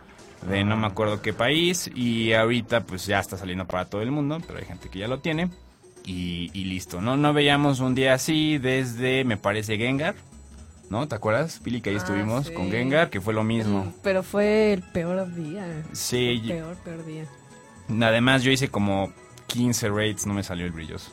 de 0.47 0.63
no 0.63 0.75
me 0.75 0.87
acuerdo 0.87 1.21
qué 1.21 1.33
país 1.33 1.87
y 1.93 2.33
ahorita 2.33 2.81
pues 2.81 3.05
ya 3.05 3.19
está 3.19 3.37
saliendo 3.37 3.67
para 3.67 3.85
todo 3.85 4.01
el 4.01 4.09
mundo, 4.09 4.39
pero 4.47 4.57
hay 4.57 4.65
gente 4.65 4.89
que 4.89 4.97
ya 4.97 5.07
lo 5.07 5.19
tiene 5.19 5.51
y, 6.03 6.49
y 6.53 6.63
listo. 6.65 6.99
No, 6.99 7.15
no 7.15 7.31
veíamos 7.31 7.79
un 7.79 7.93
día 7.93 8.15
así 8.15 8.57
desde, 8.57 9.23
me 9.23 9.37
parece, 9.37 9.77
Gengar, 9.77 10.15
¿no? 10.89 11.07
¿Te 11.07 11.13
acuerdas, 11.13 11.59
Pili, 11.63 11.79
que 11.81 11.91
ahí 11.91 11.95
Ah, 11.97 11.99
estuvimos 11.99 12.47
sí. 12.47 12.53
con 12.55 12.71
Gengar, 12.71 13.11
que 13.11 13.21
fue 13.21 13.35
lo 13.35 13.43
mismo? 13.43 13.93
Pero 14.01 14.23
fue 14.23 14.73
el 14.73 14.81
peor 14.81 15.31
día. 15.35 15.83
Sí, 15.91 16.41
El 16.45 16.47
peor, 16.47 16.75
peor 16.77 17.05
día. 17.05 17.25
Además, 18.01 18.43
yo 18.43 18.51
hice 18.51 18.69
como 18.69 19.11
15 19.47 19.89
raids, 19.89 20.25
no 20.25 20.33
me 20.33 20.43
salió 20.43 20.65
el 20.65 20.71
brilloso. 20.71 21.11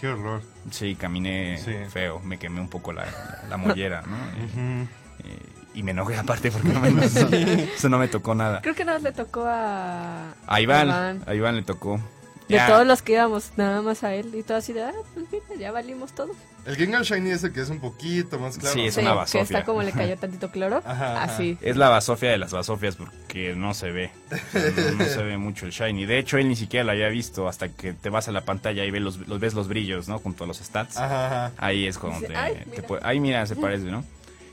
Qué 0.00 0.08
horror. 0.08 0.42
Sí, 0.70 0.94
caminé 0.96 1.58
Sí. 1.58 1.72
feo, 1.90 2.20
me 2.20 2.38
quemé 2.38 2.60
un 2.60 2.68
poco 2.68 2.92
la, 2.92 3.04
la, 3.04 3.44
la 3.50 3.56
mollera, 3.56 4.02
¿no? 4.02 4.16
Eh, 5.24 5.28
eh, 5.28 5.38
y 5.74 5.82
me 5.84 5.92
enojé 5.92 6.16
aparte 6.16 6.50
porque 6.50 6.68
no 6.70 6.80
me, 6.80 6.88
eso 7.76 7.88
no 7.88 7.98
me 7.98 8.08
tocó 8.08 8.34
nada. 8.34 8.60
Creo 8.60 8.74
que 8.74 8.84
nada 8.84 8.98
más 8.98 9.04
le 9.04 9.12
tocó 9.12 9.44
a... 9.46 10.32
A 10.46 10.60
Iván, 10.60 10.88
Iván. 10.88 11.22
a 11.26 11.34
Iván 11.34 11.54
le 11.56 11.62
tocó. 11.62 12.00
De 12.52 12.58
Ya, 12.58 12.66
todos 12.68 12.86
los 12.86 13.02
que 13.02 13.12
íbamos, 13.14 13.50
nada 13.56 13.82
más 13.82 14.04
a 14.04 14.14
él. 14.14 14.32
Y 14.34 14.42
todo 14.42 14.58
así 14.58 14.72
de, 14.72 14.82
ah, 14.84 14.92
pues 15.14 15.26
mira, 15.32 15.44
ya 15.58 15.72
valimos 15.72 16.12
todo. 16.12 16.30
El 16.64 16.76
Gengar 16.76 17.02
Shiny 17.02 17.30
es 17.30 17.42
el 17.42 17.52
que 17.52 17.60
es 17.60 17.70
un 17.70 17.80
poquito 17.80 18.38
más 18.38 18.56
claro. 18.56 18.72
Sí, 18.74 18.86
es 18.86 18.94
Sí, 18.94 19.00
una 19.00 19.10
que 19.10 19.16
basofia. 19.16 19.42
está 19.42 19.64
como 19.64 19.82
le 19.82 19.90
cayó 19.90 20.16
tantito 20.20 20.50
cloro. 20.52 20.76
Ajá, 20.84 21.22
ajá. 21.22 21.24
Así. 21.34 21.58
Es 21.60 21.76
la 21.76 21.88
basofia 21.88 22.30
de 22.30 22.38
las 22.38 22.52
basofias 22.52 22.94
porque 22.94 23.54
no 23.56 23.74
se 23.74 23.90
ve. 23.90 24.10
O 24.30 24.36
sea, 24.52 24.70
No, 24.92 24.98
no 24.98 25.04
se 25.06 25.22
ve 25.24 25.36
mucho 25.38 25.66
el 25.66 25.72
shiny. 25.72 26.06
De 26.06 26.18
hecho, 26.18 26.38
él 26.38 26.48
ni 26.48 26.54
siquiera 26.54 26.84
lo 26.84 26.92
había 26.92 27.08
visto 27.08 27.48
hasta 27.48 27.68
que 27.68 27.94
te 27.94 28.10
vas 28.10 28.28
a 28.28 28.32
la 28.32 28.44
pantalla 28.44 28.84
y 28.84 28.92
ves 28.92 29.02
los, 29.02 29.18
los- 29.26 29.40
ves 29.40 29.54
los 29.54 29.66
brillos, 29.66 30.06
¿no? 30.08 30.18
Junto 30.20 30.44
a 30.44 30.46
los 30.46 30.58
stats. 30.58 30.96
Ajá, 30.98 31.26
ajá. 31.46 31.52
Ahí 31.58 31.86
es 31.86 31.98
cuando 31.98 32.20
Dice, 32.20 32.32
te, 32.32 32.38
"Ay, 32.38 32.54
te 32.54 32.70
mira". 32.70 32.82
puede- 32.86 33.02
Ahí 33.04 33.18
mira, 33.18 33.44
se 33.46 33.56
parece, 33.56 33.86
¿no? 33.86 34.04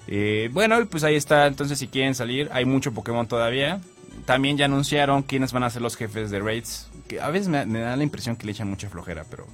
Eh, 0.08 0.50
bueno, 0.52 0.82
y 0.82 0.86
pues 0.86 1.04
ahí 1.04 1.16
está. 1.16 1.46
Entonces, 1.46 1.78
si 1.78 1.88
quieren 1.88 2.16
salir, 2.16 2.50
hay 2.52 2.66
mucho 2.66 2.92
Pokémon 2.92 3.28
todavía. 3.28 3.82
También 4.26 4.58
ya 4.58 4.66
anunciaron 4.66 5.22
quiénes 5.22 5.54
van 5.54 5.62
a 5.64 5.70
ser 5.70 5.84
los 5.84 5.96
jefes 5.96 6.32
de 6.32 6.40
raids. 6.40 6.89
Que 7.10 7.20
a 7.20 7.30
veces 7.30 7.50
me, 7.50 7.66
me 7.66 7.80
da 7.80 7.98
la 7.98 8.04
impresión 8.04 8.38
que 8.38 8.46
le 8.46 8.54
echan 8.54 8.70
mucha 8.70 8.90
flojera, 8.90 9.26
pero 9.30 9.46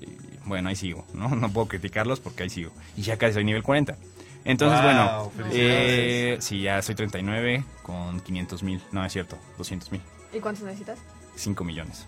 eh, 0.00 0.08
bueno, 0.46 0.70
ahí 0.70 0.76
sigo, 0.76 1.04
¿no? 1.12 1.28
No 1.36 1.50
puedo 1.52 1.68
criticarlos 1.68 2.20
porque 2.20 2.44
ahí 2.44 2.50
sigo. 2.50 2.72
Y 2.96 3.02
ya 3.02 3.18
casi 3.18 3.34
soy 3.34 3.44
nivel 3.44 3.62
40. 3.62 3.96
Entonces, 4.44 4.80
Wow, 4.80 5.30
bueno, 5.34 5.50
eh, 5.52 6.36
sí, 6.40 6.62
ya 6.62 6.80
soy 6.82 6.94
39 6.96 7.64
con 7.82 8.18
500 8.20 8.62
mil. 8.62 8.80
No, 8.90 9.04
es 9.04 9.12
cierto, 9.12 9.36
200 9.58 9.92
mil. 9.92 10.00
¿Y 10.32 10.40
cuántos 10.40 10.64
necesitas? 10.64 10.98
5 11.36 11.62
millones 11.64 12.06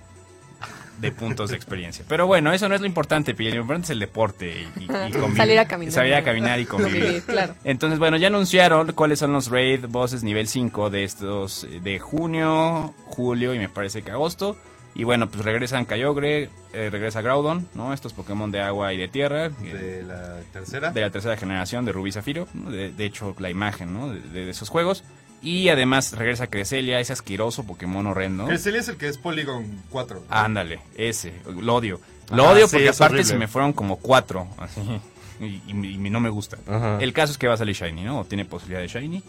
de 0.99 1.11
puntos 1.13 1.51
de 1.51 1.57
experiencia. 1.57 2.05
Pero 2.09 2.27
bueno, 2.27 2.53
eso 2.53 2.69
no 2.69 2.75
es 2.75 2.81
lo 2.81 2.87
importante, 2.87 3.35
Pili. 3.35 3.51
Lo 3.53 3.61
importante 3.63 3.87
es 3.87 3.91
el 3.91 3.99
deporte 4.01 4.67
y, 4.79 4.81
y- 4.81 4.85
y 4.85 4.87
convivir. 5.13 5.37
Salir 5.37 5.59
a 5.59 5.67
caminar. 5.69 5.93
Salir 5.93 6.15
a 6.15 6.23
caminar 6.25 6.59
y 6.61 6.65
convivir. 6.67 7.03
Convivir, 7.03 7.23
claro. 7.25 7.55
Entonces, 7.65 7.99
bueno, 7.99 8.17
ya 8.17 8.29
anunciaron 8.29 8.93
cuáles 8.93 9.19
son 9.19 9.33
los 9.33 9.49
raid 9.51 9.87
bosses 9.89 10.23
nivel 10.23 10.47
5 10.49 10.91
de 10.91 11.05
estos 11.05 11.65
eh, 11.65 11.81
de 11.83 11.99
junio, 11.99 12.95
julio 13.07 13.55
y 13.55 13.59
me 13.59 13.69
parece 13.69 14.03
que 14.03 14.11
agosto. 14.13 14.57
Y 14.97 15.03
bueno, 15.05 15.29
pues 15.29 15.45
regresan 15.45 15.87
Kyogre, 15.87 16.51
eh, 16.73 16.89
regresa 16.91 17.21
Groudon, 17.21 17.69
¿no? 17.75 17.93
Estos 17.93 18.13
Pokémon 18.13 18.51
de 18.53 18.61
agua 18.61 18.93
y 18.93 18.97
de 18.97 19.09
tierra. 19.09 19.47
eh, 19.47 19.51
De 19.75 20.03
la 20.05 20.41
tercera. 20.53 20.91
de 20.93 21.01
la 21.01 21.11
tercera 21.11 21.37
generación 21.37 21.85
de 21.85 21.91
Rubí 21.93 22.13
Zafiro, 22.13 22.47
¿no? 22.55 22.71
de, 22.71 22.93
de 22.93 23.05
hecho 23.05 23.35
la 23.39 23.51
imagen 23.51 23.93
¿no? 23.93 24.09
de, 24.13 24.21
de 24.21 24.51
esos 24.51 24.69
juegos. 24.69 25.03
Y 25.43 25.69
además 25.69 26.13
regresa 26.17 26.47
Cresselia, 26.47 27.01
ese 27.01 27.13
asqueroso 27.13 27.65
Pokémon 27.67 28.07
horrendo. 28.07 28.47
Cresselia 28.47 28.81
es 28.81 28.89
el 28.89 28.97
que 28.97 29.09
es 29.09 29.19
Polygon 29.19 29.83
4. 29.91 30.25
Ándale, 30.31 30.81
ese, 30.95 31.35
lo 31.61 31.75
odio. 31.75 32.01
Lo 32.31 32.45
Ajá, 32.45 32.53
odio 32.53 32.67
sí, 32.69 32.77
porque 32.77 32.89
aparte 32.89 33.05
horrible. 33.17 33.25
se 33.25 33.37
me 33.39 33.49
fueron 33.49 33.73
como 33.75 33.97
cuatro, 33.97 34.49
así, 34.59 34.81
y, 35.41 35.45
y- 35.67 35.95
y 36.07 36.11
no 36.11 36.21
me 36.21 36.31
gusta. 36.31 36.57
Ajá. 36.67 36.99
El 37.01 37.13
caso 37.13 37.33
es 37.33 37.37
que 37.39 37.47
va 37.49 37.55
a 37.55 37.57
salir 37.59 37.75
Shiny, 37.75 38.05
¿no? 38.05 38.21
O 38.21 38.25
tiene 38.25 38.45
posibilidad 38.47 38.81
de 38.81 38.89
Shiny. 38.89 39.23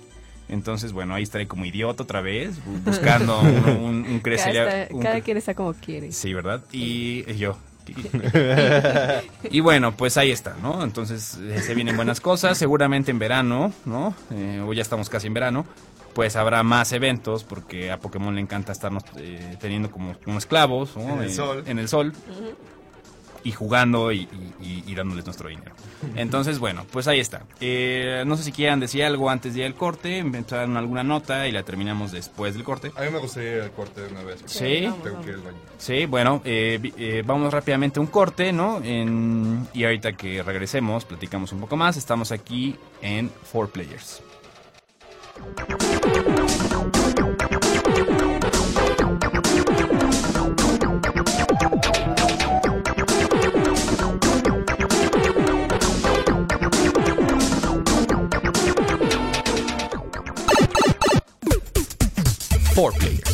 Entonces, 0.49 0.91
bueno, 0.93 1.15
ahí 1.15 1.23
estaré 1.23 1.47
como 1.47 1.65
idiota 1.65 2.03
otra 2.03 2.21
vez, 2.21 2.58
bu- 2.65 2.84
buscando 2.84 3.39
un, 3.41 3.47
un, 3.47 3.95
un 3.95 4.03
Cada, 4.03 4.21
Cresselia. 4.21 4.81
está- 4.84 4.95
un 4.95 5.01
cada 5.01 5.17
Cre- 5.17 5.23
quien 5.23 5.38
está 5.38 5.53
como 5.55 5.73
quiere. 5.73 6.12
Sí, 6.12 6.34
¿verdad? 6.34 6.62
Y 6.71 7.23
yo. 7.36 7.58
y 9.51 9.60
bueno, 9.60 9.95
pues 9.95 10.17
ahí 10.17 10.31
está, 10.31 10.55
¿no? 10.62 10.84
Entonces 10.84 11.38
eh, 11.41 11.62
se 11.62 11.75
vienen 11.75 11.95
buenas 11.95 12.19
cosas, 12.19 12.58
seguramente 12.58 13.12
en 13.12 13.19
verano, 13.19 13.71
¿no? 13.86 14.15
Eh, 14.31 14.63
o 14.65 14.73
ya 14.73 14.81
estamos 14.81 15.10
casi 15.10 15.27
en 15.27 15.34
verano, 15.36 15.65
pues 16.13 16.36
habrá 16.36 16.63
más 16.63 16.91
eventos 16.93 17.43
porque 17.43 17.91
a 17.91 17.99
Pokémon 17.99 18.34
le 18.34 18.41
encanta 18.41 18.71
estarnos 18.71 19.03
eh, 19.17 19.58
teniendo 19.60 19.91
como, 19.91 20.15
como 20.23 20.38
esclavos, 20.39 20.95
¿no? 20.97 21.15
En 21.15 21.21
el 21.23 21.29
Eh, 21.29 21.34
sol. 21.34 21.63
En 21.67 21.79
el 21.79 21.88
sol. 21.88 22.13
Y 23.45 23.51
jugando 23.51 24.12
y, 24.12 24.27
y- 24.62 24.84
y- 24.88 24.95
dándoles 24.95 25.23
nuestro 25.23 25.47
dinero. 25.49 25.71
Entonces, 26.15 26.60
bueno, 26.60 26.84
pues 26.91 27.08
ahí 27.08 27.19
está. 27.19 27.43
Eh, 27.62 28.23
no 28.25 28.36
sé 28.38 28.43
si 28.43 28.51
quieran 28.51 28.79
decir 28.79 29.03
algo 29.03 29.29
antes 29.29 29.53
de 29.53 29.60
ir 29.62 29.65
al 29.67 29.75
corte, 29.75 30.17
empezar 30.17 30.67
alguna 30.67 31.03
nota 31.03 31.47
y 31.47 31.51
la 31.51 31.62
terminamos 31.63 32.12
después 32.12 32.55
del 32.55 32.63
corte. 32.63 32.91
A 32.97 33.01
mí 33.03 33.10
me 33.12 33.19
gustaría 33.19 33.58
ir 33.58 33.62
al 33.62 33.71
corte 33.71 34.01
de 34.01 34.08
una 34.12 34.23
vez. 34.23 34.41
Sí. 34.47 34.60
Tengo 34.81 34.97
vamos. 35.03 35.23
que 35.25 35.29
ir 35.31 35.36
al 35.38 35.41
baño. 35.43 35.58
Sí, 35.77 36.05
bueno, 36.08 36.41
eh, 36.43 36.79
eh, 36.97 37.23
vamos 37.25 37.53
rápidamente 37.53 37.99
a 37.99 38.01
un 38.01 38.08
corte, 38.08 38.51
¿no? 38.51 38.81
En- 38.84 39.67
y 39.73 39.84
ahorita 39.84 40.13
que 40.13 40.41
regresemos, 40.41 41.05
platicamos 41.05 41.51
un 41.53 41.60
poco 41.62 41.77
más. 41.77 41.97
Estamos 41.97 42.31
aquí 42.31 42.75
en 43.01 43.29
Four 43.29 43.69
Players. 43.69 44.23
Four 62.76 62.92
Players. 62.92 63.25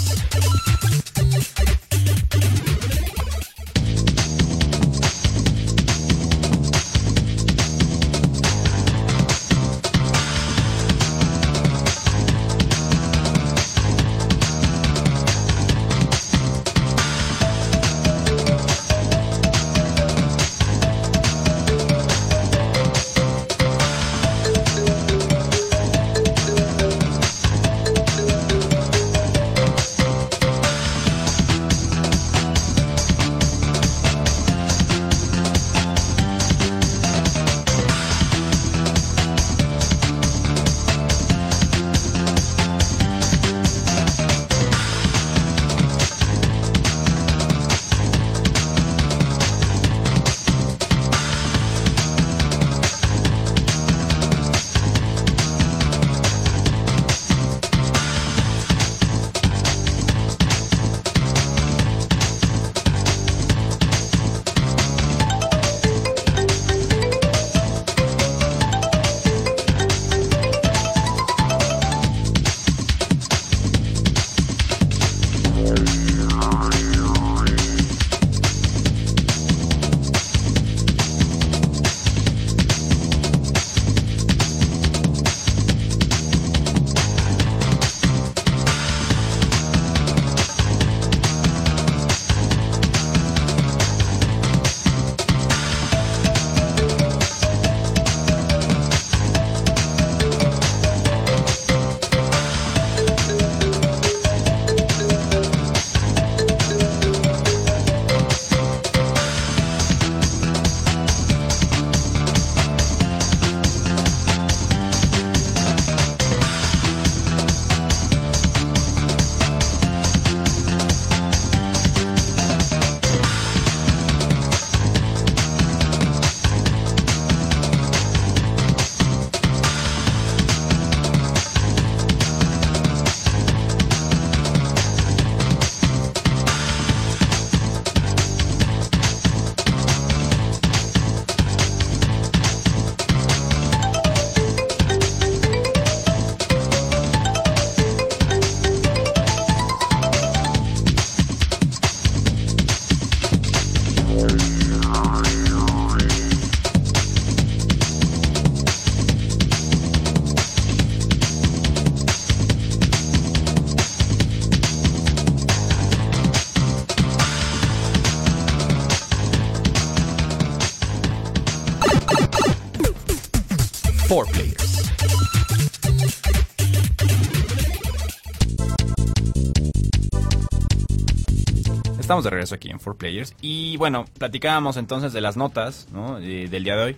Estamos 182.12 182.24
de 182.26 182.30
regreso 182.32 182.56
aquí 182.56 182.70
en 182.70 182.78
4Players. 182.78 183.34
Y 183.40 183.78
bueno, 183.78 184.04
platicábamos 184.18 184.76
entonces 184.76 185.14
de 185.14 185.22
las 185.22 185.38
notas 185.38 185.88
¿no? 185.94 186.20
de- 186.20 186.50
del 186.50 186.64
día 186.66 186.76
de 186.76 186.84
hoy. 186.84 186.98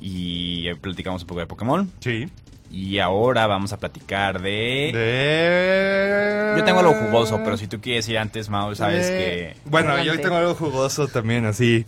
Y 0.00 0.72
platicamos 0.74 1.22
un 1.22 1.28
poco 1.28 1.40
de 1.40 1.46
Pokémon. 1.46 1.90
Sí. 2.00 2.28
Y 2.70 2.98
ahora 2.98 3.46
vamos 3.46 3.72
a 3.72 3.78
platicar 3.78 4.42
de... 4.42 4.90
De... 4.92 6.54
Yo 6.58 6.64
tengo 6.64 6.80
algo 6.80 6.92
jugoso, 6.92 7.40
pero 7.42 7.56
si 7.56 7.68
tú 7.68 7.80
quieres 7.80 8.06
ir 8.10 8.18
antes, 8.18 8.50
Mau, 8.50 8.74
sabes 8.74 9.06
De- 9.06 9.12
que... 9.14 9.56
Bueno, 9.64 9.98
yo 10.04 10.20
tengo 10.20 10.36
algo 10.36 10.54
jugoso 10.54 11.08
también, 11.08 11.46
así. 11.46 11.86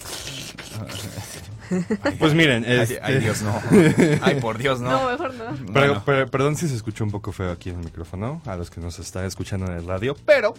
Pues 2.18 2.32
miren, 2.34 2.64
Ay, 2.66 2.78
este- 2.80 3.00
ay, 3.02 3.18
Dios, 3.18 3.42
no. 3.42 3.60
Ay, 4.22 4.40
por 4.40 4.56
Dios, 4.56 4.80
no. 4.80 4.90
No, 4.90 5.10
mejor 5.10 5.34
no. 5.34 5.44
Bueno, 5.44 5.70
Pero- 5.74 6.02
pero- 6.06 6.28
perdón 6.30 6.56
si 6.56 6.66
se 6.68 6.74
escuchó 6.74 7.04
un 7.04 7.10
poco 7.10 7.32
feo 7.32 7.50
aquí 7.52 7.68
en 7.68 7.76
el 7.80 7.84
micrófono, 7.84 8.40
a 8.46 8.56
los 8.56 8.70
que 8.70 8.80
nos 8.80 8.98
están 8.98 9.26
escuchando 9.26 9.66
en 9.66 9.72
el 9.72 9.86
radio, 9.86 10.16
pero, 10.24 10.54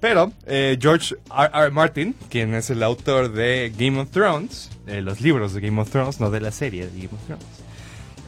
pero, 0.00 0.32
eh, 0.46 0.78
George 0.80 1.14
R. 1.30 1.50
R. 1.52 1.70
Martin, 1.70 2.14
quien 2.28 2.54
es 2.54 2.70
el 2.70 2.82
autor 2.82 3.32
de 3.32 3.72
Game 3.76 4.00
of 4.00 4.10
Thrones, 4.10 4.70
eh, 4.86 5.02
los 5.02 5.20
libros 5.20 5.52
de 5.54 5.60
Game 5.60 5.80
of 5.80 5.90
Thrones, 5.90 6.20
no 6.20 6.30
de 6.30 6.40
la 6.40 6.50
serie 6.50 6.86
de 6.86 6.96
Game 6.96 7.10
of 7.12 7.26
Thrones, 7.26 7.44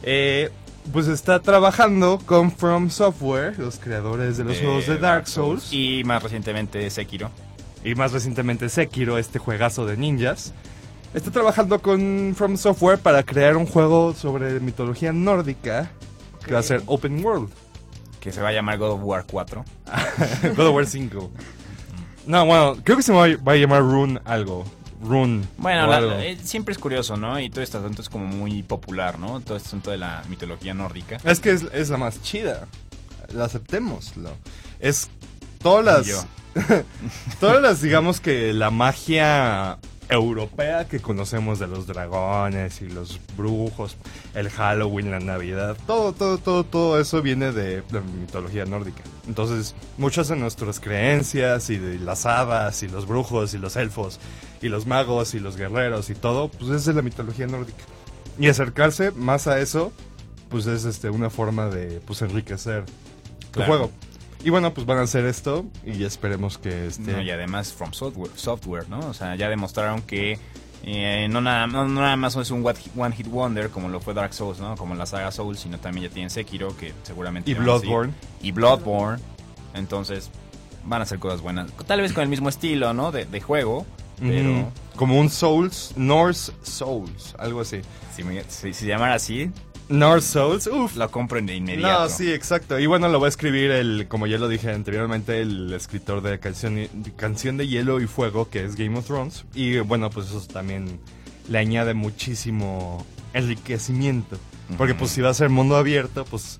eh, 0.03 0.51
pues 0.91 1.07
está 1.07 1.39
trabajando 1.39 2.19
con 2.25 2.51
From 2.51 2.89
Software, 2.89 3.57
los 3.57 3.79
creadores 3.79 4.37
de 4.37 4.43
los 4.43 4.57
juegos 4.59 4.87
de 4.87 4.97
Dark 4.97 5.27
Souls, 5.27 5.71
y, 5.71 5.99
Y 5.99 6.03
más 6.03 6.21
recientemente 6.21 6.89
Sekiro. 6.89 7.31
más 7.95 8.11
recientemente 8.11 8.69
Sekiro, 8.69 9.17
este 9.17 9.39
juegazo 9.39 9.85
de 9.85 9.97
ninjas. 9.97 10.53
Está 11.13 11.31
trabajando 11.31 11.79
con 11.79 12.33
From 12.35 12.57
Software 12.57 12.97
para 12.97 13.23
crear 13.23 13.55
un 13.55 13.65
juego 13.65 14.13
sobre 14.13 14.59
mitología 14.59 15.13
nórdica 15.13 15.91
que 16.43 16.53
va 16.53 16.59
a 16.59 16.63
ser 16.63 16.81
Open 16.87 17.23
World. 17.23 17.49
Que 18.19 18.31
se 18.31 18.41
va 18.41 18.49
a 18.49 18.51
llamar 18.51 18.77
God 18.77 18.91
of 18.91 19.01
War 19.03 19.25
4. 19.25 19.63
God 20.55 20.67
of 20.67 20.75
War 20.75 20.85
5. 20.85 21.31
No, 22.25 22.45
bueno, 22.45 22.77
creo 22.83 22.97
que 22.97 23.03
se 23.03 23.11
va 23.13 23.25
a, 23.25 23.37
va 23.37 23.53
a 23.53 23.55
llamar 23.55 23.81
Rune 23.81 24.19
algo. 24.25 24.63
Rune. 25.03 25.43
Bueno, 25.57 25.87
la- 25.87 26.23
eh, 26.25 26.37
siempre 26.41 26.71
es 26.71 26.77
curioso, 26.79 27.17
¿no? 27.17 27.37
Y 27.39 27.49
todo 27.49 27.61
este 27.61 27.77
asunto 27.77 28.01
es 28.01 28.07
como 28.09 28.25
muy 28.25 28.63
popular, 28.63 29.19
¿no? 29.19 29.41
Todo 29.41 29.57
este 29.57 29.67
asunto 29.67 29.91
de 29.91 29.97
la 29.97 30.23
mitología 30.29 30.73
nórdica. 30.73 31.17
Es 31.25 31.39
que 31.41 31.51
es, 31.51 31.63
es 31.73 31.89
la 31.89 31.97
más 31.97 32.21
chida. 32.21 32.67
La 33.33 33.45
aceptémoslo. 33.45 34.29
Es 34.79 35.09
todas 35.61 35.83
las. 35.83 36.05
Yo. 36.05 36.23
todas 37.39 37.61
las, 37.61 37.81
digamos 37.81 38.21
que 38.21 38.53
la 38.53 38.69
magia 38.71 39.77
europea 40.13 40.87
que 40.87 40.99
conocemos 40.99 41.59
de 41.59 41.67
los 41.67 41.87
dragones 41.87 42.81
y 42.81 42.89
los 42.89 43.19
brujos, 43.37 43.97
el 44.35 44.49
Halloween, 44.49 45.11
la 45.11 45.19
Navidad, 45.19 45.77
todo, 45.87 46.13
todo, 46.13 46.37
todo, 46.37 46.63
todo 46.63 46.99
eso 46.99 47.21
viene 47.21 47.51
de 47.51 47.83
la 47.91 48.01
mitología 48.01 48.65
nórdica. 48.65 49.03
Entonces, 49.27 49.75
muchas 49.97 50.27
de 50.29 50.35
nuestras 50.35 50.79
creencias 50.79 51.69
y 51.69 51.77
de 51.77 51.99
las 51.99 52.25
hadas 52.25 52.83
y 52.83 52.87
los 52.87 53.07
brujos 53.07 53.53
y 53.53 53.57
los 53.57 53.75
elfos 53.75 54.19
y 54.61 54.69
los 54.69 54.85
magos 54.87 55.33
y 55.33 55.39
los 55.39 55.57
guerreros 55.57 56.09
y 56.09 56.15
todo, 56.15 56.49
pues 56.49 56.71
es 56.71 56.85
de 56.85 56.93
la 56.93 57.01
mitología 57.01 57.47
nórdica. 57.47 57.83
Y 58.39 58.47
acercarse 58.47 59.11
más 59.11 59.47
a 59.47 59.59
eso, 59.59 59.91
pues 60.49 60.65
es 60.67 60.85
este 60.85 61.09
una 61.09 61.29
forma 61.29 61.67
de 61.67 61.99
pues 62.05 62.21
enriquecer 62.21 62.85
tu 63.51 63.59
Claro. 63.59 63.67
juego. 63.71 63.91
Y 64.43 64.49
bueno, 64.49 64.73
pues 64.73 64.85
van 64.85 64.97
a 64.97 65.01
hacer 65.03 65.25
esto 65.25 65.65
y 65.85 66.03
esperemos 66.03 66.57
que 66.57 66.87
este 66.87 67.13
No, 67.13 67.21
y 67.21 67.31
además 67.31 67.71
From 67.73 67.93
Software, 67.93 68.31
Software, 68.35 68.89
¿no? 68.89 68.99
O 68.99 69.13
sea, 69.13 69.35
ya 69.35 69.47
demostraron 69.49 70.01
que 70.01 70.37
eh, 70.85 71.27
no, 71.29 71.39
nada, 71.39 71.65
no, 71.65 71.87
no 71.87 72.01
nada 72.01 72.17
más 72.17 72.35
es 72.35 72.51
un 72.51 72.65
one 72.65 73.15
hit- 73.15 73.29
wonder 73.31 73.69
como 73.69 73.87
lo 73.87 74.01
fue 74.01 74.13
Dark 74.13 74.33
Souls, 74.33 74.59
¿no? 74.59 74.75
Como 74.75 74.95
la 74.95 75.05
saga 75.05 75.31
Souls, 75.31 75.61
sino 75.61 75.79
también 75.79 76.07
ya 76.09 76.13
tienen 76.13 76.29
Sekiro, 76.29 76.75
que 76.75 76.93
seguramente... 77.03 77.49
y. 77.49 77.53
Bloodborne. 77.53 78.13
Y 78.41 78.51
Bloodborne. 78.51 79.21
Entonces, 79.73 80.29
van 80.83 81.01
a 81.01 81.05
ser 81.05 81.19
cosas 81.19 81.39
buenas. 81.39 81.71
Tal 81.87 82.01
vez 82.01 82.11
con 82.11 82.23
el 82.23 82.29
mismo 82.29 82.49
estilo, 82.49 82.93
¿no? 82.93 83.13
De, 83.13 83.23
de 83.25 83.39
juego. 83.39 83.85
Pero. 84.19 84.71
Como 84.97 85.17
un 85.19 85.29
Souls, 85.29 85.93
North 85.95 86.35
Souls, 86.63 87.33
algo 87.39 87.61
así. 87.61 87.79
si, 88.13 88.23
me- 88.25 88.43
si 88.49 88.73
se 88.73 88.85
llamara 88.85 89.15
así, 89.15 89.51
North 89.89 90.23
Souls, 90.23 90.67
uff. 90.67 90.95
lo 90.95 91.09
compro 91.11 91.41
de 91.41 91.55
inmediato. 91.55 92.03
No, 92.03 92.09
sí, 92.09 92.31
exacto. 92.31 92.79
Y 92.79 92.85
bueno, 92.85 93.09
lo 93.09 93.19
va 93.19 93.27
a 93.27 93.29
escribir 93.29 93.71
el, 93.71 94.07
como 94.07 94.27
ya 94.27 94.37
lo 94.37 94.47
dije 94.47 94.71
anteriormente, 94.71 95.41
el 95.41 95.73
escritor 95.73 96.21
de 96.21 96.39
canción, 96.39 96.75
de 96.75 97.11
canción 97.15 97.57
de 97.57 97.67
Hielo 97.67 98.01
y 98.01 98.07
Fuego, 98.07 98.49
que 98.49 98.63
es 98.63 98.75
Game 98.75 98.97
of 98.97 99.05
Thrones. 99.05 99.45
Y 99.53 99.79
bueno, 99.79 100.09
pues 100.09 100.27
eso 100.27 100.41
también 100.47 100.99
le 101.49 101.57
añade 101.57 101.93
muchísimo 101.93 103.05
enriquecimiento. 103.33 104.37
Porque 104.77 104.95
pues 104.95 105.11
si 105.11 105.21
va 105.21 105.29
a 105.29 105.33
ser 105.33 105.49
mundo 105.49 105.75
abierto, 105.75 106.25
pues, 106.25 106.59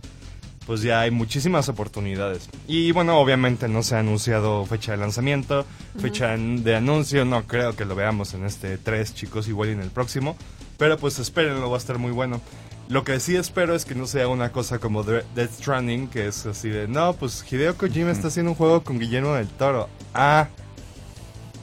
pues 0.68 0.82
ya 0.82 1.00
hay 1.02 1.10
muchísimas 1.10 1.70
oportunidades. 1.70 2.50
Y 2.68 2.92
bueno, 2.92 3.18
obviamente 3.18 3.68
no 3.68 3.82
se 3.82 3.96
ha 3.96 4.00
anunciado 4.00 4.66
fecha 4.66 4.92
de 4.92 4.98
lanzamiento, 4.98 5.66
fecha 6.00 6.36
de 6.38 6.76
anuncio, 6.76 7.26
no 7.26 7.48
creo 7.48 7.76
que 7.76 7.86
lo 7.86 7.96
veamos 7.96 8.34
en 8.34 8.46
este 8.46 8.78
3, 8.78 9.16
chicos, 9.16 9.48
igual 9.48 9.70
y 9.70 9.72
en 9.72 9.82
el 9.82 9.90
próximo. 9.90 10.36
Pero 10.84 10.98
pues 10.98 11.18
espérenlo, 11.18 11.70
va 11.70 11.78
a 11.78 11.80
estar 11.80 11.98
muy 11.98 12.12
bueno. 12.12 12.42
Lo 12.90 13.06
que 13.06 13.18
sí 13.22 13.38
espero 13.38 13.74
es 13.74 13.86
que 13.86 13.96
no 13.96 14.06
sea 14.06 14.28
una 14.28 14.52
cosa 14.52 14.80
como 14.80 15.02
Death 15.04 15.50
Stranding, 15.62 16.10
que 16.10 16.28
es 16.28 16.46
así 16.46 16.68
de, 16.68 16.90
no, 16.90 17.14
pues 17.14 17.42
Hideo 17.50 17.78
Kojima 17.78 18.12
está 18.12 18.28
haciendo 18.28 18.52
un 18.52 18.58
juego 18.58 18.84
con 18.84 19.00
Guillermo 19.00 19.34
del 19.36 19.48
Toro. 19.48 19.88
Ah, 20.14 20.50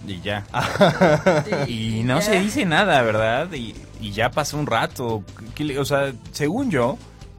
Y 0.06 0.22
ya. 0.22 0.46
Y 1.68 2.02
no 2.02 2.22
se 2.22 2.40
dice 2.40 2.64
nada, 2.64 3.02
¿verdad? 3.02 3.52
Y, 3.52 3.74
y 4.00 4.12
ya 4.12 4.30
pasó 4.30 4.56
un 4.56 4.66
rato. 4.66 5.22
¿Qué 5.54 5.64
le- 5.64 5.78
O 5.78 5.84
sea, 5.84 6.14
según 6.32 6.70
yo, 6.70 6.96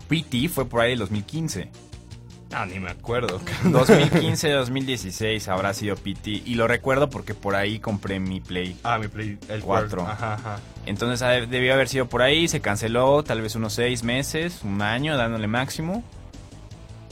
PT 0.08 0.50
fue 0.50 0.66
por 0.66 0.82
ahí 0.82 0.92
el 0.94 1.00
2015. 1.00 1.68
Ah, 2.54 2.66
ni 2.66 2.80
me 2.80 2.90
acuerdo. 2.92 3.42
2015, 3.64 4.50
2016 4.50 5.48
habrá 5.48 5.74
sido 5.74 5.96
PT. 5.96 6.30
Y 6.46 6.56
lo 6.56 6.68
recuerdo 6.68 7.10
porque 7.10 7.34
por 7.34 7.56
ahí 7.56 7.80
compré 7.80 8.20
mi 8.20 8.40
Play. 8.42 8.78
Ah, 8.84 8.98
mi 8.98 9.08
Play, 9.08 9.38
el 9.50 9.62
Cuatro. 9.62 10.04
4. 10.04 10.08
Ajá, 10.08 10.34
ajá. 10.36 10.60
Entonces 10.86 11.22
ah, 11.22 11.32
debió 11.32 11.74
haber 11.74 11.88
sido 11.88 12.08
por 12.08 12.22
ahí, 12.22 12.48
se 12.48 12.62
canceló 12.62 13.24
tal 13.24 13.42
vez 13.42 13.56
unos 13.56 13.74
seis 13.74 14.04
meses, 14.04 14.62
un 14.64 14.82
año 14.82 15.18
dándole 15.18 15.48
máximo. 15.48 16.04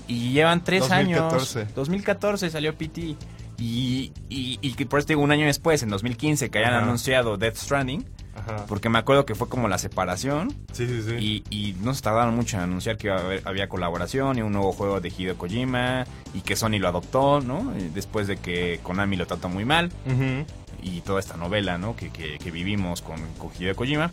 Y 0.07 0.31
llevan 0.31 0.63
tres 0.63 0.81
2014. 0.89 1.59
años. 1.59 1.75
2014 1.75 2.49
salió 2.49 2.75
PT. 2.75 3.15
Y, 3.59 4.13
y, 4.29 4.85
por 4.85 4.99
eso 4.99 5.09
digo 5.09 5.21
un 5.21 5.31
año 5.31 5.45
después, 5.45 5.83
en 5.83 5.89
2015, 5.89 6.49
que 6.49 6.59
hayan 6.59 6.73
Ajá. 6.75 6.83
anunciado 6.83 7.37
Death 7.37 7.57
Stranding. 7.57 8.05
Ajá. 8.35 8.65
Porque 8.67 8.89
me 8.89 8.97
acuerdo 8.99 9.25
que 9.25 9.35
fue 9.35 9.49
como 9.49 9.67
la 9.67 9.77
separación. 9.77 10.53
Sí, 10.71 10.87
sí, 10.87 11.01
sí. 11.03 11.43
Y, 11.51 11.55
y 11.69 11.73
no 11.81 11.93
se 11.93 12.01
tardaron 12.01 12.35
mucho 12.35 12.57
en 12.57 12.63
anunciar 12.63 12.97
que 12.97 13.07
iba 13.07 13.17
a 13.17 13.19
haber- 13.19 13.41
había 13.45 13.67
colaboración 13.69 14.37
y 14.37 14.41
un 14.41 14.51
nuevo 14.53 14.71
juego 14.71 15.01
de 15.01 15.09
Hideo 15.09 15.37
Kojima. 15.37 16.05
Y 16.33 16.41
que 16.41 16.55
Sony 16.55 16.79
lo 16.79 16.87
adoptó, 16.87 17.41
¿no? 17.41 17.73
Después 17.93 18.27
de 18.27 18.37
que 18.37 18.79
Konami 18.83 19.15
lo 19.17 19.25
trató 19.27 19.49
muy 19.49 19.65
mal 19.65 19.91
Ujú. 20.05 20.45
y 20.81 21.01
toda 21.01 21.19
esta 21.19 21.35
novela, 21.37 21.77
¿no? 21.77 21.95
Que, 21.95 22.09
que, 22.11 22.37
que 22.37 22.51
vivimos 22.51 23.01
con, 23.01 23.17
con 23.37 23.49
Hideo 23.59 23.75
Kojima. 23.75 24.11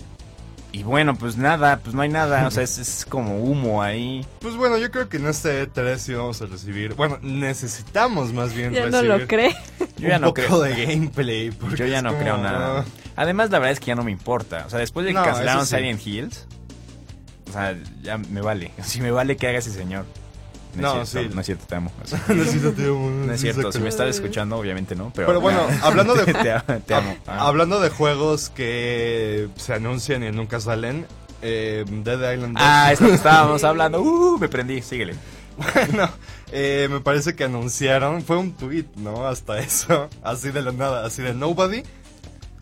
Y 0.72 0.82
bueno, 0.82 1.14
pues 1.16 1.38
nada, 1.38 1.78
pues 1.82 1.94
no 1.94 2.02
hay 2.02 2.10
nada, 2.10 2.46
o 2.46 2.50
sea, 2.50 2.62
es, 2.62 2.76
es 2.76 3.06
como 3.08 3.38
humo 3.38 3.82
ahí. 3.82 4.26
Pues 4.40 4.56
bueno, 4.56 4.76
yo 4.76 4.90
creo 4.90 5.08
que 5.08 5.16
en 5.16 5.26
este 5.26 5.66
E3 5.72 5.96
sí 5.96 6.12
vamos 6.12 6.42
a 6.42 6.46
recibir. 6.46 6.92
Bueno, 6.94 7.18
necesitamos 7.22 8.32
más 8.34 8.52
bien 8.54 8.72
Ya 8.74 8.80
no 8.80 9.00
recibir 9.00 9.20
lo 9.20 9.26
cree. 9.26 9.56
Yo 9.96 10.08
ya 10.08 10.16
un 10.16 10.22
no 10.22 10.26
poco 10.34 10.42
creo. 10.46 10.60
de 10.62 10.84
gameplay. 10.86 11.50
Yo 11.76 11.86
ya 11.86 12.02
no 12.02 12.10
como, 12.10 12.20
creo 12.22 12.36
nada. 12.38 12.84
Además, 13.16 13.50
la 13.50 13.58
verdad 13.58 13.72
es 13.72 13.80
que 13.80 13.86
ya 13.86 13.94
no 13.94 14.04
me 14.04 14.10
importa. 14.12 14.64
O 14.66 14.70
sea, 14.70 14.78
después 14.78 15.04
de 15.06 15.12
que 15.12 15.18
No, 15.18 15.24
cancelaron 15.24 15.66
sí. 15.66 15.74
Silent 15.76 16.06
Hills, 16.06 16.46
o 17.48 17.52
sea, 17.52 17.76
ya 18.02 18.18
me 18.18 18.40
vale. 18.40 18.70
Sí 18.82 19.00
me 19.00 19.10
vale 19.10 19.36
que 19.36 19.48
haga 19.48 19.58
ese 19.58 19.70
señor. 19.72 20.04
No, 20.74 20.96
No, 20.96 21.02
es 21.02 21.08
cierto, 21.08 21.30
sí. 21.30 21.34
no 21.34 21.40
es 21.40 21.46
cierto, 21.46 21.64
te 21.66 21.74
amo. 21.74 21.90
necesito 22.28 22.72
tiempo, 22.74 23.10
No 23.10 23.32
es 23.32 23.40
cierto, 23.40 23.72
si 23.72 23.80
me 23.80 23.88
estás 23.88 24.08
escuchando, 24.10 24.58
obviamente 24.58 24.94
no, 24.94 25.10
pero... 25.14 25.28
Pero 25.28 25.40
bueno, 25.40 25.60
hablando 25.82 26.14
de 26.14 26.26
te, 26.34 26.52
amo, 26.52 26.80
te 26.84 26.94
amo. 26.94 27.16
Ah. 27.26 27.46
Hablando 27.48 27.80
de 27.80 27.88
juegos 27.88 28.50
que 28.50 29.48
se 29.56 29.72
anuncian 29.72 30.22
y 30.22 30.30
nunca 30.32 30.60
salen, 30.60 31.06
eh, 31.40 31.84
Dead 31.88 32.34
Island 32.34 32.58
2. 32.58 32.62
Ah, 32.66 32.92
es 32.92 33.00
lo 33.00 33.08
que 33.08 33.14
estábamos 33.14 33.64
hablando. 33.64 34.02
Uh, 34.02 34.38
me 34.38 34.48
prendí, 34.50 34.82
síguele. 34.82 35.14
Bueno, 35.56 36.10
eh, 36.52 36.88
me 36.90 37.00
parece 37.00 37.34
que 37.34 37.44
anunciaron, 37.44 38.22
fue 38.22 38.36
un 38.36 38.52
tweet, 38.52 38.84
¿no? 38.96 39.26
Hasta 39.26 39.58
eso, 39.58 40.10
así 40.22 40.50
de 40.50 40.60
la 40.60 40.72
nada, 40.72 41.06
así 41.06 41.22
de 41.22 41.32
nobody. 41.32 41.82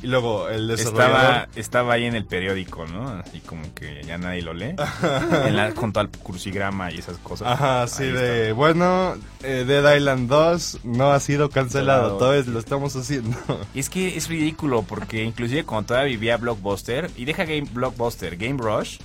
Y 0.04 0.06
luego 0.06 0.48
el 0.50 0.68
desarrollador. 0.68 1.10
Estaba, 1.14 1.48
estaba 1.56 1.92
ahí 1.94 2.04
en 2.04 2.14
el 2.14 2.26
periódico, 2.26 2.84
¿no? 2.86 3.08
Así 3.08 3.40
como 3.40 3.62
que 3.74 4.02
ya 4.04 4.18
nadie 4.18 4.42
lo 4.42 4.52
lee. 4.52 4.74
En 5.46 5.56
la- 5.56 5.72
junto 5.74 5.98
al 6.00 6.10
crucigrama 6.10 6.92
y 6.92 6.98
esas 6.98 7.16
cosas. 7.18 7.48
Ajá, 7.48 7.86
sí, 7.86 8.04
de 8.04 8.42
está. 8.42 8.54
bueno, 8.54 9.14
eh, 9.42 9.64
Dead 9.66 9.96
Island 9.96 10.28
2 10.28 10.80
no 10.84 11.10
ha 11.12 11.20
sido 11.20 11.48
cancelado, 11.50 12.18
todavía 12.18 12.44
lo 12.52 12.58
estamos 12.58 12.94
haciendo. 12.96 13.36
Y 13.74 13.80
es 13.80 13.88
que 13.88 14.16
es 14.16 14.28
ridículo 14.28 14.82
porque 14.82 15.22
inclusive 15.24 15.64
cuando 15.64 15.88
todavía 15.88 16.10
vivía 16.10 16.36
Blockbuster, 16.36 17.10
y 17.16 17.24
deja 17.24 17.44
Game 17.44 17.66
Blockbuster, 17.72 18.36
Game 18.36 18.58
Rush, 18.62 18.98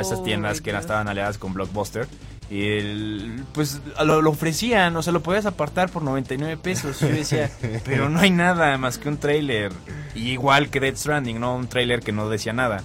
esas 0.00 0.18
Oh, 0.20 0.22
tiendas 0.22 0.58
my 0.58 0.62
que 0.64 0.70
eran- 0.70 0.80
estaban 0.82 1.08
aliadas 1.08 1.36
con 1.38 1.52
Blockbuster, 1.52 2.06
el- 2.50 3.44
pues 3.52 3.80
lo, 4.04 4.22
lo 4.22 4.30
ofrecían, 4.30 4.96
o 4.96 5.02
sea, 5.02 5.12
lo 5.12 5.22
podías 5.22 5.46
apartar 5.46 5.90
por 5.90 6.02
99 6.02 6.56
pesos. 6.56 7.00
Yo 7.00 7.08
decía, 7.08 7.50
pero 7.84 8.08
no 8.08 8.20
hay 8.20 8.30
nada 8.30 8.76
más 8.78 8.98
que 8.98 9.08
un 9.08 9.18
trailer. 9.18 9.72
Y 10.14 10.30
igual 10.30 10.70
que 10.70 10.80
Dead 10.80 10.96
Stranding, 10.96 11.38
¿no? 11.40 11.54
Un 11.56 11.68
trailer 11.68 12.00
que 12.00 12.12
no 12.12 12.28
decía 12.28 12.52
nada. 12.52 12.82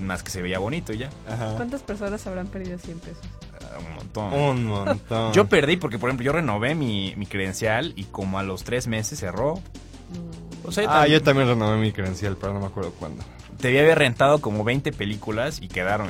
Más 0.00 0.22
que 0.22 0.30
se 0.30 0.42
veía 0.42 0.58
bonito 0.58 0.92
y 0.92 0.98
ya. 0.98 1.10
¿Cuántas 1.56 1.82
personas 1.82 2.26
habrán 2.26 2.46
perdido 2.48 2.78
100 2.78 2.98
pesos? 3.00 3.22
Un 3.78 3.94
montón. 3.94 4.32
Un 4.34 4.64
montón. 4.66 5.32
Yo 5.32 5.46
perdí 5.48 5.76
porque, 5.78 5.98
por 5.98 6.10
ejemplo, 6.10 6.24
yo 6.26 6.32
renové 6.32 6.74
mi, 6.74 7.14
mi 7.16 7.24
credencial 7.26 7.92
y 7.96 8.04
como 8.04 8.38
a 8.38 8.42
los 8.42 8.62
tres 8.64 8.86
meses 8.88 9.18
cerró. 9.20 9.58
O 10.64 10.72
sea, 10.72 11.02
Ah, 11.02 11.06
yo 11.06 11.22
también 11.22 11.48
renové 11.48 11.78
mi 11.78 11.92
credencial, 11.92 12.36
pero 12.40 12.52
no 12.54 12.60
me 12.60 12.66
acuerdo 12.66 12.92
cuándo. 12.98 13.22
debía 13.60 13.80
haber 13.82 13.98
rentado 13.98 14.40
como 14.40 14.64
20 14.64 14.90
películas 14.92 15.58
y 15.60 15.68
quedaron. 15.68 16.08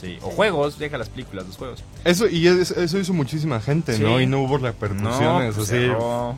Sí. 0.00 0.18
O 0.22 0.30
juegos, 0.30 0.78
deja 0.78 0.96
las 0.96 1.10
películas, 1.10 1.46
los 1.46 1.56
juegos. 1.58 1.84
Eso, 2.04 2.26
y 2.26 2.46
es- 2.46 2.70
eso 2.70 2.98
hizo 2.98 3.12
muchísima 3.12 3.60
gente, 3.60 3.96
Sí. 3.96 4.02
¿no? 4.02 4.18
Y 4.20 4.26
no 4.26 4.40
hubo 4.40 4.56
No, 4.58 4.66
repercusiones, 4.68 5.54
pues 5.56 5.68
así. 5.68 5.78
cerró. 5.78 6.36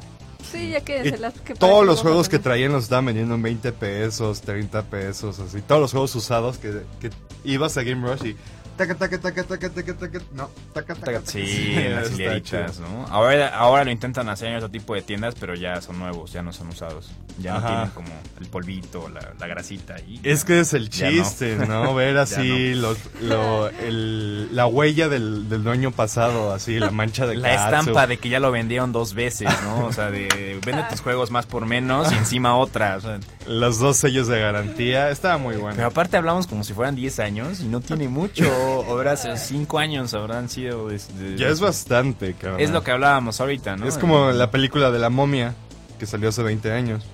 Sí, 0.50 0.70
ya 0.70 0.78
Y 0.78 0.82
quédenselas. 0.82 1.34
que 1.40 1.54
todos 1.54 1.86
los 1.86 1.98
que 1.98 2.02
juegos 2.02 2.28
que 2.28 2.40
traían 2.40 2.72
los 2.72 2.84
estaban 2.84 3.06
vendiendo 3.06 3.36
en 3.36 3.42
20 3.42 3.70
pesos, 3.72 4.40
30 4.40 4.82
pesos, 4.82 5.38
así. 5.38 5.62
Todos 5.62 5.80
los 5.80 5.92
juegos 5.92 6.12
usados 6.16 6.58
que, 6.58 6.82
que 7.00 7.10
ibas 7.44 7.76
a 7.76 7.82
Game 7.84 8.04
Rush 8.06 8.26
y... 8.30 8.36
Taca, 8.82 8.94
taca, 8.96 9.18
taca, 9.20 9.44
taca, 9.44 9.70
taca, 9.70 9.94
taca, 9.94 10.18
no, 10.34 10.50
taca, 10.72 10.94
taca, 10.94 11.20
taca. 11.20 11.22
Sí, 11.30 11.74
en 11.76 11.94
las 11.94 12.10
hileritas. 12.12 12.80
¿no? 12.80 13.06
Ahora, 13.08 13.56
ahora 13.56 13.84
lo 13.84 13.90
intentan 13.92 14.28
hacer 14.28 14.48
en 14.48 14.56
otro 14.56 14.70
tipo 14.70 14.94
de 14.94 15.02
tiendas, 15.02 15.34
pero 15.38 15.54
ya 15.54 15.80
son 15.80 15.98
nuevos, 15.98 16.32
ya 16.32 16.42
no 16.42 16.52
son 16.52 16.68
usados. 16.68 17.10
Ya 17.38 17.54
no 17.54 17.66
tienen 17.66 17.88
como 17.90 18.08
el 18.40 18.46
polvito, 18.48 19.08
la, 19.08 19.32
la 19.38 19.46
grasita 19.46 19.94
ahí. 19.94 20.20
Es 20.22 20.44
que 20.44 20.60
es 20.60 20.74
el 20.74 20.90
chiste, 20.90 21.56
¿no? 21.56 21.94
Ver 22.02 22.18
así 22.18 22.74
los, 22.74 22.98
lo- 23.22 23.68
el- 23.68 24.54
la 24.54 24.66
huella 24.66 25.08
del, 25.08 25.48
del 25.48 25.62
dueño 25.62 25.92
pasado, 25.92 26.52
así, 26.52 26.78
la 26.78 26.90
mancha 26.90 27.26
de 27.26 27.36
La 27.36 27.48
katsu. 27.56 27.76
estampa 27.78 28.06
de 28.06 28.16
que 28.18 28.28
ya 28.28 28.40
lo 28.40 28.50
vendieron 28.50 28.92
dos 28.92 29.14
veces, 29.14 29.48
¿no? 29.64 29.86
O 29.86 29.92
sea, 29.92 30.10
de 30.10 30.58
vende 30.66 30.82
tus 30.90 31.00
juegos 31.00 31.30
más 31.30 31.46
por 31.46 31.64
menos 31.66 32.10
y 32.12 32.16
encima 32.16 32.56
otra. 32.56 32.96
o 32.96 33.00
sea, 33.00 33.18
Los 33.46 33.78
dos 33.78 33.96
sellos 33.96 34.26
de 34.28 34.40
garantía. 34.40 35.10
Estaba 35.10 35.38
muy 35.38 35.56
bueno. 35.56 35.76
Pero 35.76 35.88
aparte 35.88 36.16
hablamos 36.16 36.46
como 36.46 36.64
si 36.64 36.72
fueran 36.74 36.94
10 36.96 37.18
años 37.20 37.60
y 37.60 37.64
no 37.64 37.80
tiene 37.80 38.08
mucho. 38.08 38.44
Habrá 38.88 39.16
5 39.16 39.78
años 39.78 40.14
habrán 40.14 40.48
sido. 40.48 40.88
Ya 41.36 41.48
es 41.48 41.60
bastante, 41.60 42.34
cabrón. 42.34 42.60
Es 42.60 42.70
lo 42.70 42.82
que 42.82 42.90
hablábamos 42.90 43.40
ahorita, 43.40 43.76
¿no? 43.76 43.86
Es 43.86 43.98
como 43.98 44.30
la 44.30 44.50
película 44.50 44.90
de 44.90 44.98
la 44.98 45.10
momia, 45.10 45.54
que 45.98 46.06
salió 46.06 46.28
hace 46.30 46.42
20 46.42 46.72
años. 46.72 47.04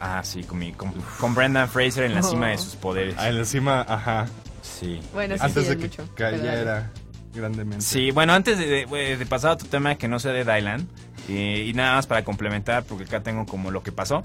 Ah, 0.00 0.20
sí, 0.24 0.42
con, 0.42 0.58
mi- 0.58 0.72
con, 0.72 0.92
con 1.20 1.34
Brendan 1.34 1.68
Fraser 1.68 2.04
en 2.04 2.14
la 2.14 2.22
cima 2.22 2.48
de 2.48 2.58
sus 2.58 2.74
poderes. 2.76 3.14
Ah, 3.18 3.30
encima, 3.30 3.82
ajá. 3.88 4.26
Sí. 4.62 5.00
Bueno, 5.14 5.36
sí, 5.36 5.40
antes 5.42 5.64
sí, 5.64 5.70
de 5.70 5.76
que 5.78 5.84
mucho, 5.86 6.08
cayera 6.14 6.90
grandemente. 7.34 7.84
Sí, 7.84 8.10
bueno, 8.10 8.32
antes 8.32 8.58
de, 8.58 8.86
de- 8.86 9.16
de 9.16 9.26
pasar 9.26 9.52
a 9.52 9.56
tu 9.56 9.66
tema 9.66 9.96
que 9.96 10.08
no 10.08 10.18
sea 10.18 10.32
de 10.32 10.44
Dylan, 10.44 10.88
y, 11.28 11.62
y 11.70 11.72
nada 11.74 11.94
más 11.96 12.06
para 12.06 12.22
complementar, 12.24 12.84
porque 12.84 13.04
acá 13.04 13.22
tengo 13.22 13.46
como 13.46 13.70
lo 13.70 13.82
que 13.82 13.92
pasó. 13.92 14.22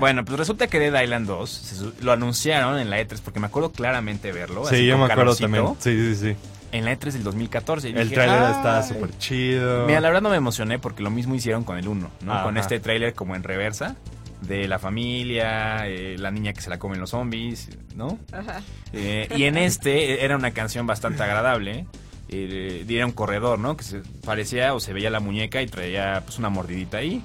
Bueno, 0.00 0.24
pues 0.24 0.38
resulta 0.38 0.66
que 0.66 0.78
Dead 0.78 1.02
Island 1.02 1.26
2 1.26 1.50
se 1.50 1.74
su- 1.76 1.94
lo 2.02 2.12
anunciaron 2.12 2.78
en 2.78 2.90
la 2.90 3.00
E3, 3.00 3.20
porque 3.24 3.40
me 3.40 3.46
acuerdo 3.46 3.72
claramente 3.72 4.32
verlo. 4.32 4.66
así 4.66 4.76
Sí, 4.76 4.86
yo 4.86 4.98
me 4.98 5.04
acuerdo 5.04 5.34
calorcito, 5.34 5.48
también. 5.50 5.76
Sí, 5.78 6.14
sí, 6.14 6.32
sí. 6.32 6.36
En 6.72 6.84
la 6.86 6.92
E3 6.92 7.12
del 7.12 7.22
2014. 7.24 7.88
y 7.88 7.92
El 7.92 8.02
dije, 8.04 8.14
tráiler 8.14 8.38
"Ay". 8.42 8.52
está 8.52 8.82
súper 8.82 9.16
chido. 9.18 9.86
Mira, 9.86 10.00
la 10.00 10.08
verdad 10.08 10.22
no 10.22 10.30
me 10.30 10.36
emocioné 10.36 10.78
porque 10.78 11.02
lo 11.02 11.10
mismo 11.10 11.34
hicieron 11.34 11.64
con 11.64 11.76
el 11.78 11.86
1, 11.88 12.10
¿no? 12.22 12.32
Ajá. 12.32 12.44
Con 12.44 12.56
este 12.58 12.80
tráiler 12.80 13.12
como 13.14 13.34
en 13.36 13.42
reversa 13.42 13.96
de 14.42 14.66
la 14.68 14.78
familia, 14.78 15.86
eh, 15.86 16.16
la 16.18 16.30
niña 16.30 16.52
que 16.52 16.60
se 16.62 16.68
la 16.70 16.78
comen 16.78 16.98
los 17.00 17.10
zombies, 17.10 17.68
¿no? 17.94 18.18
Ajá. 18.32 18.60
Eh, 18.92 19.28
y 19.36 19.44
en 19.44 19.56
este 19.56 20.24
era 20.24 20.34
una 20.36 20.50
canción 20.52 20.86
bastante 20.86 21.22
agradable. 21.22 21.86
Eh, 22.32 22.84
era 22.88 23.06
un 23.06 23.12
corredor, 23.12 23.58
¿no? 23.58 23.76
Que 23.76 23.84
se 23.84 24.02
parecía 24.24 24.74
o 24.74 24.80
se 24.80 24.92
veía 24.92 25.10
la 25.10 25.20
muñeca 25.20 25.62
y 25.62 25.66
traía 25.66 26.22
pues 26.24 26.38
una 26.38 26.48
mordidita 26.48 26.98
ahí. 26.98 27.22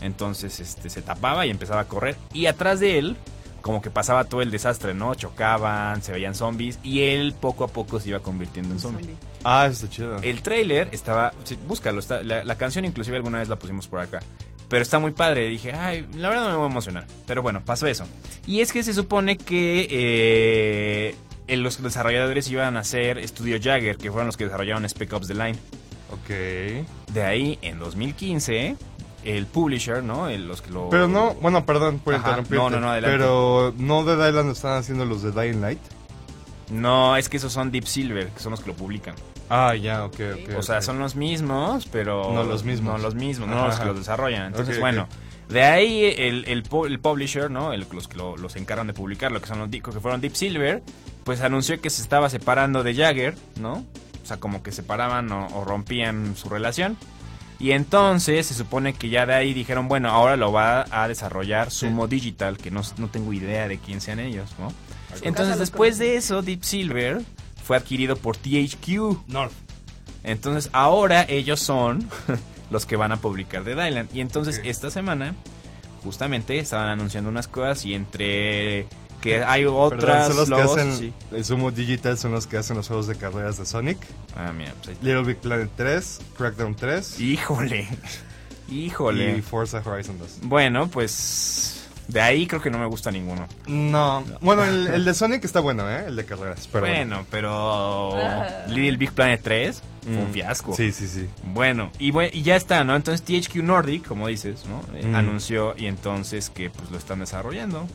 Entonces 0.00 0.60
este, 0.60 0.90
se 0.90 1.02
tapaba 1.02 1.46
y 1.46 1.50
empezaba 1.50 1.80
a 1.80 1.88
correr. 1.88 2.16
Y 2.32 2.46
atrás 2.46 2.80
de 2.80 2.98
él, 2.98 3.16
como 3.62 3.80
que 3.80 3.90
pasaba 3.90 4.24
todo 4.24 4.42
el 4.42 4.50
desastre, 4.50 4.92
¿no? 4.92 5.14
Chocaban, 5.14 6.02
se 6.02 6.12
veían 6.12 6.34
zombies 6.34 6.78
y 6.82 7.02
él 7.02 7.34
poco 7.40 7.64
a 7.64 7.68
poco 7.68 7.98
se 7.98 8.10
iba 8.10 8.20
convirtiendo 8.20 8.74
en 8.74 8.80
zombie. 8.80 9.04
Zombie. 9.04 9.18
Ah, 9.44 9.66
está 9.70 9.88
chido. 9.88 10.18
El 10.18 10.42
trailer 10.42 10.88
estaba, 10.92 11.32
sí, 11.44 11.58
búscalo, 11.66 12.00
está, 12.00 12.22
la, 12.22 12.44
la 12.44 12.56
canción 12.56 12.84
inclusive 12.84 13.16
alguna 13.16 13.38
vez 13.38 13.48
la 13.48 13.56
pusimos 13.56 13.88
por 13.88 14.00
acá. 14.00 14.20
Pero 14.68 14.82
está 14.82 14.98
muy 14.98 15.12
padre, 15.12 15.48
dije, 15.48 15.72
ay, 15.72 16.06
la 16.16 16.28
verdad 16.28 16.44
no 16.44 16.50
me 16.50 16.56
voy 16.56 16.66
a 16.66 16.70
emocionar. 16.70 17.06
Pero 17.26 17.42
bueno, 17.42 17.62
pasó 17.64 17.86
eso. 17.86 18.06
Y 18.46 18.60
es 18.60 18.72
que 18.72 18.82
se 18.82 18.94
supone 18.94 19.36
que 19.36 19.82
eh, 19.82 19.88
eh, 19.90 21.14
los 21.48 21.82
desarrolladores 21.82 22.48
iban 22.50 22.76
a 22.76 22.80
hacer 22.80 23.26
Studio 23.28 23.58
Jagger, 23.62 23.96
que 23.96 24.10
fueron 24.10 24.26
los 24.26 24.36
que 24.36 24.44
desarrollaron 24.44 24.84
Spec 24.88 25.12
Ops 25.12 25.28
The 25.28 25.34
Line. 25.34 25.58
Ok. 26.10 26.28
De 27.12 27.22
ahí, 27.22 27.58
en 27.62 27.78
2015, 27.78 28.76
el 29.24 29.46
publisher, 29.46 30.02
¿no? 30.02 30.28
El- 30.28 30.46
los 30.48 30.62
que 30.62 30.70
lo... 30.70 30.88
Pero 30.90 31.08
no, 31.08 31.34
bueno, 31.34 31.64
perdón 31.66 31.98
por 31.98 32.14
Ajá, 32.14 32.28
interrumpirte. 32.28 32.56
no, 32.64 32.70
no, 32.70 32.80
no, 32.80 32.90
adelante. 32.90 33.16
Pero 33.18 33.74
no 33.78 34.04
Dead 34.04 34.28
Island 34.28 34.50
están 34.52 34.78
haciendo 34.78 35.04
los 35.04 35.22
de 35.22 35.32
Dying 35.32 35.60
Light. 35.60 35.80
No, 36.70 37.16
es 37.16 37.28
que 37.28 37.36
esos 37.36 37.52
son 37.52 37.70
Deep 37.70 37.86
Silver, 37.86 38.28
que 38.28 38.40
son 38.40 38.50
los 38.52 38.60
que 38.60 38.68
lo 38.68 38.74
publican. 38.74 39.14
Ah, 39.50 39.74
ya, 39.74 40.04
ok, 40.06 40.14
ok. 40.48 40.58
O 40.58 40.62
sea, 40.62 40.80
son 40.80 40.98
los 40.98 41.14
mismos, 41.14 41.86
pero... 41.92 42.32
No 42.32 42.42
los 42.44 42.64
mismos. 42.64 42.96
No 42.96 42.98
los 43.02 43.14
mismos, 43.14 43.48
no 43.48 43.66
los 43.66 43.78
que 43.78 43.84
los 43.84 43.96
desarrollan. 43.98 44.46
Entonces, 44.46 44.80
bueno, 44.80 45.06
de 45.48 45.62
ahí 45.62 46.04
el, 46.16 46.44
el, 46.46 46.64
el 46.88 46.98
publisher, 47.00 47.50
¿no? 47.50 47.72
El- 47.74 47.86
los 47.92 48.08
que 48.08 48.16
lo- 48.16 48.36
los 48.38 48.56
encargan 48.56 48.86
de 48.86 48.94
publicar, 48.94 49.30
lo 49.30 49.40
que 49.42 49.46
son 49.46 49.58
los 49.58 49.68
que 49.68 50.00
fueron 50.00 50.22
Deep 50.22 50.34
Silver, 50.34 50.82
pues 51.24 51.40
anunció 51.40 51.80
que 51.80 51.90
se 51.90 52.02
estaba 52.02 52.30
separando 52.30 52.82
de 52.82 52.94
Jagger, 52.94 53.34
¿no? 53.56 53.84
O 54.22 54.26
sea, 54.26 54.38
como 54.38 54.62
que 54.62 54.72
separaban 54.72 55.30
o, 55.32 55.48
o 55.48 55.64
rompían 55.64 56.36
su 56.36 56.48
relación. 56.48 56.96
Y 57.58 57.72
entonces 57.72 58.46
se 58.46 58.54
supone 58.54 58.94
que 58.94 59.08
ya 59.08 59.26
de 59.26 59.34
ahí 59.34 59.54
dijeron, 59.54 59.88
bueno, 59.88 60.10
ahora 60.10 60.36
lo 60.36 60.52
va 60.52 60.86
a 60.90 61.08
desarrollar 61.08 61.70
Sumo 61.70 62.08
Digital, 62.08 62.58
que 62.58 62.70
no, 62.70 62.82
no 62.98 63.08
tengo 63.08 63.32
idea 63.32 63.68
de 63.68 63.78
quién 63.78 64.00
sean 64.00 64.18
ellos, 64.18 64.50
¿no? 64.58 64.72
Entonces, 65.22 65.58
después 65.58 65.98
de 65.98 66.16
eso, 66.16 66.42
Deep 66.42 66.64
Silver 66.64 67.22
fue 67.62 67.76
adquirido 67.76 68.16
por 68.16 68.36
THQ. 68.36 69.28
North. 69.28 69.52
Entonces 70.24 70.70
ahora 70.72 71.24
ellos 71.28 71.60
son 71.60 72.08
los 72.70 72.86
que 72.86 72.96
van 72.96 73.12
a 73.12 73.18
publicar 73.18 73.62
Dead 73.62 73.86
Island. 73.86 74.08
Y 74.14 74.20
entonces 74.20 74.60
esta 74.64 74.90
semana 74.90 75.34
justamente 76.02 76.58
estaban 76.58 76.88
anunciando 76.88 77.30
unas 77.30 77.46
cosas 77.46 77.84
y 77.84 77.94
entre 77.94 78.86
que 79.24 79.42
hay 79.42 79.62
Perdón, 79.64 79.92
otras 79.98 80.26
son 80.28 80.36
los 80.36 80.48
logos, 80.48 80.74
que 80.74 80.80
hacen. 80.82 80.96
sí. 80.98 81.12
El 81.32 81.44
Sumo 81.44 81.70
Digital 81.70 82.18
son 82.18 82.32
los 82.32 82.46
que 82.46 82.56
hacen 82.58 82.76
los 82.76 82.86
juegos 82.88 83.06
de 83.06 83.16
carreras 83.16 83.58
de 83.58 83.66
Sonic. 83.66 83.98
Ah, 84.36 84.52
mira, 84.56 84.72
pues 84.82 84.88
ahí- 84.96 85.04
Little 85.04 85.22
Big 85.24 85.38
Planet 85.38 85.70
3, 85.76 86.20
Crackdown 86.36 86.74
3 86.74 87.18
Híjole. 87.20 87.88
Híjole. 88.70 89.36
y 89.36 89.42
Forza 89.42 89.82
Horizon 89.84 90.18
2. 90.18 90.38
Bueno, 90.42 90.88
pues 90.88 91.86
de 92.08 92.20
ahí 92.20 92.46
creo 92.46 92.60
que 92.60 92.70
no 92.70 92.78
me 92.78 92.86
gusta 92.86 93.10
ninguno. 93.10 93.46
No, 93.66 94.24
bueno, 94.40 94.64
el, 94.64 94.88
el 94.88 95.04
de 95.04 95.14
Sonic 95.14 95.44
está 95.44 95.60
bueno, 95.60 95.88
¿eh? 95.90 96.04
El 96.08 96.16
de 96.16 96.24
carreras. 96.24 96.68
Pero 96.72 96.86
bueno, 96.86 97.26
pero 97.30 98.16
Ah. 98.16 98.64
Little 98.68 98.96
Big 98.96 99.12
Planet 99.12 99.40
3 99.42 99.82
fue 100.02 100.12
un 100.16 100.28
Mm, 100.30 100.32
fiasco. 100.32 100.74
Sí, 100.76 100.92
sí, 100.92 101.08
sí. 101.08 101.26
Bueno, 101.54 101.90
y, 101.98 102.10
bue- 102.12 102.30
y 102.32 102.42
ya 102.42 102.56
está, 102.56 102.84
¿no? 102.84 102.94
Entonces 102.94 103.22
THQ 103.24 103.62
Nordic, 103.62 104.06
como 104.06 104.28
dices, 104.28 104.64
¿no? 104.66 104.82
Eh, 104.98 105.06
Mm. 105.06 105.14
Anunció 105.14 105.74
y 105.78 105.86
entonces 105.86 106.50
que 106.50 106.68
pues 106.70 106.90
lo 106.90 106.98
están 106.98 107.20
desarrollando. 107.20 107.86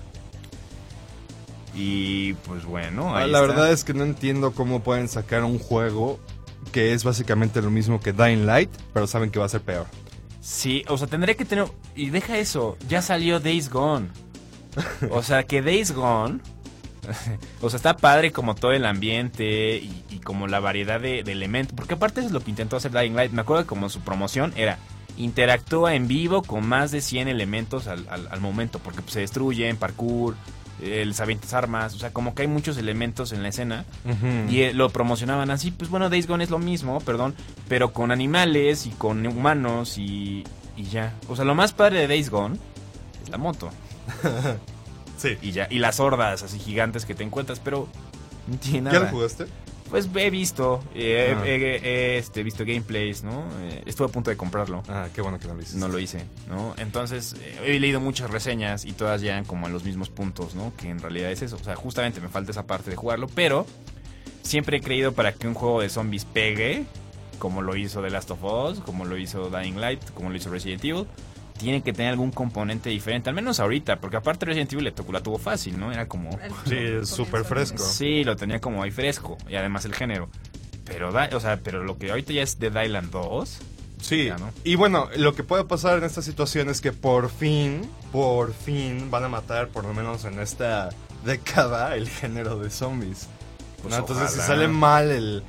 Y 1.81 2.33
pues 2.45 2.65
bueno, 2.65 3.15
Ah, 3.15 3.19
ahí 3.19 3.31
la 3.31 3.39
está. 3.39 3.47
verdad 3.53 3.71
es 3.71 3.85
que 3.85 3.93
no 3.93 4.03
entiendo 4.03 4.51
cómo 4.51 4.81
pueden 4.83 5.07
sacar 5.07 5.45
un 5.45 5.59
juego 5.59 6.19
que 6.73 6.93
es 6.93 7.05
básicamente 7.05 7.61
lo 7.61 7.71
mismo 7.71 8.01
que 8.01 8.11
Dying 8.11 8.45
Light, 8.45 8.69
pero 8.93 9.07
saben 9.07 9.31
que 9.31 9.39
va 9.39 9.45
a 9.45 9.49
ser 9.49 9.61
peor. 9.61 9.87
Sí, 10.41 10.83
o 10.89 10.97
sea, 10.97 11.07
tendría 11.07 11.35
que 11.35 11.45
tener... 11.45 11.65
Y 11.95 12.09
deja 12.09 12.37
eso, 12.37 12.77
ya 12.89 13.01
salió 13.01 13.39
Days 13.39 13.69
Gone. 13.69 14.07
O 15.09 15.23
sea, 15.23 15.43
que 15.43 15.61
Days 15.61 15.91
Gone... 15.93 16.39
O 17.61 17.69
sea, 17.69 17.77
está 17.77 17.95
padre 17.97 18.31
como 18.31 18.55
todo 18.55 18.71
el 18.73 18.85
ambiente 18.85 19.77
y, 19.77 20.03
y 20.09 20.19
como 20.19 20.47
la 20.47 20.59
variedad 20.59 20.99
de, 20.99 21.23
de 21.23 21.31
elementos. 21.31 21.73
Porque 21.75 21.93
aparte 21.95 22.19
es 22.21 22.31
lo 22.31 22.41
que 22.41 22.51
intentó 22.51 22.75
hacer 22.75 22.91
Dying 22.91 23.15
Light. 23.15 23.31
Me 23.31 23.41
acuerdo 23.41 23.63
que 23.63 23.67
como 23.69 23.89
su 23.89 24.01
promoción 24.01 24.53
era 24.57 24.77
interactúa 25.17 25.95
en 25.95 26.07
vivo 26.07 26.43
con 26.43 26.67
más 26.67 26.91
de 26.91 27.01
100 27.01 27.27
elementos 27.29 27.87
al, 27.87 28.05
al- 28.09 28.27
al 28.29 28.41
momento. 28.41 28.79
Porque 28.79 29.01
pues, 29.01 29.13
se 29.13 29.21
destruyen, 29.21 29.75
parkour, 29.77 30.35
les 30.81 31.19
avientas 31.19 31.53
armas. 31.53 31.93
O 31.95 31.99
sea, 31.99 32.11
como 32.11 32.33
que 32.35 32.43
hay 32.43 32.47
muchos 32.47 32.77
elementos 32.77 33.31
en 33.31 33.43
la 33.43 33.49
escena. 33.49 33.85
Y 34.49 34.61
eh, 34.61 34.73
lo 34.73 34.89
promocionaban 34.89 35.51
así, 35.51 35.71
pues 35.71 35.89
bueno, 35.89 36.09
Days 36.09 36.27
Gone 36.27 36.43
es 36.43 36.49
lo 36.49 36.59
mismo, 36.59 36.99
perdón, 37.01 37.35
pero 37.67 37.91
con 37.93 38.11
animales 38.11 38.85
y 38.85 38.89
con 38.91 39.25
humanos 39.27 39.97
y, 39.97 40.43
y 40.77 40.83
ya. 40.83 41.13
O 41.27 41.35
sea, 41.35 41.45
lo 41.45 41.55
más 41.55 41.73
padre 41.73 41.99
de 41.99 42.07
Days 42.07 42.29
Gone 42.29 42.57
es 43.23 43.29
la 43.29 43.37
moto. 43.37 43.69
Sí. 45.17 45.37
Y 45.41 45.51
ya, 45.51 45.67
y 45.69 45.79
las 45.79 45.99
hordas 45.99 46.43
así 46.43 46.57
gigantes 46.59 47.05
que 47.05 47.13
te 47.13 47.25
encuentras, 47.25 47.59
pero 47.59 47.89
no 48.47 48.55
tiene 48.57 48.89
¿Ya 48.89 48.99
nada. 48.99 48.99
lo 49.11 49.17
jugaste? 49.17 49.47
Pues 49.89 50.07
he 50.15 50.29
visto, 50.29 50.83
eh, 50.93 51.33
Ah. 51.35 51.43
he, 51.47 51.55
he- 51.55 51.75
he, 51.83 52.17
este, 52.19 52.43
visto 52.43 52.63
gameplays, 52.63 53.23
¿no? 53.23 53.43
Eh, 53.63 53.81
estuve 53.87 54.07
a 54.07 54.11
punto 54.11 54.29
de 54.29 54.37
comprarlo. 54.37 54.83
Ah, 54.87 55.07
qué 55.15 55.21
bueno 55.21 55.39
que 55.39 55.47
no 55.47 55.55
lo 55.55 55.61
hiciste. 55.61 55.79
No 55.79 55.87
lo 55.87 55.97
hice, 55.99 56.23
¿no? 56.47 56.75
Entonces, 56.77 57.35
eh, 57.41 57.59
he 57.65 57.79
leído 57.79 57.99
muchas 57.99 58.29
reseñas 58.29 58.85
y 58.85 58.91
todas 58.93 59.21
llegan 59.21 59.45
como 59.45 59.65
a 59.65 59.69
los 59.69 59.83
mismos 59.83 60.09
puntos, 60.09 60.53
¿no? 60.53 60.71
Que 60.77 60.89
en 60.89 60.99
realidad 60.99 61.31
es 61.31 61.41
eso. 61.41 61.55
O 61.55 61.63
sea, 61.63 61.75
justamente 61.75 62.21
me 62.21 62.29
falta 62.29 62.51
esa 62.51 62.67
parte 62.67 62.91
de 62.91 62.95
jugarlo, 62.95 63.27
pero 63.33 63.65
siempre 64.43 64.77
he 64.77 64.81
creído 64.81 65.13
para 65.13 65.33
que 65.33 65.47
un 65.47 65.53
juego 65.55 65.81
de 65.81 65.89
zombies 65.89 66.25
pegue, 66.25 66.85
como 67.39 67.61
lo 67.63 67.75
hizo 67.75 68.01
The 68.03 68.09
Last 68.11 68.29
of 68.31 68.43
Us, 68.43 68.79
como 68.81 69.05
lo 69.05 69.17
hizo 69.17 69.49
Dying 69.49 69.79
Light, 69.81 70.03
como 70.13 70.29
lo 70.29 70.35
hizo 70.35 70.49
Resident 70.51 70.83
Evil, 70.85 71.07
tiene 71.59 71.83
que 71.83 71.93
tener 71.93 72.11
algún 72.11 72.31
componente 72.31 72.89
diferente, 72.89 73.29
al 73.29 73.35
menos 73.35 73.59
ahorita, 73.59 73.99
porque 73.99 74.17
aparte 74.17 74.45
Resident 74.47 74.73
Evil 74.73 74.85
le 74.85 74.91
tocó, 74.91 75.11
la 75.11 75.21
tuvo 75.21 75.37
fácil, 75.37 75.79
¿no? 75.79 75.91
Era 75.91 76.07
como... 76.07 76.31
Sí, 76.65 76.77
súper 77.05 77.45
fresco. 77.45 77.77
Sí, 77.77 78.23
lo 78.23 78.35
tenía 78.35 78.59
como 78.59 78.81
ahí 78.81 78.89
fresco, 78.91 79.37
y 79.47 79.55
además 79.55 79.85
el 79.85 79.93
género. 79.93 80.29
Pero, 80.85 81.11
da- 81.11 81.29
o 81.33 81.39
sea, 81.39 81.57
pero 81.63 81.83
lo 81.83 81.97
que 81.99 82.09
ahorita 82.09 82.33
ya 82.33 82.41
es 82.41 82.57
Dead 82.59 82.83
Island 82.83 83.11
2, 83.11 83.59
Sí, 84.01 84.25
Ya, 84.27 84.37
¿no? 84.37 84.49
y 84.63 84.75
bueno, 84.75 85.09
lo 85.17 85.35
que 85.35 85.43
puede 85.43 85.65
pasar 85.65 85.97
en 85.97 86.05
esta 86.05 86.21
situación 86.21 86.69
es 86.69 86.79
que 86.79 86.93
por 86.93 87.29
fin, 87.29 87.81
por 88.13 88.53
fin 88.53 89.11
van 89.11 89.25
a 89.25 89.27
matar, 89.29 89.67
por 89.67 89.83
lo 89.83 89.93
menos 89.93 90.23
en 90.25 90.39
esta 90.39 90.89
década, 91.25 91.95
el 91.95 92.07
género 92.09 92.57
de 92.57 92.69
zombies. 92.69 93.27
Pues 93.81 93.93
¿no? 93.93 93.99
Entonces, 93.99 94.31
si 94.31 94.39
sale 94.39 94.67
mal 94.69 95.11
el, 95.11 95.43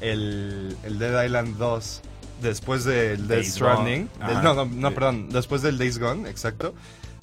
el, 0.00 0.76
el 0.84 0.98
Dead 0.98 1.24
Island 1.24 1.56
2 1.58 2.00
después 2.42 2.84
del 2.84 3.28
Death 3.28 3.38
Days 3.38 3.54
Stranding, 3.54 4.08
del- 4.26 4.42
no, 4.42 4.64
no, 4.66 4.90
perdón, 4.94 5.28
después 5.30 5.62
del 5.62 5.78
Days 5.78 5.98
Gone, 5.98 6.28
exacto, 6.28 6.74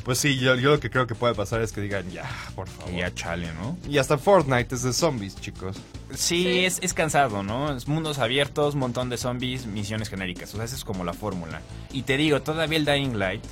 pues 0.03 0.17
sí, 0.17 0.37
yo, 0.39 0.55
yo 0.55 0.71
lo 0.71 0.79
que 0.79 0.89
creo 0.89 1.05
que 1.05 1.13
puede 1.13 1.35
pasar 1.35 1.61
es 1.61 1.71
que 1.71 1.81
digan, 1.81 2.09
ya, 2.09 2.23
por 2.55 2.67
favor. 2.69 2.93
y 2.93 2.97
ya 2.99 3.13
chale, 3.13 3.51
¿no? 3.53 3.77
Y 3.87 3.97
hasta 3.97 4.17
Fortnite 4.17 4.73
es 4.73 4.81
de 4.83 4.93
zombies, 4.93 5.35
chicos. 5.39 5.75
Sí, 6.11 6.43
Sí. 6.43 6.65
Es, 6.65 6.79
es 6.81 6.93
cansado, 6.93 7.43
¿no? 7.43 7.75
Es 7.75 7.87
mundos 7.87 8.17
abiertos, 8.17 8.75
montón 8.75 9.09
de 9.09 9.17
zombies, 9.17 9.67
misiones 9.67 10.09
genéricas. 10.09 10.51
O 10.53 10.57
sea, 10.57 10.65
esa 10.65 10.75
es 10.75 10.83
como 10.85 11.03
la 11.03 11.13
fórmula. 11.13 11.61
Y 11.91 12.03
te 12.03 12.17
digo, 12.17 12.41
todavía 12.41 12.77
el 12.79 12.85
Dying 12.85 13.19
Light 13.19 13.43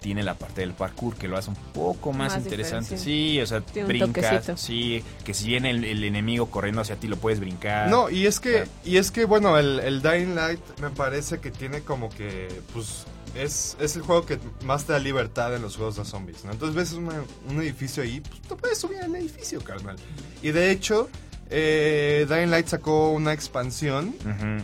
tiene 0.00 0.22
la 0.22 0.34
parte 0.34 0.62
del 0.62 0.72
parkour 0.72 1.14
que 1.16 1.28
lo 1.28 1.36
hace 1.36 1.50
un 1.50 1.56
poco 1.56 2.12
más, 2.12 2.32
Más 2.34 2.42
interesante. 2.42 2.96
Sí, 2.98 3.40
o 3.40 3.46
sea, 3.46 3.62
brincas. 3.86 4.44
Sí, 4.60 5.02
que 5.24 5.34
si 5.34 5.46
viene 5.48 5.70
el, 5.70 5.84
el 5.84 6.02
enemigo 6.04 6.46
corriendo 6.50 6.80
hacia 6.80 6.96
ti, 6.96 7.06
lo 7.06 7.16
puedes 7.16 7.38
brincar. 7.40 7.88
No, 7.90 8.08
y 8.10 8.26
es 8.26 8.40
que, 8.40 8.52
Claro. 8.52 8.70
y 8.84 8.96
es 8.96 9.10
que 9.10 9.24
bueno, 9.26 9.58
el, 9.58 9.78
el 9.80 10.02
Dying 10.02 10.34
Light 10.34 10.60
me 10.80 10.90
parece 10.90 11.38
que 11.38 11.50
tiene 11.50 11.82
como 11.82 12.08
que, 12.08 12.48
pues, 12.72 13.04
es, 13.36 13.76
es 13.78 13.94
el 13.96 14.02
juego 14.02 14.26
que 14.26 14.38
más 14.64 14.84
te 14.86 14.92
da 14.92 14.98
libertad 14.98 15.54
en 15.54 15.62
los 15.62 15.76
juegos 15.76 15.96
de 15.96 16.04
zombies, 16.04 16.44
¿no? 16.44 16.50
Entonces 16.52 16.74
ves 16.74 16.92
una- 16.94 17.22
un 17.48 17.60
edificio 17.60 18.02
ahí, 18.02 18.20
pues 18.20 18.40
te 18.42 18.56
puedes 18.56 18.78
subir 18.78 18.98
al 19.02 19.14
edificio, 19.14 19.60
carnal. 19.62 19.96
Y 20.42 20.50
de 20.50 20.70
hecho, 20.72 21.08
eh, 21.50 22.26
Dying 22.28 22.50
Light 22.50 22.66
sacó 22.68 23.10
una 23.12 23.32
expansión, 23.32 24.14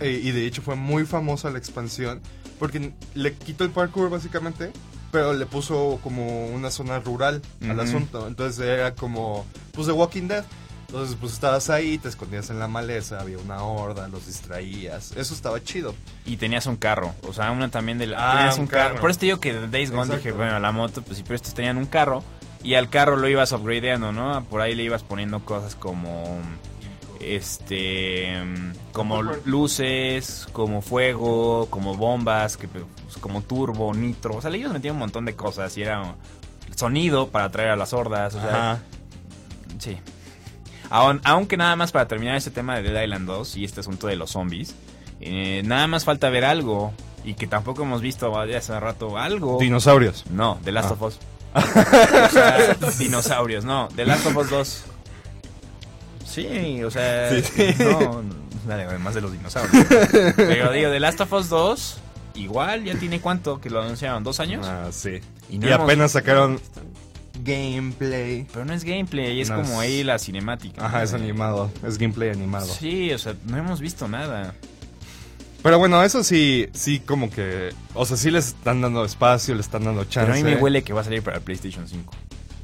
eh, 0.00 0.20
y 0.22 0.30
de 0.32 0.46
hecho 0.46 0.62
fue 0.62 0.74
muy 0.76 1.04
famosa 1.04 1.50
la 1.50 1.58
expansión, 1.58 2.20
porque 2.58 2.92
le 3.14 3.34
quitó 3.34 3.64
el 3.64 3.70
parkour 3.70 4.08
básicamente, 4.10 4.72
pero 5.12 5.32
le 5.32 5.46
puso 5.46 5.98
como 6.02 6.46
una 6.48 6.70
zona 6.70 6.98
rural 7.00 7.42
al 7.68 7.80
asunto. 7.80 8.26
Entonces 8.26 8.64
era 8.64 8.94
como, 8.94 9.44
pues, 9.72 9.86
The 9.86 9.92
Walking 9.92 10.28
Dead. 10.28 10.44
Entonces, 10.88 11.16
pues 11.20 11.32
estabas 11.32 11.68
ahí, 11.68 11.98
te 11.98 12.08
escondías 12.08 12.48
en 12.48 12.60
la 12.60 12.68
maleza, 12.68 13.20
había 13.20 13.38
una 13.38 13.60
horda, 13.60 14.06
los 14.06 14.26
distraías. 14.26 15.12
Eso 15.16 15.34
estaba 15.34 15.60
chido. 15.60 15.96
Y 16.24 16.36
tenías 16.36 16.66
un 16.66 16.76
carro. 16.76 17.12
O 17.28 17.32
sea, 17.32 17.50
una 17.50 17.68
también 17.70 17.98
de 17.98 18.06
la. 18.06 18.16
Ah, 18.18 18.36
tenías 18.36 18.54
un 18.54 18.60
un 18.62 18.66
carro. 18.68 18.88
carro. 18.90 19.00
Por 19.00 19.10
eso 19.10 19.18
te 19.18 19.26
digo 19.26 19.40
que 19.40 19.52
Days 19.52 19.90
Gone 19.90 20.02
Exacto. 20.04 20.16
dije, 20.18 20.32
bueno, 20.32 20.60
la 20.60 20.70
moto, 20.70 21.02
pues 21.02 21.18
sí, 21.18 21.24
pero 21.24 21.34
estos 21.34 21.54
tenían 21.54 21.76
un 21.76 21.86
carro. 21.86 22.22
Y 22.62 22.74
al 22.74 22.88
carro 22.88 23.16
lo 23.16 23.28
ibas 23.28 23.50
upgradeando, 23.50 24.12
¿no? 24.12 24.44
Por 24.44 24.60
ahí 24.60 24.76
le 24.76 24.84
ibas 24.84 25.02
poniendo 25.02 25.44
cosas 25.44 25.74
como. 25.74 26.38
Este. 27.20 28.42
mm, 28.44 28.72
Como 28.92 29.22
luces, 29.22 30.46
como 30.52 30.82
fuego, 30.82 31.66
como 31.70 31.94
bombas, 31.96 32.56
que, 32.56 32.68
pues, 32.68 32.84
como 33.20 33.42
turbo, 33.42 33.92
nitro. 33.94 34.36
O 34.36 34.40
sea, 34.42 34.54
ibas 34.56 34.72
metiendo 34.72 34.94
un 34.94 35.00
montón 35.00 35.24
de 35.24 35.34
cosas. 35.34 35.76
Y 35.76 35.82
era 35.82 36.14
sonido 36.74 37.28
para 37.28 37.46
atraer 37.46 37.70
a 37.70 37.76
las 37.76 37.92
hordas. 37.92 38.34
O 38.34 38.40
sea, 38.40 38.82
Sí. 39.78 39.98
Aun- 40.88 41.20
aunque 41.24 41.56
nada 41.56 41.74
más 41.76 41.92
para 41.92 42.06
terminar 42.08 42.36
este 42.36 42.50
tema 42.50 42.76
de 42.76 42.82
Dead 42.90 43.02
Island 43.02 43.26
2 43.26 43.56
y 43.56 43.64
este 43.64 43.80
asunto 43.80 44.06
de 44.06 44.16
los 44.16 44.30
zombies, 44.30 44.74
eh, 45.20 45.62
nada 45.64 45.86
más 45.88 46.04
falta 46.04 46.30
ver 46.30 46.44
algo 46.44 46.92
y 47.24 47.34
que 47.34 47.46
tampoco 47.46 47.82
hemos 47.82 48.00
visto 48.00 48.38
hace 48.38 48.78
rato 48.80 49.18
algo. 49.18 49.58
Dinosaurios. 49.60 50.24
No, 50.30 50.58
The 50.64 50.72
Last 50.72 50.90
Ah. 50.90 50.94
of 50.94 51.02
Us. 51.02 51.18
O 51.56 52.30
sea, 52.30 52.74
dinosaurios, 52.98 53.64
no. 53.64 53.88
The 53.96 54.04
Last 54.06 54.26
of 54.26 54.36
Us 54.36 54.50
2. 54.50 54.84
Sí, 56.36 56.82
o 56.84 56.90
sea, 56.90 57.30
no, 57.78 58.22
además 58.70 59.14
de 59.14 59.20
los 59.22 59.32
dinosaurios. 59.32 59.86
Pero 60.36 60.72
digo, 60.72 60.90
The 60.90 61.00
Last 61.00 61.20
of 61.22 61.32
Us 61.32 61.48
2, 61.48 61.98
igual, 62.34 62.84
ya 62.84 62.94
tiene 62.96 63.20
cuánto 63.20 63.60
que 63.60 63.70
lo 63.70 63.80
anunciaron, 63.82 64.22
¿dos 64.22 64.38
años? 64.40 64.66
Ah, 64.66 64.88
sí. 64.90 65.20
Y 65.48 65.56
Y, 65.56 65.58
no 65.58 65.66
hemos- 65.68 65.80
apenas 65.84 66.12
sacaron 66.12 66.60
gameplay. 67.42 68.46
Pero 68.52 68.64
no 68.64 68.72
es 68.74 68.84
gameplay, 68.84 69.40
es 69.40 69.48
No, 69.50 69.56
como 69.56 69.74
es- 69.82 69.88
ahí 69.88 70.04
la 70.04 70.18
cinemática. 70.18 70.84
Ajá, 70.84 70.98
¿no? 70.98 71.04
es 71.04 71.12
animado. 71.14 71.70
Es 71.86 71.98
gameplay 71.98 72.30
animado. 72.30 72.66
Sí, 72.66 73.12
o 73.12 73.18
sea, 73.18 73.34
no 73.46 73.56
hemos 73.56 73.80
visto 73.80 74.08
nada. 74.08 74.54
Pero 75.62 75.78
bueno, 75.78 76.02
eso 76.04 76.22
sí, 76.22 76.68
sí 76.74 77.00
como 77.00 77.30
que... 77.30 77.70
O 77.94 78.06
sea, 78.06 78.16
sí 78.16 78.30
les 78.30 78.48
están 78.48 78.80
dando 78.82 79.04
espacio, 79.04 79.54
le 79.54 79.60
están 79.62 79.84
dando 79.84 80.04
chance. 80.04 80.30
Pero 80.30 80.32
a 80.32 80.36
mí 80.36 80.42
me 80.56 80.62
huele 80.62 80.82
que 80.84 80.92
va 80.92 81.00
a 81.00 81.04
salir 81.04 81.22
para 81.22 81.38
el 81.38 81.42
PlayStation 81.42 81.88
5. 81.88 82.12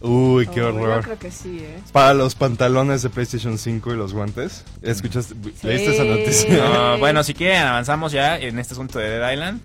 Uy, 0.02 0.46
qué 0.48 0.62
Oh, 0.62 0.68
horror. 0.68 0.96
Yo 0.96 1.02
creo 1.02 1.18
que 1.18 1.30
sí, 1.30 1.60
¿eh? 1.60 1.78
Para 1.92 2.12
los 2.14 2.34
pantalones 2.34 3.02
de 3.02 3.10
PlayStation 3.10 3.56
5 3.58 3.92
y 3.92 3.96
los 3.96 4.12
guantes. 4.12 4.64
¿Escuchaste? 4.82 5.34
¿Leíste 5.62 5.94
esa 5.94 6.04
noticia? 6.04 6.68
No, 6.68 6.98
bueno, 6.98 7.22
si 7.22 7.34
quieren, 7.34 7.62
avanzamos 7.62 8.12
ya 8.12 8.36
en 8.38 8.58
este 8.58 8.74
asunto 8.74 8.98
de 8.98 9.08
Dead 9.10 9.32
Island. 9.32 9.60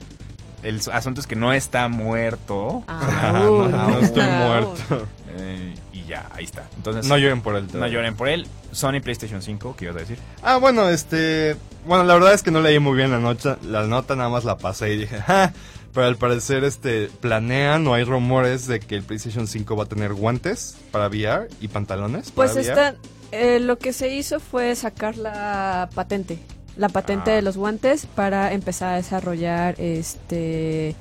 El 0.63 0.81
asunto 0.91 1.21
es 1.21 1.27
que 1.27 1.35
no 1.35 1.53
está 1.53 1.87
muerto. 1.87 2.83
Ah, 2.87 3.31
no, 3.43 3.67
no 3.69 3.99
estoy 3.99 4.23
muerto. 4.25 5.07
eh, 5.37 5.73
y 5.93 6.03
ya, 6.05 6.27
ahí 6.33 6.43
está. 6.43 6.67
Entonces, 6.75 7.07
No 7.07 7.17
lloren 7.17 7.41
por 7.41 7.55
él. 7.55 7.65
no 7.67 7.71
todavía. 7.73 7.93
lloren 7.95 8.15
por 8.15 8.27
él. 8.27 8.47
Sony 8.71 8.99
PlayStation 9.01 9.41
5, 9.41 9.75
¿qué 9.77 9.85
ibas 9.85 9.97
a 9.97 9.99
decir? 10.01 10.19
Ah, 10.43 10.57
bueno, 10.57 10.89
este... 10.89 11.55
Bueno, 11.85 12.03
la 12.03 12.15
verdad 12.15 12.33
es 12.33 12.43
que 12.43 12.51
no 12.51 12.59
leí 12.61 12.79
muy 12.79 12.97
bien 12.97 13.11
la 13.11 13.19
nota, 13.19 13.57
la 13.63 13.83
nota 13.87 14.15
nada 14.15 14.29
más 14.29 14.43
la 14.43 14.57
pasé 14.57 14.93
y 14.93 14.97
dije, 14.97 15.21
¡ja! 15.21 15.53
Pero 15.97 16.09
al 16.09 16.15
parecer, 16.17 16.63
este, 16.63 17.07
planean 17.21 17.87
o 17.87 17.95
hay 17.95 18.03
rumores 18.03 18.67
de 18.67 18.79
que 18.79 18.93
el 18.93 19.01
PlayStation 19.01 19.47
5 19.47 19.75
va 19.75 19.85
a 19.85 19.87
tener 19.87 20.13
guantes 20.13 20.77
para 20.91 21.07
VR 21.07 21.47
y 21.59 21.69
pantalones 21.69 22.29
Pues 22.29 22.51
VR. 22.51 22.67
están, 22.69 22.95
eh, 23.31 23.59
lo 23.59 23.79
que 23.79 23.93
se 23.93 24.13
hizo 24.13 24.39
fue 24.39 24.75
sacar 24.75 25.17
la 25.17 25.89
patente, 25.95 26.37
la 26.75 26.89
patente 26.89 27.31
Ah. 27.31 27.35
de 27.37 27.41
los 27.41 27.57
guantes 27.57 28.05
para 28.05 28.53
empezar 28.53 28.93
a 28.93 28.97
desarrollar 28.97 29.73
este, 29.81 30.95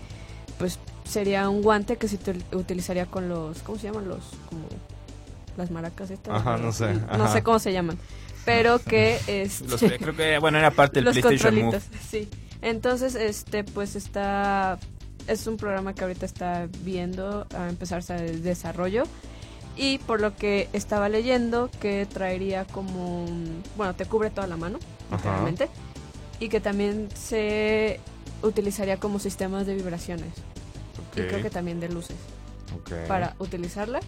pues 0.59 0.78
sería 1.05 1.47
un 1.51 1.61
guante 1.61 1.99
que 1.99 2.09
se 2.09 2.18
util- 2.18 2.42
utilizaría 2.55 3.05
con 3.05 3.28
los, 3.28 3.59
¿cómo 3.64 3.76
se 3.78 3.88
llaman 3.88 4.09
los? 4.09 4.24
Como 4.49 4.62
las 5.59 5.70
maracas 5.70 6.11
estas. 6.11 6.36
Ajá, 6.40 6.57
no 6.57 6.72
sé, 6.72 6.94
No 6.94 7.24
ajá. 7.24 7.32
sé 7.34 7.42
cómo 7.42 7.59
se 7.59 7.70
llaman, 7.74 7.99
pero 8.47 8.78
que 8.78 9.18
este, 9.26 9.68
Los- 9.68 9.80
creo 9.99 10.16
que, 10.16 10.38
bueno, 10.38 10.57
era 10.57 10.70
parte 10.70 11.01
del 11.01 11.05
los 11.14 11.18
PlayStation 11.18 11.55
Move. 11.66 11.80
sí. 12.11 12.30
Entonces, 12.66 13.14
este, 13.14 13.62
pues 13.62 13.94
está, 13.94 14.80
es 15.28 15.46
un 15.46 15.56
programa 15.56 15.94
que 15.94 16.02
ahorita 16.02 16.26
está 16.26 16.68
viendo 16.82 17.46
a 17.56 17.68
empezarse 17.68 18.16
el 18.16 18.42
desarrollo. 18.42 19.04
Y 19.76 19.98
por 19.98 20.20
lo 20.20 20.34
que 20.34 20.68
estaba 20.72 21.08
leyendo 21.08 21.70
que 21.80 22.06
traería 22.06 22.64
como, 22.64 23.24
bueno, 23.76 23.94
te 23.94 24.04
cubre 24.04 24.30
toda 24.30 24.48
la 24.48 24.56
mano, 24.56 24.80
literalmente, 25.12 25.68
y 26.40 26.48
que 26.48 26.58
también 26.58 27.08
se 27.14 28.00
utilizaría 28.42 28.98
como 28.98 29.20
sistemas 29.20 29.64
de 29.64 29.76
vibraciones. 29.76 30.32
Y 31.14 31.20
creo 31.20 31.42
que 31.42 31.50
también 31.50 31.78
de 31.78 31.88
luces. 31.88 32.16
Para 33.06 33.36
utilizarla. 33.38 34.00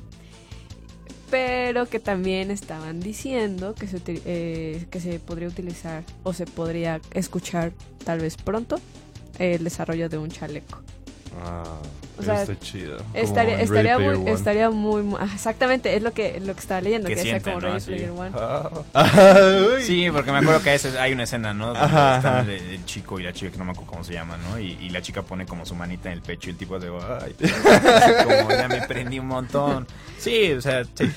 Pero 1.30 1.86
que 1.86 2.00
también 2.00 2.50
estaban 2.50 3.00
diciendo 3.00 3.74
que 3.74 3.86
se, 3.86 4.00
eh, 4.06 4.86
que 4.90 5.00
se 5.00 5.18
podría 5.18 5.48
utilizar 5.48 6.04
o 6.22 6.32
se 6.32 6.46
podría 6.46 7.00
escuchar 7.12 7.72
tal 8.04 8.20
vez 8.20 8.36
pronto 8.36 8.80
el 9.38 9.64
desarrollo 9.64 10.08
de 10.08 10.18
un 10.18 10.30
chaleco. 10.30 10.82
Ah, 11.44 11.64
O 12.18 12.22
sea, 12.22 12.42
está 12.42 12.58
chido. 12.58 12.98
Estaría, 13.14 13.98
muy, 13.98 14.28
estaría 14.30 14.70
muy, 14.70 15.02
muy- 15.02 15.20
exactamente, 15.32 15.94
es 15.96 16.02
lo 16.02 16.12
que, 16.12 16.40
lo 16.40 16.52
que 16.54 16.60
estaba 16.60 16.80
leyendo, 16.80 17.08
Que 17.08 17.14
que 17.14 17.22
sienten, 17.22 17.54
como 17.54 17.66
¿no? 17.66 17.72
Ready. 17.74 17.84
Player 17.86 18.10
One. 18.10 18.30
Ah. 18.34 18.70
Sí, 19.82 20.08
porque 20.12 20.32
me 20.32 20.38
acuerdo 20.38 20.60
que 20.62 20.70
a 20.70 21.02
hay 21.02 21.12
una 21.12 21.22
escena, 21.22 21.54
¿no? 21.54 21.66
Donde 21.68 21.80
Ajá, 21.80 22.16
están 22.16 22.34
ajá. 22.40 22.52
el, 22.52 22.70
el 22.70 22.84
chico 22.84 23.20
y 23.20 23.22
la 23.22 23.32
chica, 23.32 23.52
que 23.52 23.58
no 23.58 23.64
me 23.64 23.70
acuerdo 23.70 23.90
cómo 23.92 24.04
se 24.04 24.12
llama, 24.14 24.36
¿no? 24.36 24.58
Y, 24.58 24.72
y 24.80 24.90
la 24.90 25.00
chica 25.00 25.22
pone 25.22 25.46
como 25.46 25.64
su 25.64 25.74
manita 25.74 26.08
en 26.08 26.14
el 26.14 26.22
pecho 26.22 26.48
y 26.48 26.52
el 26.52 26.56
tipo 26.58 26.78
de, 26.78 26.88
ay, 26.88 27.34
como 28.24 28.50
ya 28.50 28.68
me 28.68 28.82
prendí 28.86 29.18
un 29.20 29.28
montón. 29.28 29.86
Sí, 30.18 30.52
o 30.52 30.60
sea, 30.60 30.84
sí. 30.84 31.10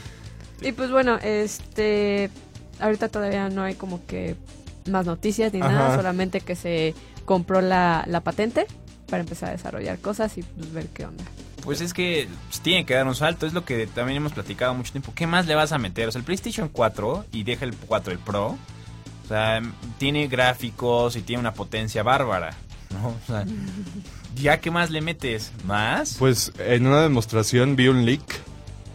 Y 0.61 0.71
pues 0.73 0.91
bueno, 0.91 1.17
este, 1.23 2.29
ahorita 2.79 3.09
todavía 3.09 3.49
no 3.49 3.63
hay 3.63 3.73
como 3.73 4.05
que 4.05 4.35
más 4.89 5.05
noticias 5.07 5.51
ni 5.53 5.59
nada, 5.59 5.95
solamente 5.95 6.41
que 6.41 6.55
se 6.55 6.93
compró 7.25 7.61
la, 7.61 8.03
la 8.07 8.21
patente 8.21 8.67
para 9.11 9.21
empezar 9.21 9.49
a 9.49 9.51
desarrollar 9.51 9.99
cosas 9.99 10.35
y 10.37 10.43
pues, 10.43 10.73
ver 10.73 10.87
qué 10.87 11.05
onda. 11.05 11.23
Pues 11.63 11.81
es 11.81 11.93
que 11.93 12.27
pues, 12.47 12.61
tiene 12.61 12.85
que 12.85 12.95
dar 12.95 13.05
un 13.05 13.13
salto, 13.13 13.45
es 13.45 13.53
lo 13.53 13.65
que 13.65 13.85
también 13.85 14.17
hemos 14.17 14.31
platicado 14.31 14.73
mucho 14.73 14.91
tiempo. 14.93 15.11
¿Qué 15.13 15.27
más 15.27 15.45
le 15.45 15.53
vas 15.53 15.73
a 15.73 15.77
meter? 15.77 16.07
O 16.07 16.11
sea, 16.11 16.19
el 16.19 16.25
PlayStation 16.25 16.69
4 16.69 17.25
y 17.33 17.43
deja 17.43 17.65
el 17.65 17.75
4, 17.75 18.13
el 18.13 18.19
Pro, 18.19 18.47
o 18.47 19.27
sea, 19.27 19.61
tiene 19.99 20.27
gráficos 20.27 21.17
y 21.17 21.21
tiene 21.21 21.41
una 21.41 21.53
potencia 21.53 22.01
bárbara, 22.01 22.55
¿no? 22.89 23.09
O 23.09 23.27
sea, 23.27 23.45
¿ya 24.35 24.59
qué 24.61 24.71
más 24.71 24.89
le 24.89 25.01
metes? 25.01 25.51
¿Más? 25.65 26.15
Pues 26.17 26.53
en 26.57 26.87
una 26.87 27.01
demostración 27.01 27.75
vi 27.75 27.89
un 27.89 28.05
leak 28.05 28.23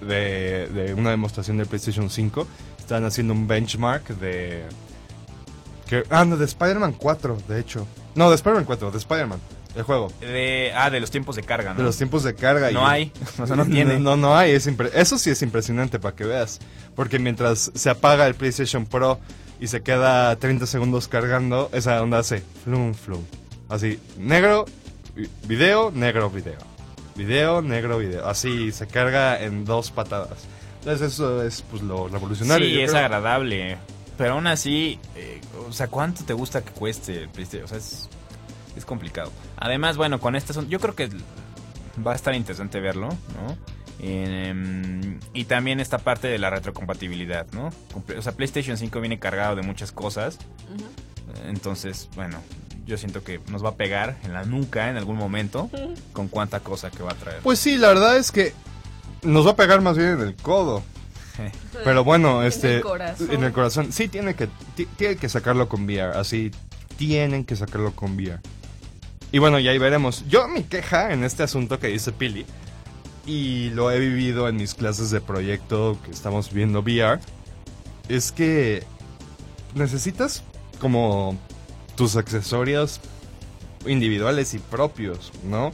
de, 0.00 0.68
de 0.68 0.94
una 0.94 1.10
demostración 1.10 1.58
de 1.58 1.66
PlayStation 1.66 2.08
5. 2.10 2.48
Estaban 2.78 3.04
haciendo 3.04 3.34
un 3.34 3.46
benchmark 3.46 4.08
de... 4.18 4.64
Que, 5.86 6.04
ah, 6.10 6.24
no, 6.24 6.36
de 6.36 6.46
Spider-Man 6.46 6.94
4, 6.94 7.38
de 7.48 7.60
hecho. 7.60 7.86
No, 8.16 8.30
de 8.30 8.34
Spider-Man 8.34 8.64
4, 8.64 8.90
de 8.90 8.98
Spider-Man, 8.98 9.40
el 9.76 9.82
juego. 9.82 10.10
De, 10.20 10.72
ah, 10.74 10.90
de 10.90 11.00
los 11.00 11.10
tiempos 11.10 11.36
de 11.36 11.42
carga, 11.42 11.72
¿no? 11.72 11.78
De 11.78 11.84
los 11.84 11.96
tiempos 11.96 12.22
de 12.24 12.34
carga. 12.34 12.70
No 12.70 12.80
y- 12.82 12.84
hay, 12.90 13.12
o 13.38 13.46
sea, 13.46 13.56
no 13.56 13.64
tiene. 13.66 13.98
No, 14.00 14.16
no 14.16 14.36
hay. 14.36 14.52
Es 14.52 14.66
Eso 14.66 15.18
sí 15.18 15.30
es 15.30 15.42
impresionante 15.42 15.98
para 15.98 16.14
que 16.16 16.24
veas. 16.24 16.58
Porque 16.94 17.18
mientras 17.18 17.70
se 17.74 17.90
apaga 17.90 18.26
el 18.26 18.34
PlayStation 18.34 18.86
Pro 18.86 19.18
y 19.60 19.66
se 19.68 19.82
queda 19.82 20.34
30 20.36 20.66
segundos 20.66 21.08
cargando, 21.08 21.68
esa 21.72 22.02
onda 22.02 22.18
hace 22.18 22.42
flum, 22.64 22.94
flum. 22.94 23.22
Así, 23.68 23.98
negro, 24.18 24.64
vi- 25.14 25.28
video, 25.46 25.90
negro, 25.90 26.30
video. 26.30 26.58
Video, 27.14 27.62
negro, 27.62 27.98
video. 27.98 28.28
Así 28.28 28.72
se 28.72 28.86
carga 28.86 29.42
en 29.42 29.64
dos 29.64 29.90
patadas. 29.90 30.38
Entonces 30.80 31.12
eso 31.14 31.42
es 31.42 31.62
pues 31.70 31.82
lo 31.82 32.08
revolucionario. 32.08 32.66
Sí, 32.68 32.80
es 32.80 32.90
creo. 32.92 33.04
agradable. 33.04 33.78
Pero 34.18 34.34
aún 34.34 34.46
así, 34.46 34.98
eh, 35.14 35.40
o 35.68 35.72
sea, 35.72 35.88
¿cuánto 35.88 36.24
te 36.24 36.32
gusta 36.32 36.62
que 36.62 36.70
cueste 36.72 37.22
el 37.22 37.28
PlayStation? 37.28 37.64
O 37.64 37.68
sea, 37.68 37.78
es, 37.78 38.08
es 38.76 38.84
complicado. 38.84 39.32
Además, 39.56 39.96
bueno, 39.96 40.20
con 40.20 40.36
estas 40.36 40.56
son, 40.56 40.68
yo 40.68 40.78
creo 40.80 40.94
que 40.94 41.08
va 42.06 42.12
a 42.12 42.14
estar 42.14 42.34
interesante 42.34 42.78
verlo, 42.80 43.08
¿no? 43.08 43.56
Em, 43.98 45.18
y 45.32 45.44
también 45.44 45.80
esta 45.80 45.98
parte 45.98 46.28
de 46.28 46.38
la 46.38 46.50
retrocompatibilidad, 46.50 47.46
¿no? 47.52 47.70
O 48.16 48.22
sea, 48.22 48.32
PlayStation 48.32 48.76
5 48.76 49.00
viene 49.00 49.18
cargado 49.18 49.56
de 49.56 49.62
muchas 49.62 49.92
cosas. 49.92 50.38
Entonces, 51.48 52.08
bueno, 52.14 52.38
yo 52.86 52.96
siento 52.98 53.22
que 53.24 53.40
nos 53.48 53.64
va 53.64 53.70
a 53.70 53.74
pegar 53.76 54.16
en 54.24 54.32
la 54.32 54.44
nuca 54.44 54.90
en 54.90 54.96
algún 54.96 55.16
momento 55.16 55.70
con 56.12 56.28
cuánta 56.28 56.60
cosa 56.60 56.90
que 56.90 57.02
va 57.02 57.12
a 57.12 57.14
traer. 57.14 57.40
Pues 57.42 57.58
sí, 57.58 57.78
la 57.78 57.88
verdad 57.88 58.16
es 58.16 58.30
que 58.32 58.52
nos 59.22 59.46
va 59.46 59.52
a 59.52 59.56
pegar 59.56 59.80
más 59.80 59.96
bien 59.96 60.10
en 60.10 60.20
el 60.20 60.36
codo. 60.36 60.82
Pero 61.84 62.04
bueno, 62.04 62.42
En 62.42 62.48
este 62.48 62.76
el 62.76 62.82
corazón. 62.82 63.28
en 63.30 63.44
el 63.44 63.52
corazón 63.52 63.92
sí 63.92 64.08
tiene 64.08 64.34
que 64.34 64.48
ti- 64.74 64.86
tiene 64.96 65.16
que 65.16 65.28
sacarlo 65.28 65.68
con 65.68 65.84
VR, 65.84 66.16
así 66.18 66.50
tienen 66.96 67.44
que 67.44 67.56
sacarlo 67.56 67.92
con 67.92 68.14
VR. 68.16 68.38
Y 69.32 69.38
bueno, 69.38 69.58
ya 69.58 69.72
ahí 69.72 69.78
veremos. 69.78 70.24
Yo 70.28 70.48
mi 70.48 70.62
queja 70.62 71.12
en 71.12 71.24
este 71.24 71.42
asunto 71.42 71.78
que 71.78 71.88
dice 71.88 72.12
Pili 72.12 72.46
y 73.26 73.70
lo 73.70 73.90
he 73.90 73.98
vivido 73.98 74.48
en 74.48 74.56
mis 74.56 74.74
clases 74.74 75.10
de 75.10 75.20
proyecto 75.20 75.98
que 76.04 76.12
estamos 76.12 76.52
viendo 76.52 76.80
VR 76.80 77.20
es 78.08 78.30
que 78.30 78.84
necesitas 79.74 80.44
como 80.80 81.36
tus 81.96 82.16
accesorios 82.16 83.00
individuales 83.86 84.54
y 84.54 84.58
propios, 84.58 85.32
¿no? 85.44 85.72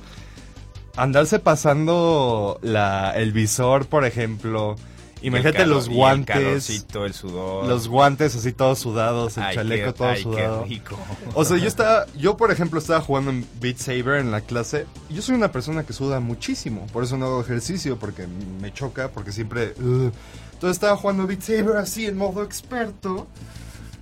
Andarse 0.97 1.39
pasando 1.39 2.59
la, 2.63 3.13
el 3.17 3.33
visor, 3.33 3.87
por 3.87 4.05
ejemplo. 4.05 4.77
Imagínate 5.23 5.67
los 5.67 5.89
guantes. 5.89 6.37
El 6.37 6.43
calorcito, 6.45 7.07
el 7.07 7.15
sudor. 7.15 7.67
Los 7.67 7.89
guantes 7.89 8.35
así 8.35 8.53
todos 8.53 8.79
sudados, 8.79 9.37
el 9.37 9.43
Ay, 9.45 9.55
chaleco 9.57 9.87
qué- 9.87 9.93
todo 9.93 10.09
ay, 10.09 10.17
qué 10.17 10.23
sudado. 10.23 10.65
rico. 10.65 10.99
O 11.35 11.45
sea, 11.45 11.57
yo 11.59 11.69
estaba, 11.69 12.07
yo 12.17 12.37
por 12.37 12.51
ejemplo 12.51 12.79
estaba 12.79 13.01
jugando 13.01 13.31
en 13.31 13.47
Beat 13.61 13.77
Saber 13.79 14.17
en 14.21 14.31
la 14.31 14.41
clase. 14.41 14.87
Yo 15.11 15.23
soy 15.23 15.35
una 15.37 15.53
persona 15.53 15.85
que 15.85 15.93
suda 15.93 16.21
muchísimo, 16.21 16.87
por 16.93 17.05
eso 17.05 17.17
no 17.17 17.27
hago 17.27 17.41
ejercicio 17.41 17.99
porque 17.99 18.27
me 18.61 18.73
choca, 18.73 19.09
porque 19.09 19.33
siempre. 19.33 19.75
Entonces 19.77 20.77
estaba 20.77 20.97
jugando 20.97 21.27
Beat 21.27 21.43
Saber 21.43 21.77
así 21.77 22.07
en 22.07 22.17
modo 22.17 22.43
experto 22.43 23.27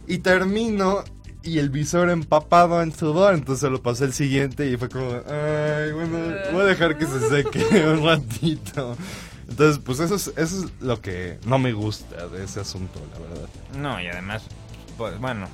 y 0.06 0.18
termino 0.18 1.04
y 1.42 1.58
el 1.58 1.70
visor 1.70 2.10
empapado 2.10 2.82
en 2.82 2.92
sudor, 2.94 3.32
entonces 3.32 3.70
lo 3.70 3.80
pasé 3.80 4.04
el 4.04 4.12
siguiente 4.12 4.70
y 4.70 4.76
fue 4.76 4.90
como, 4.90 5.06
ay, 5.10 5.90
bueno, 5.92 6.18
voy 6.52 6.60
a 6.60 6.64
dejar 6.64 6.98
que 6.98 7.06
se 7.06 7.28
seque 7.30 7.86
un 7.88 8.04
ratito. 8.04 8.94
Entonces, 9.50 9.82
pues 9.84 10.00
eso 10.00 10.14
es, 10.14 10.28
eso 10.36 10.64
es 10.64 10.70
lo 10.80 11.00
que 11.02 11.38
no 11.44 11.58
me 11.58 11.72
gusta 11.72 12.28
de 12.28 12.44
ese 12.44 12.60
asunto, 12.60 13.00
la 13.12 13.18
verdad. 13.18 13.48
No, 13.76 14.00
y 14.00 14.06
además, 14.06 14.42
pues, 14.96 15.18
bueno, 15.18 15.48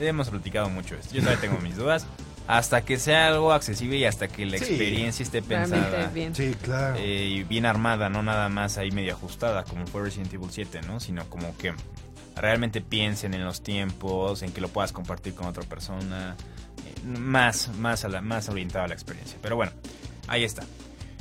hemos 0.00 0.28
platicado 0.30 0.68
mucho 0.70 0.94
esto. 0.96 1.14
Yo 1.14 1.20
todavía 1.22 1.40
tengo 1.40 1.58
mis 1.60 1.76
dudas. 1.76 2.06
hasta 2.48 2.84
que 2.84 2.96
sea 2.96 3.26
algo 3.26 3.52
accesible 3.52 3.96
y 3.96 4.04
hasta 4.04 4.28
que 4.28 4.46
la 4.46 4.56
Sí. 4.58 4.64
experiencia 4.66 5.24
esté 5.24 5.40
Realmente 5.40 5.84
pensada. 5.88 6.08
bien. 6.14 6.32
Sí, 6.32 6.54
claro. 6.62 6.94
eh, 6.96 7.24
y 7.28 7.42
bien 7.42 7.66
armada, 7.66 8.08
no 8.08 8.22
nada 8.22 8.48
más 8.48 8.78
ahí 8.78 8.92
medio 8.92 9.14
ajustada 9.14 9.64
como 9.64 9.84
fue 9.88 10.02
Resident 10.04 10.32
Evil 10.32 10.48
7, 10.52 10.80
¿no? 10.86 11.00
Sino 11.00 11.28
como 11.28 11.56
que 11.58 11.74
realmente 12.36 12.80
piensen 12.80 13.34
en 13.34 13.44
los 13.44 13.62
tiempos, 13.64 14.42
en 14.42 14.52
que 14.52 14.60
lo 14.60 14.68
puedas 14.68 14.92
compartir 14.92 15.34
con 15.34 15.48
otra 15.48 15.64
persona, 15.64 16.36
eh, 16.86 17.08
más, 17.18 17.68
más, 17.78 18.04
a 18.04 18.08
la, 18.08 18.20
más 18.20 18.48
orientado 18.48 18.84
a 18.84 18.88
la 18.88 18.94
experiencia. 18.94 19.36
Pero 19.42 19.56
bueno, 19.56 19.72
ahí 20.28 20.44
está. 20.44 20.62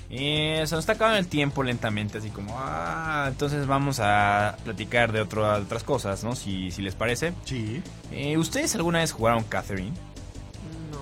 Eh, 0.09 0.63
se 0.67 0.75
nos 0.75 0.83
está 0.83 0.93
acabando 0.93 1.17
el 1.17 1.27
tiempo 1.27 1.63
lentamente, 1.63 2.19
así 2.19 2.29
como, 2.29 2.55
ah, 2.59 3.25
entonces 3.27 3.65
vamos 3.65 3.99
a 3.99 4.55
platicar 4.63 5.11
de 5.11 5.21
otro- 5.21 5.51
otras 5.55 5.83
cosas, 5.83 6.23
¿no? 6.23 6.35
Si, 6.35 6.69
si 6.71 6.81
les 6.81 6.95
parece. 6.95 7.33
sí. 7.45 7.81
Eh, 8.11 8.37
¿Ustedes 8.37 8.75
alguna 8.75 8.99
vez 8.99 9.11
jugaron 9.11 9.43
Catherine? 9.43 9.93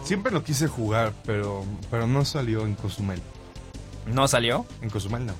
Siempre 0.03 0.31
lo 0.31 0.43
quise 0.43 0.67
jugar, 0.67 1.13
pero, 1.25 1.63
pero 1.91 2.07
no 2.07 2.25
salió 2.25 2.65
en 2.65 2.75
Cozumel. 2.75 3.21
¿No 4.07 4.27
salió? 4.27 4.65
En 4.81 4.89
Cozumel 4.89 5.25
no. 5.25 5.33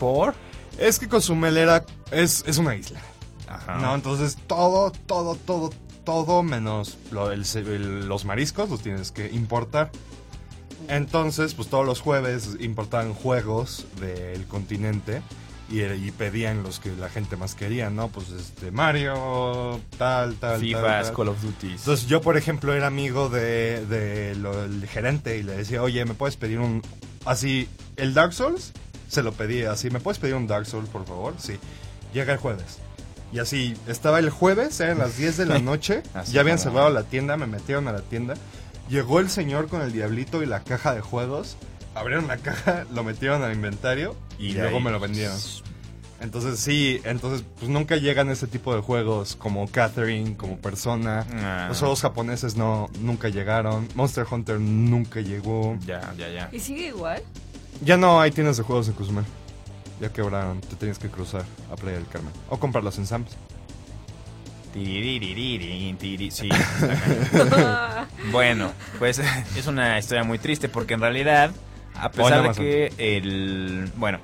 ¿Por? 0.00 0.34
Es 0.78 0.98
que 0.98 1.08
Cozumel 1.08 1.56
era, 1.56 1.84
es, 2.10 2.42
es 2.46 2.58
una 2.58 2.74
isla. 2.74 3.00
Ajá. 3.48 3.76
No, 3.78 3.94
entonces 3.94 4.36
todo, 4.48 4.90
todo, 4.90 5.36
todo, 5.36 5.70
todo 6.04 6.42
menos 6.42 6.96
lo 7.12 7.30
el- 7.30 8.08
los 8.08 8.24
mariscos 8.24 8.68
los 8.70 8.80
tienes 8.82 9.12
que 9.12 9.30
importar. 9.30 9.90
Entonces, 10.88 11.54
pues 11.54 11.68
todos 11.68 11.86
los 11.86 12.00
jueves 12.00 12.56
importaban 12.60 13.14
juegos 13.14 13.86
del 14.00 14.44
continente 14.46 15.22
y, 15.70 15.80
y 15.82 16.10
pedían 16.10 16.62
los 16.62 16.78
que 16.78 16.92
la 16.94 17.08
gente 17.08 17.36
más 17.36 17.54
quería, 17.54 17.88
¿no? 17.90 18.08
Pues 18.08 18.28
este 18.30 18.70
Mario, 18.70 19.80
tal, 19.98 20.34
tal, 20.36 20.60
FIFA, 20.60 20.80
tal, 20.82 21.04
tal. 21.06 21.14
Call 21.16 21.28
of 21.28 21.40
Duty. 21.42 21.70
Entonces 21.72 22.06
yo, 22.06 22.20
por 22.20 22.36
ejemplo, 22.36 22.74
era 22.74 22.86
amigo 22.86 23.28
de, 23.28 23.84
de 23.86 24.34
lo- 24.36 24.68
del 24.68 24.86
gerente 24.86 25.38
y 25.38 25.42
le 25.42 25.56
decía, 25.56 25.82
oye, 25.82 26.04
¿me 26.04 26.14
puedes 26.14 26.36
pedir 26.36 26.58
un... 26.60 26.82
Así, 27.24 27.68
el 27.96 28.12
Dark 28.12 28.34
Souls, 28.34 28.72
se 29.08 29.22
lo 29.22 29.32
pedía 29.32 29.72
así, 29.72 29.88
¿me 29.90 30.00
puedes 30.00 30.18
pedir 30.18 30.34
un 30.34 30.46
Dark 30.46 30.66
Souls, 30.66 30.88
por 30.90 31.06
favor? 31.06 31.34
Sí. 31.38 31.54
Llega 32.12 32.34
el 32.34 32.38
jueves. 32.38 32.78
Y 33.32 33.38
así, 33.38 33.74
estaba 33.88 34.18
el 34.20 34.30
jueves, 34.30 34.78
eran 34.80 34.98
las 34.98 35.16
10 35.16 35.38
de 35.38 35.46
la 35.46 35.58
noche, 35.60 36.02
ya 36.30 36.42
habían 36.42 36.58
cerrado 36.58 36.90
la 36.90 37.02
tienda, 37.04 37.36
me 37.38 37.46
metieron 37.46 37.88
a 37.88 37.92
la 37.92 38.02
tienda. 38.02 38.34
Llegó 38.88 39.20
el 39.20 39.30
señor 39.30 39.68
con 39.68 39.80
el 39.82 39.92
diablito 39.92 40.42
y 40.42 40.46
la 40.46 40.62
caja 40.62 40.94
de 40.94 41.00
juegos, 41.00 41.56
abrieron 41.94 42.26
la 42.28 42.36
caja, 42.38 42.84
lo 42.92 43.02
metieron 43.04 43.42
al 43.42 43.52
inventario 43.54 44.14
y, 44.38 44.52
luego 44.52 44.76
ahí- 44.78 44.82
me 44.82 44.90
lo 44.90 45.00
vendieron. 45.00 45.36
Entonces 46.20 46.58
sí, 46.58 47.00
entonces 47.04 47.44
pues 47.58 47.68
nunca 47.68 47.96
llegan 47.96 48.30
ese 48.30 48.46
tipo 48.46 48.74
de 48.74 48.80
juegos 48.80 49.36
como 49.36 49.68
Catherine, 49.68 50.36
como 50.36 50.56
Persona. 50.58 51.26
Ah. 51.34 51.66
Los 51.68 51.80
juegos 51.80 52.00
japoneses 52.00 52.56
no 52.56 52.88
nunca 53.00 53.28
llegaron. 53.28 53.88
Monster 53.94 54.24
Hunter 54.30 54.58
nunca 54.58 55.20
llegó. 55.20 55.76
Ya, 55.84 56.14
ya, 56.16 56.28
ya. 56.30 56.48
¿Y 56.52 56.60
sigue 56.60 56.86
igual? 56.88 57.22
Ya 57.84 57.96
no 57.98 58.20
hay 58.20 58.30
tiendas 58.30 58.56
de 58.56 58.62
juegos 58.62 58.88
en 58.88 58.94
Cozumel. 58.94 59.24
Ya 60.00 60.10
quebraron, 60.12 60.60
te 60.62 60.76
tienes 60.76 60.98
que 60.98 61.08
cruzar 61.08 61.44
a 61.70 61.76
Playa 61.76 61.98
del 61.98 62.06
Carmen. 62.08 62.32
O 62.48 62.58
comprarlos 62.58 62.96
en 62.98 63.06
Sam's. 63.06 63.32
Sí. 66.30 66.48
bueno, 68.32 68.72
pues 68.98 69.20
es 69.56 69.66
una 69.66 69.98
historia 69.98 70.24
muy 70.24 70.38
triste 70.38 70.68
porque 70.68 70.94
en 70.94 71.00
realidad, 71.00 71.50
a 71.94 72.10
pesar 72.10 72.42
de 72.42 72.90
que 72.98 73.16
el. 73.16 73.90
Bueno. 73.96 74.20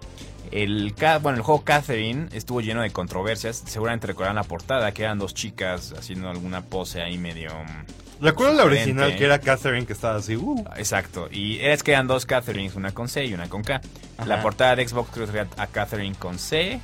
El, 0.53 0.94
ca- 0.96 1.18
bueno, 1.18 1.36
el 1.38 1.44
juego 1.44 1.62
Catherine 1.62 2.26
estuvo 2.32 2.61
lleno 2.61 2.82
de 2.82 2.90
controversias. 2.90 3.62
Seguramente 3.66 4.09
recordarán 4.09 4.34
la 4.34 4.42
portada, 4.42 4.90
que 4.90 5.05
eran 5.05 5.16
dos 5.16 5.32
chicas 5.32 5.94
haciendo 5.96 6.28
alguna 6.28 6.62
pose 6.62 7.01
ahí 7.03 7.18
medio... 7.18 7.51
mm, 7.55 8.24
Recuerdo 8.24 8.55
la 8.55 8.64
original 8.64 9.14
que 9.16 9.26
era 9.26 9.38
Catherine 9.38 9.86
que 9.86 9.92
estaba 9.92 10.16
así. 10.16 10.34
Uh, 10.34 10.64
Exacto. 10.76 11.28
Y 11.30 11.61
es 11.61 11.84
que 11.84 11.92
eran 11.92 12.09
dos 12.09 12.26
Catherines, 12.26 12.74
una 12.74 12.92
con 12.92 13.09
C 13.09 13.26
y 13.26 13.32
una 13.34 13.48
con 13.48 13.62
K. 13.62 13.80
Ajá. 14.18 14.26
La 14.26 14.42
portada 14.42 14.74
de 14.74 14.88
Xbox 14.88 15.11
creo 15.12 15.26
que 15.30 15.38
era 15.38 15.46
a 15.57 15.68
Catherine 15.68 16.16
con 16.16 16.36
C 16.40 16.80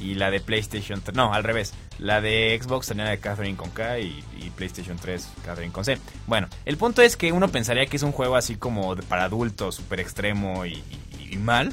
y 0.00 0.14
la 0.14 0.30
de 0.30 0.40
PlayStation 0.40 1.00
3. 1.02 1.14
No, 1.16 1.32
al 1.34 1.44
revés. 1.44 1.72
La 1.98 2.20
de 2.20 2.58
Xbox 2.60 2.86
tenía 2.88 3.04
la 3.04 3.10
de 3.10 3.18
Catherine 3.18 3.56
con 3.56 3.70
K 3.70 3.98
y, 3.98 4.24
y 4.40 4.50
PlayStation 4.50 4.96
3 4.98 5.28
Catherine 5.44 5.72
con 5.72 5.84
C. 5.84 5.98
Bueno, 6.26 6.48
el 6.64 6.76
punto 6.76 7.02
es 7.02 7.16
que 7.16 7.32
uno 7.32 7.48
pensaría 7.48 7.86
que 7.86 7.96
es 7.96 8.02
un 8.02 8.12
juego 8.12 8.36
así 8.36 8.56
como 8.56 8.94
de- 8.94 9.02
para 9.02 9.24
adultos, 9.24 9.74
súper 9.76 10.00
extremo 10.00 10.64
y, 10.66 10.82
y- 11.18 11.34
y 11.34 11.36
mal. 11.36 11.72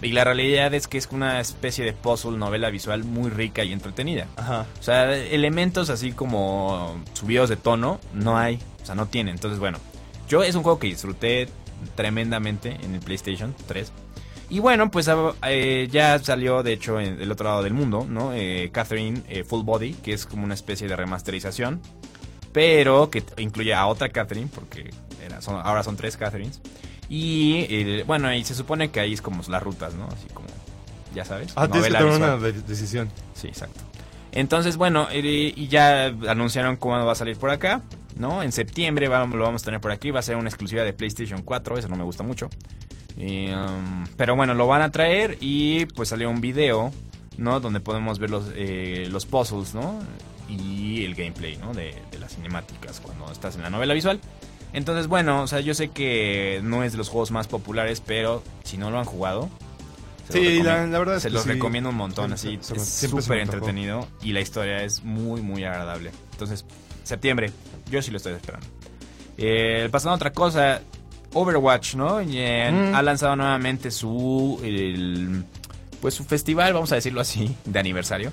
Y 0.00 0.12
la 0.12 0.22
realidad 0.22 0.72
es 0.74 0.86
que 0.86 0.96
es 0.96 1.08
una 1.10 1.40
especie 1.40 1.84
de 1.84 1.92
puzzle 1.92 2.38
novela 2.38 2.70
visual 2.70 3.02
muy 3.02 3.30
rica 3.30 3.64
y 3.64 3.72
entretenida. 3.72 4.26
Ajá. 4.36 4.64
O 4.78 4.82
sea, 4.82 5.12
elementos 5.16 5.90
así 5.90 6.12
como 6.12 7.02
subidos 7.14 7.48
de 7.48 7.56
tono 7.56 7.98
no 8.14 8.38
hay, 8.38 8.60
o 8.80 8.86
sea, 8.86 8.94
no 8.94 9.06
tiene. 9.06 9.32
Entonces, 9.32 9.58
bueno, 9.58 9.78
yo 10.28 10.44
es 10.44 10.54
un 10.54 10.62
juego 10.62 10.78
que 10.78 10.86
disfruté 10.86 11.48
tremendamente 11.96 12.76
en 12.82 12.94
el 12.94 13.00
PlayStation 13.00 13.54
3. 13.66 13.92
Y 14.50 14.60
bueno, 14.60 14.90
pues 14.90 15.08
ah, 15.08 15.32
eh, 15.46 15.88
ya 15.90 16.18
salió, 16.20 16.62
de 16.62 16.72
hecho, 16.72 16.98
en 17.00 17.20
el 17.20 17.30
otro 17.30 17.46
lado 17.48 17.62
del 17.62 17.74
mundo, 17.74 18.06
¿no? 18.08 18.32
Eh, 18.32 18.70
Catherine 18.72 19.22
eh, 19.28 19.44
Full 19.44 19.62
Body, 19.62 19.92
que 19.94 20.12
es 20.14 20.24
como 20.24 20.44
una 20.44 20.54
especie 20.54 20.88
de 20.88 20.96
remasterización, 20.96 21.80
pero 22.52 23.10
que 23.10 23.22
incluye 23.36 23.74
a 23.74 23.86
otra 23.86 24.08
Catherine, 24.08 24.48
porque 24.54 24.90
era- 25.24 25.42
son- 25.42 25.60
ahora 25.62 25.82
son 25.82 25.96
tres 25.96 26.16
Catherines. 26.16 26.60
Y 27.10 28.02
bueno, 28.04 28.32
y 28.34 28.44
se 28.44 28.54
supone 28.54 28.90
que 28.90 29.00
ahí 29.00 29.12
es 29.12 29.22
como 29.22 29.42
las 29.48 29.62
rutas, 29.62 29.94
¿no? 29.94 30.06
Así 30.08 30.28
como, 30.32 30.48
ya 31.14 31.24
sabes. 31.24 31.52
Ah, 31.56 31.68
tienes 31.68 31.90
que 31.92 31.98
tomar 31.98 32.16
una 32.16 32.36
de- 32.36 32.52
decisión. 32.62 33.10
Sí, 33.34 33.48
exacto. 33.48 33.80
Entonces, 34.32 34.76
bueno, 34.76 35.08
y 35.12 35.68
ya 35.68 36.06
anunciaron 36.28 36.76
cuándo 36.76 37.06
va 37.06 37.12
a 37.12 37.16
salir 37.16 37.36
por 37.38 37.50
acá, 37.50 37.80
¿no? 38.16 38.42
En 38.42 38.52
septiembre 38.52 39.06
lo 39.08 39.12
vamos 39.42 39.62
a 39.62 39.64
tener 39.64 39.80
por 39.80 39.90
aquí, 39.90 40.10
va 40.10 40.20
a 40.20 40.22
ser 40.22 40.36
una 40.36 40.48
exclusiva 40.48 40.82
de 40.82 40.92
PlayStation 40.92 41.42
4, 41.42 41.78
eso 41.78 41.88
no 41.88 41.96
me 41.96 42.04
gusta 42.04 42.22
mucho. 42.22 42.50
Y, 43.18 43.50
um, 43.50 44.06
pero 44.16 44.36
bueno, 44.36 44.54
lo 44.54 44.66
van 44.66 44.80
a 44.80 44.90
traer 44.90 45.36
y 45.40 45.86
pues 45.86 46.08
salió 46.10 46.30
un 46.30 46.40
video, 46.40 46.92
¿no? 47.36 47.58
Donde 47.60 47.80
podemos 47.80 48.18
ver 48.18 48.30
los, 48.30 48.44
eh, 48.54 49.08
los 49.10 49.26
puzzles, 49.26 49.74
¿no? 49.74 49.98
Y 50.48 51.04
el 51.04 51.14
gameplay, 51.14 51.56
¿no? 51.56 51.74
De, 51.74 51.94
de 52.10 52.18
las 52.18 52.36
cinemáticas 52.36 53.00
cuando 53.00 53.30
estás 53.30 53.56
en 53.56 53.62
la 53.62 53.70
novela 53.70 53.92
visual. 53.92 54.20
Entonces, 54.72 55.08
bueno, 55.08 55.42
o 55.42 55.46
sea, 55.46 55.60
yo 55.60 55.74
sé 55.74 55.88
que 55.88 56.60
no 56.62 56.84
es 56.84 56.92
de 56.92 56.98
los 56.98 57.08
juegos 57.08 57.30
más 57.30 57.48
populares, 57.48 58.02
pero 58.04 58.42
si 58.64 58.76
no 58.78 58.90
lo 58.90 58.98
han 58.98 59.04
jugado... 59.04 59.48
Sí, 60.30 60.62
la, 60.62 60.84
verdad 60.84 61.16
es 61.16 61.22
Se 61.22 61.28
que 61.28 61.34
los 61.34 61.44
sí. 61.44 61.48
recomiendo 61.48 61.88
un 61.88 61.96
montón, 61.96 62.36
Sí, 62.36 62.58
así 62.58 62.58
es 62.60 62.66
siempre 62.66 62.84
se 62.84 63.08
súper 63.08 63.38
entretenido 63.38 64.06
y 64.22 64.32
la 64.32 64.40
historia 64.42 64.82
es 64.84 65.02
muy, 65.02 65.40
muy 65.40 65.64
agradable. 65.64 66.10
Entonces, 66.32 66.66
septiembre, 67.02 67.50
yo 67.90 68.02
sí 68.02 68.10
lo 68.10 68.18
estoy 68.18 68.34
esperando. 68.34 68.66
Eh, 69.38 69.88
pasando 69.90 70.12
a 70.12 70.16
otra 70.16 70.32
cosa, 70.34 70.82
Overwatch, 71.34 71.94
¿no? 71.94 72.20
Mm. 72.22 72.94
Ha 72.94 73.02
lanzado 73.02 73.36
nuevamente 73.36 73.90
su, 73.90 74.60
el- 74.64 75.44
pues 76.00 76.14
su 76.14 76.24
festival, 76.24 76.72
vamos 76.74 76.92
a 76.92 76.94
decirlo 76.96 77.20
así, 77.20 77.54
de 77.64 77.78
aniversario. 77.78 78.32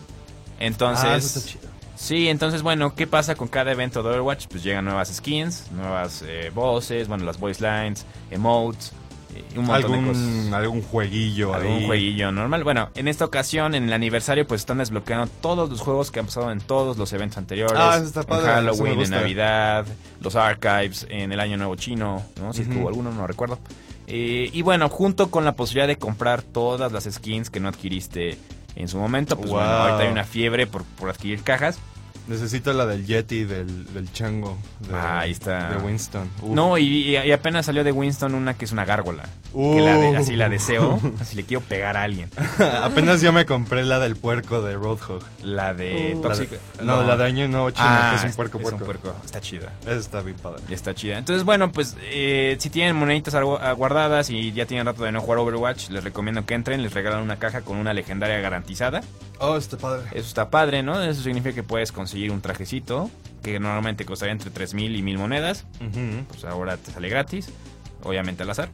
Entonces, 0.60 1.06
Ah, 1.06 1.16
eso 1.18 1.40
está 1.40 1.52
chido. 1.52 1.66
Sí, 1.98 2.28
entonces, 2.28 2.62
bueno, 2.62 2.94
¿qué 2.94 3.08
pasa 3.08 3.36
con 3.36 3.48
cada 3.48 3.72
evento 3.72 4.04
de 4.04 4.10
Overwatch? 4.10 4.48
Pues 4.50 4.64
llegan 4.64 4.84
nuevas 4.86 5.08
skins, 5.14 5.72
nuevas 5.72 6.24
eh, 6.28 6.52
voces, 6.54 7.08
bueno, 7.08 7.24
las 7.24 7.40
voice 7.40 7.62
lines, 7.64 8.06
emotes, 8.32 8.92
un 9.56 9.66
montón 9.66 9.92
de 9.92 10.08
cosas. 10.08 10.24
Algún, 10.24 10.54
algún 10.54 10.82
jueguillo 10.82 11.54
Algún 11.54 11.78
ahí. 11.78 11.86
jueguillo 11.86 12.32
normal. 12.32 12.64
Bueno, 12.64 12.90
en 12.96 13.08
esta 13.08 13.26
ocasión, 13.26 13.76
en 13.76 13.86
el 13.86 13.94
aniversario, 13.94 14.48
pues 14.48 14.62
están 14.62 14.78
desbloqueando 14.80 15.28
todos 15.42 15.70
los 15.70 15.82
juegos 15.82 16.12
que 16.12 16.20
han 16.20 16.26
pasado 16.26 16.52
en 16.52 16.60
todos 16.60 16.98
los 16.98 17.12
eventos 17.14 17.38
anteriores. 17.38 17.78
Ah, 17.78 17.96
eso 17.98 18.06
está 18.06 18.22
En 18.22 18.26
padre, 18.28 18.48
me 18.48 18.52
Halloween, 18.54 19.02
en. 19.02 19.10
Navidad, 19.12 19.86
los 20.22 20.36
archives, 20.36 21.06
en 21.10 21.32
el 21.32 21.40
Año 21.40 21.58
Nuevo 21.58 21.76
Chino, 21.76 22.24
¿no? 22.40 22.54
Si 22.54 22.62
es 22.62 22.68
que 22.68 22.74
Ujú. 22.74 22.82
hubo 22.82 22.90
alguno, 22.90 23.12
no 23.12 23.28
recuerdo. 23.28 23.60
Eh, 24.08 24.50
y 24.54 24.62
bueno, 24.62 24.88
junto 24.90 25.32
con 25.32 25.46
la 25.46 25.56
posibilidad 25.56 25.88
de 25.88 25.98
comprar 25.98 26.42
todas 26.44 26.92
las 26.92 27.06
skins 27.06 27.50
que 27.50 27.60
no 27.60 27.68
adquiriste 27.70 28.38
en 28.76 28.88
su 28.88 28.98
momento, 28.98 29.38
pues 29.38 29.50
bueno, 29.50 29.68
ahorita 29.68 30.00
hay 30.04 30.10
una 30.12 30.26
fiebre 30.26 30.68
por, 30.68 30.84
por 30.84 31.10
adquirir 31.10 31.42
cajas. 31.42 31.80
Necesito 32.28 32.74
la 32.74 32.86
del 32.86 33.06
Yeti, 33.06 33.44
del, 33.44 33.94
del 33.94 34.12
chango. 34.12 34.58
De, 34.80 34.96
Ah, 34.96 35.20
ahí 35.20 35.32
está. 35.32 35.70
De 35.70 35.78
Winston. 35.78 36.30
Uf. 36.42 36.50
No, 36.56 36.78
y, 36.78 37.16
apenas 37.32 37.66
salió 37.68 37.84
de 37.84 37.92
Winston 37.92 38.34
una 38.34 38.56
que 38.56 38.66
es 38.66 38.72
una 38.72 38.84
gárgola. 38.86 39.24
Uh. 39.54 39.76
Que 39.76 39.82
la 39.82 39.98
de- 39.98 40.18
así 40.18 40.36
la 40.36 40.50
deseo, 40.50 41.00
así 41.22 41.36
le 41.36 41.44
quiero 41.44 41.64
pegar 41.64 41.96
a 41.98 42.04
alguien. 42.04 42.30
Apenas 42.84 43.22
yo 43.22 43.32
me 43.32 43.46
compré 43.46 43.86
la 43.86 44.00
del 44.00 44.16
puerco 44.16 44.62
de 44.62 44.74
Roadhog. 44.76 45.22
La 45.44 45.74
de 45.74 46.14
Uh. 46.16 46.22
Toxic. 46.22 46.50
No, 46.82 47.04
la 47.04 47.16
de 47.16 47.24
Año 47.26 47.48
Nuevo 47.48 47.70
Chino, 47.70 47.86
Ah, 47.88 48.10
que 48.12 48.18
es 48.18 48.32
un 48.32 48.36
puerco 48.36 48.58
es 48.58 48.62
puerco. 48.64 48.80
un 48.80 48.86
puerco. 48.86 49.16
Está 49.24 49.40
chida. 49.40 49.72
Esa 49.84 49.94
está 49.96 50.22
bien 50.22 50.36
padre. 50.38 50.62
Está 50.70 50.94
chida. 50.96 51.18
Entonces, 51.18 51.44
bueno, 51.46 51.72
pues 51.72 51.96
eh, 52.02 52.58
si 52.60 52.70
tienen 52.70 52.96
moneditas 52.96 53.36
ah, 53.36 53.72
guardadas 53.74 54.30
y 54.30 54.52
ya 54.52 54.66
tienen 54.66 54.86
rato 54.88 55.04
de 55.04 55.12
no 55.12 55.22
jugar 55.22 55.40
Overwatch, 55.40 55.90
les 55.90 56.04
recomiendo 56.04 56.46
que 56.46 56.54
entren, 56.56 56.82
les 56.82 56.94
regalan 56.94 57.22
una 57.22 57.38
caja 57.38 57.62
con 57.62 57.78
una 57.78 57.94
legendaria 57.94 58.40
garantizada. 58.40 59.02
Oh, 59.40 59.58
está 59.58 59.78
padre. 59.78 60.04
Eso 60.12 60.28
está 60.28 60.50
padre, 60.50 60.82
¿no? 60.84 61.02
Eso 61.02 61.22
significa 61.22 61.54
que 61.56 61.64
puedes 61.64 61.92
conseguir 61.92 62.15
un 62.30 62.42
trajecito 62.42 63.10
que 63.44 63.60
normalmente 63.60 64.06
costaría 64.06 64.32
entre 64.34 64.52
3.000 64.52 64.98
y 64.98 65.02
1.000 65.04 65.18
monedas. 65.18 65.66
Pues 66.30 66.44
ahora 66.46 66.78
te 66.78 66.92
sale 66.92 67.10
gratis, 67.10 67.50
obviamente 68.04 68.44
al 68.44 68.50
azar. 68.50 68.70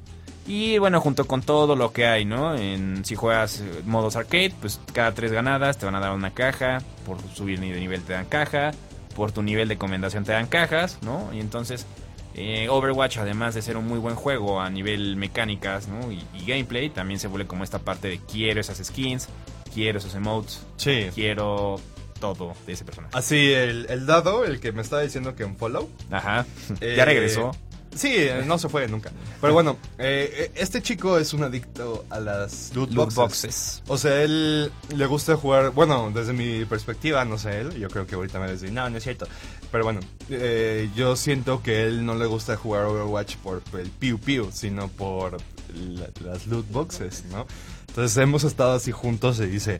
Y 0.48 0.78
bueno, 0.80 1.00
junto 1.02 1.28
con 1.28 1.42
todo 1.44 1.76
lo 1.76 1.94
que 1.94 2.08
hay, 2.08 2.26
¿no? 2.26 2.56
En, 2.56 3.06
si 3.06 3.16
juegas 3.16 3.64
modos 3.86 4.16
arcade, 4.16 4.54
pues 4.60 4.80
cada 4.94 5.14
tres 5.14 5.32
ganadas 5.32 5.78
te 5.78 5.86
van 5.86 5.96
a 5.96 6.00
dar 6.00 6.14
una 6.14 6.32
caja. 6.34 6.80
Por 7.06 7.18
subir 7.36 7.60
de 7.60 7.80
nivel 7.80 8.02
te 8.02 8.14
dan 8.14 8.26
caja. 8.26 8.72
Por 9.16 9.32
tu 9.32 9.44
nivel 9.44 9.68
de 9.68 9.78
comendación 9.78 10.24
te 10.24 10.32
dan 10.32 10.48
cajas, 10.48 10.98
¿no? 11.02 11.30
Y 11.34 11.40
entonces, 11.40 11.86
Eh, 12.34 12.70
Overwatch, 12.70 13.18
además 13.18 13.56
de 13.56 13.62
ser 13.62 13.76
un 13.76 13.86
muy 13.90 14.00
buen 14.00 14.16
juego 14.16 14.62
a 14.62 14.70
nivel 14.70 15.18
mecánicas 15.18 15.90
¿no? 15.90 16.14
y, 16.14 16.24
y 16.34 16.46
gameplay, 16.46 16.90
también 16.90 17.20
se 17.20 17.28
vuelve 17.28 17.46
como 17.46 17.66
esta 17.66 17.80
parte 17.80 18.08
de 18.08 18.20
quiero 18.20 18.62
esas 18.62 18.78
skins, 18.78 19.28
quiero 19.74 19.98
esos 20.00 20.16
emotes, 20.16 20.66
Sí. 20.78 21.08
quiero 21.14 21.82
todo 22.22 22.54
de 22.66 22.72
ese 22.74 22.86
personaje. 22.86 23.12
Así, 23.18 23.52
el, 23.52 23.86
el 23.90 24.06
dado, 24.06 24.46
el 24.46 24.62
que 24.62 24.72
me 24.72 24.82
estaba 24.82 25.02
diciendo 25.02 25.36
que 25.36 25.44
en 25.44 25.58
follow. 25.58 25.90
Ajá, 26.10 26.46
eh, 26.80 26.94
ya 26.96 27.04
regresó. 27.04 27.52
Sí, 27.94 28.08
eh, 28.16 28.44
no 28.48 28.58
se 28.58 28.70
fue 28.70 28.88
nunca. 28.88 29.12
Pero 29.42 29.52
bueno, 29.52 29.76
eh, 29.98 30.32
eh, 30.34 30.52
este 30.56 30.82
chico 30.82 31.18
es 31.18 31.34
un 31.34 31.44
adicto 31.44 32.06
a 32.10 32.22
las 32.22 32.72
loot, 32.74 32.90
Loot 32.92 33.14
boxes. 33.14 33.42
boxes. 33.44 33.84
O 33.88 33.98
sea, 33.98 34.22
él 34.24 34.72
le 34.96 35.06
gusta 35.08 35.36
jugar, 35.36 35.72
bueno, 35.72 36.10
desde 36.16 36.32
mi 36.32 36.64
perspectiva, 36.64 37.26
no 37.26 37.38
sé 37.38 37.60
él, 37.60 37.78
yo 37.78 37.90
creo 37.90 38.08
que 38.08 38.16
ahorita 38.16 38.40
me 38.40 38.46
va 38.46 38.50
a 38.52 38.54
decir, 38.54 38.72
no, 38.72 38.90
no 38.90 38.96
es 38.98 39.04
cierto. 39.04 39.28
Pero 39.74 39.84
bueno, 39.84 40.00
eh, 40.30 40.90
yo 40.96 41.18
siento 41.18 41.62
que 41.62 41.84
él 41.84 42.06
no 42.06 42.16
le 42.16 42.28
gusta 42.28 42.56
jugar 42.56 42.86
Overwatch 42.86 43.36
por 43.36 43.62
el 43.78 43.90
piu 43.90 44.18
piu, 44.20 44.50
sino 44.54 44.88
por 44.88 45.34
la- 45.76 46.10
las 46.24 46.48
loot 46.48 46.72
boxes, 46.72 47.26
¿no? 47.30 47.46
Entonces 47.90 48.16
hemos 48.20 48.46
estado 48.46 48.72
así 48.72 48.94
juntos 48.94 49.38
y 49.42 49.48
dice, 49.48 49.80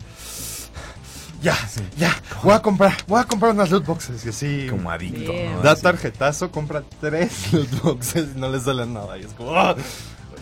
ya, 1.42 1.58
ya, 1.98 2.16
voy 2.44 2.54
a 2.54 2.60
comprar, 2.62 2.94
voy 3.08 3.20
a 3.20 3.24
comprar 3.24 3.52
unas 3.54 3.70
loot 3.72 3.86
boxes 3.86 4.26
y 4.26 4.30
así. 4.30 4.68
Como 4.70 4.90
adicto. 4.92 5.32
¿no? 5.34 5.62
Da 5.62 5.72
Así. 5.72 5.82
tarjetazo, 5.82 6.52
compra 6.52 6.84
tres 7.00 7.52
loot 7.54 7.82
boxes 7.82 8.30
y 8.36 8.40
no 8.40 8.50
le 8.50 8.60
sale 8.60 8.86
nada. 8.86 9.18
Y 9.18 9.22
es 9.22 9.34
como. 9.34 9.52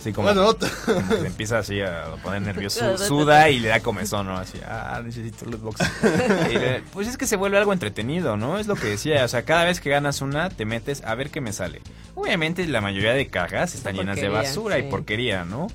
Sí, 0.01 0.13
como, 0.13 0.27
bueno, 0.27 0.45
otra. 0.45 0.69
como 0.85 1.05
que 1.09 1.17
se 1.17 1.27
empieza 1.27 1.59
así 1.59 1.81
a 1.81 2.05
poner 2.23 2.41
nervioso, 2.41 2.97
suda 2.97 3.49
y 3.49 3.59
le 3.59 3.67
da 3.67 3.81
comezón, 3.81 4.27
¿no? 4.27 4.37
Así, 4.37 4.57
ah, 4.65 5.01
necesito 5.03 5.45
loot 5.45 5.61
box. 5.61 5.81
Y 6.51 6.53
le- 6.53 6.81
pues 6.93 7.09
es 7.09 7.17
que 7.17 7.27
se 7.27 7.35
vuelve 7.35 7.57
algo 7.57 7.73
entretenido, 7.73 8.37
¿no? 8.37 8.57
Es 8.59 8.67
lo 8.67 8.75
que 8.75 8.87
decía, 8.87 9.25
o 9.25 9.27
sea, 9.27 9.43
cada 9.43 9.65
vez 9.65 9.81
que 9.81 9.89
ganas 9.89 10.21
una, 10.21 10.49
te 10.49 10.63
metes 10.63 11.03
a 11.03 11.15
ver 11.15 11.29
qué 11.31 11.41
me 11.41 11.51
sale. 11.51 11.81
Obviamente 12.15 12.65
la 12.65 12.79
mayoría 12.79 13.11
de 13.13 13.27
cajas 13.27 13.75
están 13.75 13.95
llenas 13.95 14.15
de 14.21 14.29
basura 14.29 14.79
y 14.79 14.83
sí. 14.83 14.87
porquería, 14.89 15.43
¿no? 15.43 15.67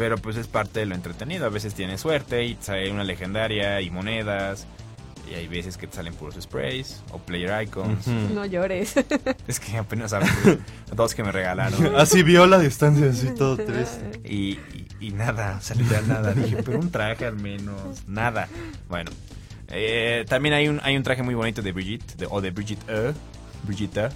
Pero 0.00 0.16
pues 0.16 0.36
es 0.38 0.46
parte 0.46 0.80
de 0.80 0.86
lo 0.86 0.94
entretenido. 0.94 1.44
A 1.44 1.50
veces 1.50 1.74
tienes 1.74 2.00
suerte 2.00 2.42
y 2.46 2.54
te 2.54 2.64
sale 2.64 2.90
una 2.90 3.04
legendaria 3.04 3.82
y 3.82 3.90
monedas. 3.90 4.66
Y 5.30 5.34
hay 5.34 5.46
veces 5.46 5.76
que 5.76 5.86
te 5.86 5.94
salen 5.96 6.14
puros 6.14 6.36
sprays 6.40 7.02
o 7.12 7.18
player 7.18 7.62
icons. 7.64 8.06
No 8.08 8.46
llores. 8.46 8.94
Es 9.46 9.60
que 9.60 9.76
apenas 9.76 10.14
abrí 10.14 10.28
dos 10.96 11.14
que 11.14 11.22
me 11.22 11.32
regalaron. 11.32 11.94
Así 11.96 12.22
vio 12.22 12.46
la 12.46 12.58
distancia, 12.58 13.10
así 13.10 13.34
todo 13.34 13.56
triste. 13.58 14.20
Y, 14.24 14.52
y- 14.54 14.86
y 15.00 15.10
nada, 15.12 15.56
o 15.58 15.62
sea, 15.62 15.76
literal 15.76 16.08
nada. 16.08 16.32
Dije, 16.32 16.62
pero 16.64 16.78
un 16.80 16.90
traje 16.90 17.26
al 17.26 17.36
menos, 17.36 18.06
nada. 18.08 18.48
Bueno, 18.88 19.10
eh, 19.68 20.24
también 20.28 20.54
hay 20.54 20.66
un, 20.68 20.80
hay 20.82 20.96
un 20.96 21.02
traje 21.02 21.22
muy 21.22 21.34
bonito 21.34 21.60
de 21.62 21.72
Brigitte, 21.72 22.16
de- 22.16 22.26
o 22.30 22.40
de 22.40 22.50
Brigitte, 22.50 23.14
Brigitte, 23.64 24.08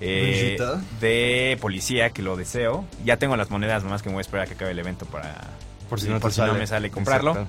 eh, 0.00 0.56
de 1.00 1.58
policía 1.60 2.10
que 2.10 2.22
lo 2.22 2.36
deseo. 2.36 2.84
Ya 3.04 3.16
tengo 3.16 3.36
las 3.36 3.50
monedas, 3.50 3.82
nomás 3.84 4.02
que 4.02 4.08
me 4.08 4.14
voy 4.14 4.20
a 4.20 4.22
esperar 4.22 4.44
a 4.44 4.48
que 4.48 4.54
acabe 4.54 4.70
el 4.72 4.78
evento 4.78 5.06
para, 5.06 5.34
Por 5.88 6.00
si 6.00 6.08
no, 6.08 6.20
por 6.20 6.32
si 6.32 6.40
no 6.40 6.54
me 6.54 6.66
sale 6.66 6.90
comprarlo. 6.90 7.46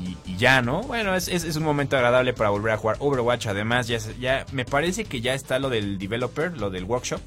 Y, 0.00 0.16
y 0.32 0.36
ya, 0.36 0.62
¿no? 0.62 0.82
Bueno, 0.82 1.14
es, 1.14 1.28
es, 1.28 1.44
es 1.44 1.56
un 1.56 1.64
momento 1.64 1.96
agradable 1.96 2.32
para 2.32 2.50
volver 2.50 2.72
a 2.72 2.76
jugar 2.78 2.96
Overwatch. 2.98 3.46
Además, 3.46 3.86
ya, 3.88 3.98
ya 4.18 4.46
me 4.52 4.64
parece 4.64 5.04
que 5.04 5.20
ya 5.20 5.34
está 5.34 5.58
lo 5.58 5.68
del 5.70 5.98
developer, 5.98 6.56
lo 6.58 6.70
del 6.70 6.84
workshop. 6.84 7.20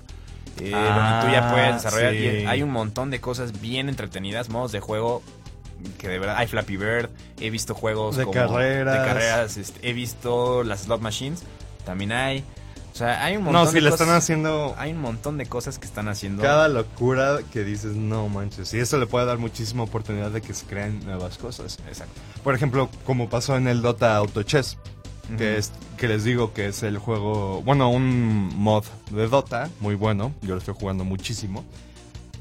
eh, 0.61 0.71
Ah, 0.73 1.21
donde 1.21 1.27
tú 1.27 1.41
ya 1.41 1.51
puedes 1.51 1.75
desarrollar. 1.75 2.11
sí. 2.13 2.17
y 2.43 2.45
hay 2.45 2.63
un 2.63 2.71
montón 2.71 3.11
de 3.11 3.21
cosas 3.21 3.61
bien 3.61 3.87
entretenidas, 3.87 4.49
modos 4.49 4.71
de 4.71 4.79
juego 4.79 5.21
que 5.99 6.07
de 6.07 6.17
verdad 6.17 6.37
hay 6.37 6.47
Flappy 6.47 6.77
Bird, 6.77 7.09
he 7.39 7.49
visto 7.51 7.75
juegos 7.75 8.15
De 8.17 8.23
como 8.23 8.33
carreras. 8.33 8.97
de 8.99 9.05
carreras, 9.07 9.57
este, 9.57 9.87
he 9.87 9.93
visto 9.93 10.63
las 10.63 10.81
slot 10.83 11.01
machines, 11.01 11.43
también 11.85 12.11
hay. 12.13 12.43
O 12.95 12.97
sea, 12.97 13.25
hay 13.25 13.35
un 13.35 13.43
montón 13.43 13.63
No, 13.65 13.67
si 13.69 13.75
de 13.75 13.81
le 13.81 13.89
cosas- 13.89 14.01
están 14.07 14.17
haciendo 14.17 14.73
hay 14.77 14.93
un 14.93 15.01
montón 15.01 15.37
de 15.37 15.45
cosas 15.47 15.77
que 15.79 15.85
están 15.85 16.07
haciendo. 16.07 16.41
cada 16.41 16.69
locura 16.69 17.39
que 17.51 17.65
dices, 17.65 17.93
no 17.93 18.29
manches. 18.29 18.73
Y 18.73 18.79
eso 18.79 18.97
le 18.97 19.05
puede 19.05 19.25
dar 19.25 19.37
muchísima 19.37 19.83
oportunidad 19.83 20.31
de 20.31 20.41
que 20.41 20.53
se 20.53 20.65
creen 20.65 21.03
nuevas 21.05 21.37
cosas. 21.37 21.77
Exacto. 21.89 22.13
Por 22.41 22.55
ejemplo, 22.55 22.89
como 23.05 23.29
pasó 23.29 23.57
en 23.57 23.67
el 23.67 23.81
Dota 23.81 24.15
Auto 24.15 24.43
Chess, 24.43 24.77
que, 25.37 25.57
es, 25.57 25.73
que 25.97 26.07
les 26.07 26.23
digo 26.23 26.53
que 26.53 26.67
es 26.67 26.83
el 26.83 26.97
juego, 26.97 27.61
bueno, 27.63 27.89
un 27.89 28.51
mod 28.55 28.85
de 29.11 29.27
Dota, 29.27 29.69
muy 29.81 29.95
bueno, 29.95 30.33
yo 30.41 30.53
lo 30.53 30.59
estoy 30.59 30.75
jugando 30.79 31.03
muchísimo. 31.03 31.65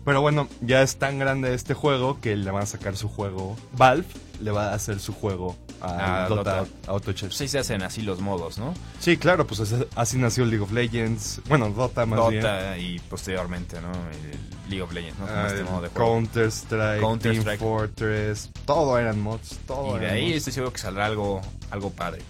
Pero 0.04 0.20
bueno, 0.20 0.46
ya 0.60 0.82
es 0.82 0.98
tan 0.98 1.18
grande 1.18 1.52
este 1.54 1.74
juego 1.74 2.20
que 2.20 2.36
le 2.36 2.50
van 2.52 2.62
a 2.62 2.66
sacar 2.66 2.96
su 2.96 3.08
juego, 3.08 3.56
Valve 3.76 4.06
le 4.40 4.50
va 4.50 4.68
a 4.70 4.74
hacer 4.74 4.98
su 5.00 5.12
juego 5.12 5.56
a 5.80 6.24
Ah, 6.24 6.28
Dota, 6.28 6.56
Dota. 6.58 6.70
Auto 6.86 7.12
Chess. 7.12 7.28
Pues 7.28 7.36
sí 7.38 7.48
se 7.48 7.58
hacen 7.58 7.82
así 7.82 8.02
los 8.02 8.20
modos, 8.20 8.58
¿no? 8.58 8.74
Sí, 9.00 9.16
claro, 9.16 9.46
pues 9.46 9.60
así- 9.96 10.18
nació 10.18 10.44
League 10.44 10.62
of 10.62 10.72
Legends, 10.72 11.40
bueno, 11.48 11.68
Dota 11.70 12.06
más 12.06 12.28
bien. 12.30 12.42
Dota 12.42 12.78
y 12.78 12.98
posteriormente, 13.00 13.80
¿no? 13.80 13.90
El 13.92 14.38
League 14.70 14.82
of 14.82 14.92
Legends, 14.92 15.18
¿no? 15.18 15.26
Como 15.26 15.38
Ah, 15.38 15.46
este 15.48 15.64
modo 15.64 15.82
de 15.82 15.88
juego. 15.88 16.10
Counter 16.12 16.46
Strike, 16.48 17.00
Counter 17.00 17.32
Team 17.32 17.40
Strike. 17.42 17.60
Fortress, 17.60 18.50
todo 18.64 18.98
eran 18.98 19.20
mods, 19.20 19.58
todo 19.66 19.96
Y 19.96 20.00
de 20.00 20.10
ahí 20.10 20.24
mods. 20.26 20.36
estoy 20.38 20.52
seguro 20.54 20.72
que 20.72 20.78
saldrá 20.78 21.06
algo, 21.06 21.40
algo 21.70 21.90
padre. 21.90 22.22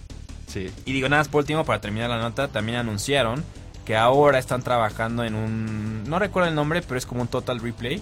Sí. 0.47 0.69
Y 0.85 0.93
digo, 0.93 1.07
nada 1.09 1.21
más 1.21 1.27
por 1.29 1.39
último, 1.39 1.63
para 1.65 1.81
terminar 1.81 2.09
la 2.09 2.19
nota, 2.19 2.47
también 2.49 2.77
anunciaron 2.77 3.43
que 3.85 3.95
ahora 3.95 4.39
están 4.39 4.63
trabajando 4.63 5.23
en 5.23 5.35
un... 5.35 6.03
No 6.05 6.17
recuerdo 6.17 6.49
el 6.49 6.55
nombre, 6.55 6.81
pero 6.81 6.97
es 6.97 7.05
como 7.05 7.21
un 7.21 7.27
Total 7.27 7.59
Replay. 7.59 8.01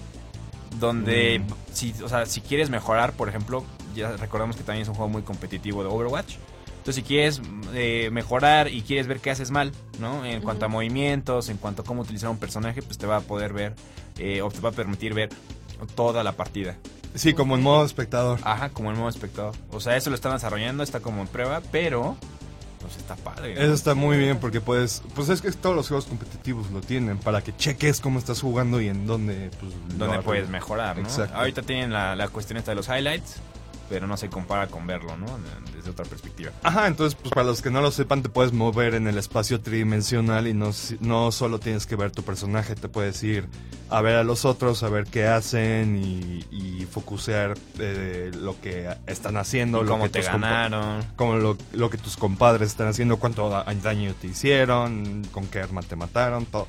Donde, 0.80 1.39
Mm. 1.39 1.54
si, 1.74 1.93
o 2.04 2.10
sea, 2.10 2.26
si 2.26 2.41
quieres 2.41 2.70
mejorar, 2.70 3.14
por 3.14 3.30
ejemplo, 3.30 3.64
ya 3.94 4.12
recordamos 4.18 4.56
que 4.56 4.64
también 4.64 4.84
es 4.84 4.89
un 4.89 4.96
juego 4.96 5.10
muy 5.10 5.22
competitivo 5.24 5.84
de 5.84 5.89
Overwatch. 5.89 6.36
Entonces, 6.70 6.96
si 6.96 7.04
quieres 7.04 7.41
eh, 7.74 8.10
mejorar 8.12 8.68
y 8.68 8.82
quieres 8.82 9.08
ver 9.08 9.20
qué 9.22 9.32
haces 9.32 9.52
mal, 9.52 9.72
¿no? 10.00 10.26
En 10.26 10.41
cuanto 10.41 10.66
a 10.66 10.68
movimientos, 10.68 11.48
en 11.50 11.56
cuanto 11.58 11.82
a 11.82 11.86
cómo 11.86 12.02
utilizar 12.02 12.30
un 12.30 12.38
personaje, 12.38 12.82
pues 12.82 12.98
te 12.98 13.06
va 13.08 13.18
a 13.18 13.22
poder 13.22 13.54
ver, 13.54 13.74
eh, 14.18 14.41
o 14.41 14.50
te 14.52 14.60
va 14.60 14.70
a 14.70 14.74
permitir 14.74 15.14
ver 15.14 15.30
toda 15.96 16.24
la 16.24 16.34
partida. 16.34 16.76
Sí, 17.16 17.34
como 17.34 17.56
en 17.56 17.62
modo 17.62 17.86
espectador. 17.86 18.39
Ajá, 18.44 18.70
como 18.70 18.91
el 18.91 18.98
modo 18.98 19.08
espectador. 19.10 19.56
O 19.72 19.80
sea, 19.80 19.96
eso 19.96 20.10
lo 20.10 20.16
están 20.16 20.34
desarrollando, 20.34 20.84
está 20.84 21.00
como 21.00 21.22
en 21.22 21.28
prueba, 21.28 21.62
pero 21.72 22.18
pues 22.82 22.98
está 22.98 23.16
padre. 23.16 23.56
¿no? 23.56 23.62
Eso 23.62 23.74
está 23.74 23.96
muy 23.96 24.18
bien 24.18 24.39
porque 24.39 24.60
puedes, 24.60 25.04
pues 25.16 25.30
es 25.30 25.41
que 25.41 25.52
todos 25.54 25.74
los 25.76 25.88
juegos 25.88 26.06
competitivos 26.06 26.70
lo 26.72 26.82
tienen 26.82 27.18
para 27.18 27.41
que 27.41 27.56
cheques 27.56 28.02
cómo 28.02 28.20
estás 28.20 28.41
jugando 28.41 28.82
y 28.82 28.89
en 28.89 29.08
dónde, 29.08 29.52
pues, 29.60 29.72
Donde 29.98 30.18
lo- 30.18 30.24
puedes 30.24 30.50
mejorar, 30.50 30.98
¿no? 30.98 31.04
Exacto. 31.04 31.38
Ahorita 31.38 31.62
tienen 31.62 31.94
la, 31.94 32.14
la 32.18 32.28
cuestión 32.28 32.58
esta 32.58 32.72
de 32.72 32.76
los 32.76 32.89
highlights, 32.89 33.36
pero 33.94 34.08
no 34.08 34.18
se 34.18 34.28
compara 34.28 34.66
con 34.70 34.88
verlo, 34.88 35.16
¿no? 35.18 35.28
Desde 35.76 35.91
otra 35.91 36.04
perspectiva. 36.04 36.50
Ajá, 36.64 36.88
entonces, 36.88 37.14
pues 37.14 37.32
para 37.32 37.46
los 37.46 37.62
que 37.62 37.70
no 37.70 37.80
lo 37.80 37.91
sepan, 37.91 38.24
te 38.24 38.30
puedes 38.30 38.52
mover 38.52 38.96
en 38.96 39.08
el 39.08 39.20
espacio 39.20 39.62
tridimensional 39.62 40.48
y 40.48 40.56
no, 40.56 40.72
no 41.00 41.32
solo 41.32 41.60
tienes 41.60 41.86
que 41.86 41.96
ver 41.96 42.10
tu 42.10 42.24
personaje, 42.24 42.74
te 42.74 42.89
puedes 42.89 43.22
ir 43.24 43.48
a 43.91 44.02
ver 44.02 44.16
a 44.16 44.24
los 44.24 44.46
otros, 44.46 44.82
a 44.82 44.89
ver 44.89 45.06
qué 45.06 45.28
hacen 45.28 45.96
y, 46.04 46.44
y 46.50 46.88
focusear 46.89 47.54
eh, 47.78 48.32
lo 48.34 48.60
que 48.60 48.89
están 49.06 49.38
haciendo, 49.38 49.84
lo 49.84 49.91
cómo 49.91 50.06
que 50.06 50.10
te 50.10 50.22
ganaron. 50.24 51.04
como 51.16 51.36
lo, 51.36 51.56
lo 51.74 51.91
que 51.91 52.00
tus 52.00 52.18
compadres 52.18 52.70
están 52.70 52.88
haciendo, 52.88 53.18
cuánto 53.18 53.48
da- 53.48 53.64
daño 53.84 54.16
te 54.20 54.26
hicieron, 54.26 55.22
con 55.32 55.46
qué 55.46 55.60
arma 55.60 55.84
te 55.84 55.96
mataron, 55.96 56.48
todo. 56.48 56.68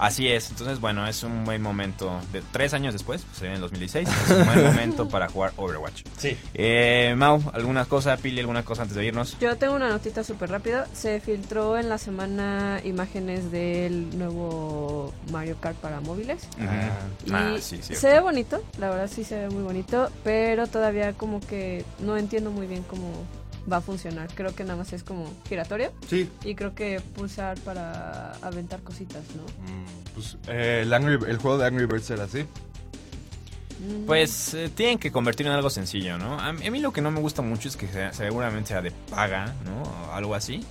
Así 0.00 0.28
es, 0.28 0.48
entonces 0.50 0.80
bueno, 0.80 1.06
es 1.06 1.22
un 1.22 1.44
buen 1.44 1.60
momento. 1.60 2.20
De 2.32 2.42
tres 2.52 2.72
años 2.72 2.94
después, 2.94 3.22
pues, 3.28 3.42
en 3.42 3.52
el 3.52 3.60
2016, 3.60 4.08
es 4.08 4.30
un 4.30 4.46
buen 4.46 4.64
momento 4.64 5.08
para 5.08 5.28
jugar 5.28 5.52
Overwatch. 5.58 6.04
Sí. 6.16 6.38
Eh, 6.54 7.14
Mau, 7.18 7.42
¿alguna 7.52 7.84
cosa, 7.84 8.16
Pili, 8.16 8.40
alguna 8.40 8.64
cosa 8.64 8.82
antes 8.82 8.96
de 8.96 9.04
irnos? 9.04 9.36
Yo 9.40 9.56
tengo 9.58 9.74
una 9.74 9.90
notita 9.90 10.24
súper 10.24 10.50
rápida. 10.50 10.86
Se 10.94 11.20
filtró 11.20 11.78
en 11.78 11.88
la 11.90 11.98
semana 11.98 12.80
imágenes 12.82 13.52
del 13.52 14.16
nuevo 14.18 15.12
Mario 15.30 15.56
Kart 15.60 15.76
para 15.76 16.00
móviles. 16.00 16.48
Y 17.26 17.32
Ah, 17.32 17.56
sí, 17.60 17.76
cierto. 17.82 17.94
se 18.00 18.08
ve 18.08 18.20
bonito, 18.20 18.64
la 18.78 18.88
verdad 18.88 19.10
sí 19.14 19.22
se 19.22 19.36
ve 19.38 19.50
muy 19.50 19.62
bonito, 19.62 20.10
pero 20.24 20.66
todavía 20.66 21.12
como 21.12 21.40
que 21.40 21.84
no 21.98 22.16
entiendo 22.16 22.50
muy 22.50 22.66
bien 22.66 22.82
cómo 22.84 23.12
va 23.70 23.78
a 23.78 23.80
funcionar. 23.80 24.28
Creo 24.34 24.54
que 24.54 24.62
nada 24.64 24.76
más 24.76 24.92
es 24.92 25.02
como 25.02 25.32
giratorio 25.48 25.92
Sí. 26.08 26.28
y 26.44 26.54
creo 26.54 26.74
que 26.74 27.00
pulsar 27.14 27.58
para 27.60 28.32
aventar 28.42 28.80
cositas, 28.82 29.22
¿no? 29.36 29.42
Pues, 30.14 30.36
eh, 30.48 30.80
el, 30.82 30.92
Angry- 30.92 31.26
el 31.28 31.38
juego 31.38 31.58
de 31.58 31.66
Angry 31.66 31.86
Birds 31.86 32.10
era 32.10 32.24
así. 32.24 32.44
Mm. 33.80 34.04
Pues 34.06 34.52
eh, 34.54 34.70
tienen 34.74 34.98
que 34.98 35.10
convertirlo 35.10 35.52
en 35.52 35.56
algo 35.56 35.70
sencillo, 35.70 36.18
¿no? 36.18 36.38
A, 36.38 36.52
mí 36.52 36.66
a 36.66 36.70
mí 36.70 36.80
lo 36.80 36.92
que 36.92 37.00
no 37.00 37.10
me 37.10 37.20
gusta 37.20 37.40
mucho 37.42 37.68
es 37.68 37.76
que 37.76 37.88
sea- 37.88 38.12
seguramente 38.12 38.68
sea 38.68 38.82
de 38.82 38.90
paga, 38.90 39.54
¿no? 39.64 39.82
O 39.82 40.12
algo 40.12 40.34
así. 40.34 40.64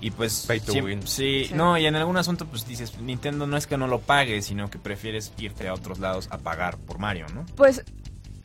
Y 0.00 0.10
pues... 0.10 0.44
Pay 0.46 0.60
to 0.60 0.72
win. 0.84 1.00
Sí, 1.06 1.46
Sí. 1.48 1.54
no, 1.54 1.78
y 1.78 1.86
en 1.86 1.94
algún 1.96 2.16
asunto 2.18 2.44
pues 2.46 2.66
dices, 2.66 2.98
Nintendo 3.00 3.46
no 3.46 3.56
es 3.56 3.66
que 3.66 3.78
no 3.78 3.86
lo 3.86 4.00
pague, 4.00 4.42
sino 4.42 4.68
que 4.68 4.78
prefieres 4.78 5.32
irte 5.38 5.68
a 5.68 5.74
otros 5.74 6.00
lados 6.00 6.28
a 6.30 6.38
pagar 6.38 6.76
por 6.76 6.98
Mario, 6.98 7.26
¿no? 7.34 7.46
Pues, 7.56 7.82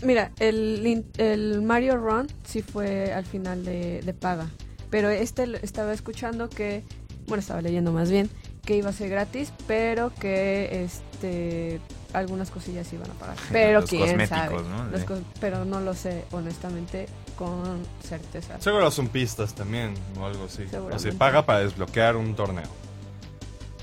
mira, 0.04 0.32
el, 0.40 1.06
el 1.18 1.62
Mario 1.62 1.98
Run 1.98 2.28
sí 2.44 2.62
fue 2.62 3.14
al 3.14 3.26
final 3.26 3.64
de, 3.66 4.02
de 4.02 4.14
paga. 4.14 4.48
Pero 4.90 5.10
este 5.10 5.44
estaba 5.64 5.94
escuchando 5.94 6.50
que, 6.50 6.84
bueno, 7.28 7.40
estaba 7.40 7.62
leyendo 7.62 7.92
más 7.94 8.12
bien, 8.12 8.30
que 8.66 8.76
iba 8.76 8.90
a 8.90 8.94
ser 8.94 9.10
gratis, 9.10 9.54
pero 9.68 10.14
que 10.14 10.84
este 10.84 11.80
algunas 12.14 12.52
cosillas 12.52 12.92
iban 12.92 13.10
a 13.10 13.14
pagar. 13.14 13.38
Pero 13.52 13.82
Los 13.82 13.90
quién 13.90 14.28
sabe. 14.28 14.56
¿no? 14.64 14.86
Los 14.86 15.06
pero 15.40 15.66
no 15.66 15.80
lo 15.80 15.94
sé, 15.94 16.26
honestamente, 16.32 17.08
con 17.38 17.82
certeza. 18.04 18.60
Seguro 18.60 18.92
son 18.92 19.08
pistas 19.08 19.56
también 19.56 19.94
o 20.20 20.26
algo 20.26 20.46
así. 20.46 20.66
O 20.92 21.00
se 21.00 21.14
paga 21.14 21.46
para 21.46 21.62
desbloquear 21.62 22.16
un 22.18 22.36
torneo. 22.36 22.68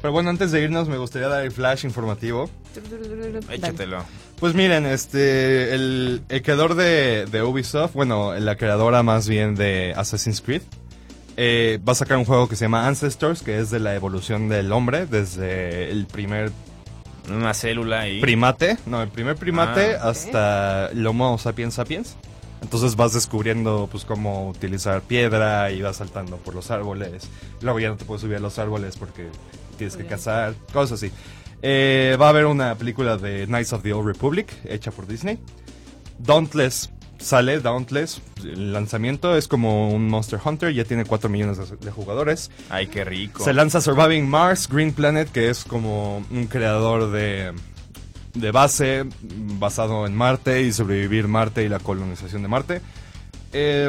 Pero 0.01 0.13
bueno, 0.13 0.31
antes 0.31 0.53
de 0.53 0.63
irnos 0.63 0.89
me 0.89 0.97
gustaría 0.97 1.29
dar 1.29 1.45
el 1.45 1.51
flash 1.53 1.85
informativo. 1.85 2.49
Échatelo. 3.51 4.05
Pues 4.39 4.55
miren, 4.55 4.87
este, 4.87 5.75
el, 5.75 6.23
el 6.29 6.43
creador 6.43 6.75
de, 6.77 7.27
de 7.27 7.43
Ubisoft, 7.43 7.95
bueno, 7.95 8.35
la 8.35 8.57
creadora 8.57 9.03
más 9.03 9.29
bien 9.29 9.57
de 9.57 9.93
Assassin's 9.97 10.41
Creed, 10.41 10.63
eh, 11.37 11.81
va 11.87 11.93
a 11.93 11.97
sacar 11.97 12.17
un 12.19 12.25
juego 12.25 12.49
que 12.49 12.55
se 12.57 12.65
llama 12.67 12.87
Ancestors, 12.87 13.43
que 13.43 13.59
es 13.59 13.71
de 13.71 13.81
la 13.81 13.95
evolución 13.97 14.49
del 14.49 14.71
hombre 14.73 15.07
desde 15.07 15.91
el 15.91 16.07
primer 16.07 16.53
Una 17.29 17.53
célula 17.55 18.01
ahí. 18.03 18.21
primate, 18.21 18.77
no, 18.87 19.03
el 19.03 19.09
primer 19.09 19.35
primate 19.37 19.97
Ah, 19.97 20.09
hasta 20.11 20.89
el 20.91 21.05
Homo 21.07 21.37
sapiens 21.39 21.75
sapiens. 21.75 22.17
Entonces 22.61 22.97
vas 22.97 23.13
descubriendo 23.13 23.89
pues 23.91 24.05
cómo 24.05 24.49
utilizar 24.49 25.01
piedra 25.03 25.71
y 25.71 25.81
vas 25.83 25.97
saltando 25.99 26.39
por 26.39 26.55
los 26.57 26.71
árboles. 26.73 27.29
Luego 27.61 27.79
ya 27.79 27.89
no 27.89 27.97
te 27.97 28.05
puedes 28.05 28.23
subir 28.23 28.37
a 28.37 28.41
los 28.41 28.59
árboles 28.59 28.97
porque 28.97 29.29
tienes 29.79 29.97
que 29.97 30.05
cazar, 30.05 30.55
cosas 30.73 31.03
así. 31.03 31.13
Eh, 31.63 32.17
va 32.21 32.27
a 32.27 32.29
haber 32.29 32.47
una 32.47 32.75
película 32.75 33.17
de 33.17 33.47
Knights 33.47 33.73
of 33.73 33.83
the 33.83 33.93
Old 33.93 34.07
Republic 34.07 34.53
hecha 34.65 34.91
por 34.91 35.07
Disney. 35.07 35.39
Dauntless 36.19 36.91
sale, 37.19 37.61
Dauntless. 37.61 38.21
El 38.43 38.73
lanzamiento 38.73 39.37
es 39.37 39.49
como 39.49 39.91
un 39.91 40.09
Monster 40.09 40.41
Hunter, 40.43 40.73
ya 40.73 40.85
tiene 40.85 41.05
4 41.05 41.29
millones 41.29 41.59
de, 41.59 41.77
de 41.77 41.91
jugadores. 41.91 42.51
Ay, 42.71 42.87
qué 42.87 43.05
rico. 43.05 43.45
Se 43.45 43.53
lanza 43.53 43.81
Surviving 43.81 44.29
Mars, 44.29 44.69
Green 44.69 44.93
Planet, 44.93 45.31
que 45.31 45.51
es 45.51 45.65
como 45.65 46.25
un 46.31 46.47
creador 46.47 47.11
de, 47.11 47.53
de 48.35 48.51
base 48.51 49.05
basado 49.59 50.07
en 50.07 50.15
Marte 50.15 50.63
y 50.63 50.73
sobrevivir 50.73 51.29
Marte 51.29 51.65
y 51.65 51.69
la 51.69 51.79
colonización 51.79 52.43
de 52.43 52.49
Marte. 52.49 52.81
Eh, 53.53 53.89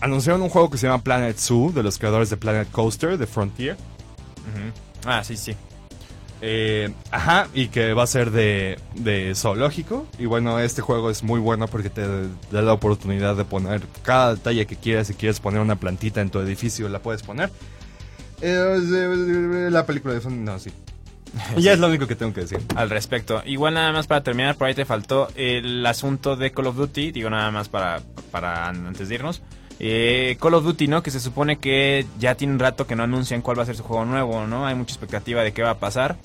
anunciaron 0.00 0.42
un 0.42 0.48
juego 0.48 0.70
que 0.70 0.78
se 0.78 0.86
llama 0.86 1.02
Planet 1.02 1.36
Zoo, 1.38 1.72
de 1.72 1.82
los 1.82 1.98
creadores 1.98 2.30
de 2.30 2.36
Planet 2.36 2.70
Coaster, 2.70 3.18
de 3.18 3.26
Frontier. 3.26 3.74
Ujú. 3.74 5.08
Ah, 5.08 5.22
sí, 5.24 5.36
sí. 5.36 5.54
Eh, 6.42 6.90
ajá, 7.10 7.48
y 7.52 7.68
que 7.68 7.92
va 7.92 8.04
a 8.04 8.06
ser 8.06 8.30
de, 8.30 8.78
de 8.94 9.34
zoológico. 9.34 10.06
Y 10.18 10.26
bueno, 10.26 10.58
este 10.58 10.80
juego 10.80 11.10
es 11.10 11.22
muy 11.22 11.38
bueno 11.38 11.68
porque 11.68 11.90
te 11.90 12.02
da 12.06 12.62
la 12.62 12.72
oportunidad 12.72 13.36
de 13.36 13.44
poner 13.44 13.82
cada 14.02 14.34
detalle 14.34 14.66
que 14.66 14.76
quieras. 14.76 15.08
Si 15.08 15.14
quieres 15.14 15.40
poner 15.40 15.60
una 15.60 15.76
plantita 15.76 16.20
en 16.20 16.30
tu 16.30 16.38
edificio, 16.40 16.88
la 16.88 17.00
puedes 17.00 17.22
poner. 17.22 17.50
Eh, 18.40 19.68
la 19.70 19.84
película 19.84 20.14
de 20.14 20.30
no, 20.30 20.58
sí. 20.58 20.70
Y 21.56 21.62
ya 21.62 21.72
es 21.72 21.78
lo 21.78 21.88
único 21.88 22.06
que 22.06 22.16
tengo 22.16 22.32
que 22.32 22.42
decir. 22.42 22.60
Al 22.76 22.90
respecto. 22.90 23.42
Igual 23.46 23.74
nada 23.74 23.92
más 23.92 24.06
para 24.06 24.22
terminar, 24.22 24.56
por 24.56 24.68
ahí 24.68 24.74
te 24.74 24.84
faltó 24.84 25.28
el 25.34 25.84
asunto 25.86 26.36
de 26.36 26.52
Call 26.52 26.68
of 26.68 26.76
Duty. 26.76 27.12
Digo 27.12 27.30
nada 27.30 27.50
más 27.50 27.68
para, 27.68 28.00
para 28.30 28.68
antes 28.68 29.08
de 29.08 29.14
irnos. 29.14 29.42
Eh, 29.78 30.36
Call 30.40 30.54
of 30.54 30.64
Duty, 30.64 30.88
¿no? 30.88 31.02
Que 31.02 31.10
se 31.10 31.20
supone 31.20 31.58
que 31.58 32.06
ya 32.18 32.34
tiene 32.34 32.52
un 32.52 32.58
rato 32.58 32.86
que 32.86 32.96
no 32.96 33.02
anuncian 33.02 33.42
cuál 33.42 33.58
va 33.58 33.62
a 33.62 33.66
ser 33.66 33.76
su 33.76 33.82
juego 33.82 34.04
nuevo, 34.04 34.46
¿no? 34.46 34.66
Hay 34.66 34.74
mucha 34.74 34.92
expectativa 34.92 35.42
de 35.42 35.52
qué 35.52 35.62
va 35.62 35.70
a 35.70 35.78
pasar. 35.78 36.16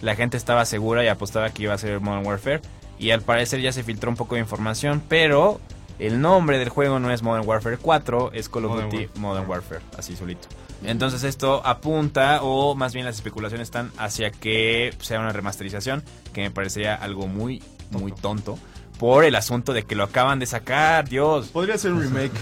La 0.00 0.16
gente 0.16 0.36
estaba 0.36 0.64
segura 0.64 1.04
y 1.04 1.08
apostaba 1.08 1.50
que 1.50 1.64
iba 1.64 1.74
a 1.74 1.78
ser 1.78 2.00
Modern 2.00 2.26
Warfare. 2.26 2.60
Y 2.98 3.10
al 3.10 3.22
parecer 3.22 3.60
ya 3.60 3.72
se 3.72 3.82
filtró 3.82 4.10
un 4.10 4.16
poco 4.16 4.36
de 4.36 4.40
información, 4.40 5.02
pero 5.08 5.60
el 5.98 6.20
nombre 6.20 6.58
del 6.58 6.68
juego 6.68 6.98
no 6.98 7.10
es 7.10 7.22
Modern 7.22 7.46
Warfare 7.46 7.76
4, 7.76 8.32
es 8.32 8.48
Call 8.48 8.64
of 8.64 8.70
Modern 8.72 8.90
Duty 8.90 9.04
Warfare. 9.04 9.20
Modern 9.20 9.50
Warfare, 9.50 9.80
así 9.98 10.16
solito. 10.16 10.48
Entonces 10.84 11.22
esto 11.24 11.62
apunta, 11.64 12.42
o 12.42 12.74
más 12.74 12.92
bien 12.92 13.06
las 13.06 13.14
especulaciones 13.14 13.68
están 13.68 13.92
hacia 13.98 14.30
que 14.30 14.94
sea 15.00 15.20
una 15.20 15.32
remasterización, 15.32 16.02
que 16.32 16.42
me 16.42 16.50
parecería 16.50 16.94
algo 16.94 17.28
muy, 17.28 17.62
muy 17.90 18.12
tonto, 18.12 18.58
por 18.98 19.24
el 19.24 19.34
asunto 19.36 19.72
de 19.72 19.84
que 19.84 19.94
lo 19.94 20.04
acaban 20.04 20.38
de 20.38 20.46
sacar, 20.46 21.08
Dios. 21.08 21.48
Podría 21.48 21.78
ser 21.78 21.92
un 21.92 22.02
remake. 22.02 22.32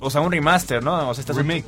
O 0.00 0.10
sea, 0.10 0.20
un 0.20 0.32
remaster, 0.32 0.82
¿no? 0.82 1.08
O 1.08 1.14
sea, 1.14 1.20
estás 1.22 1.36
remake. 1.36 1.64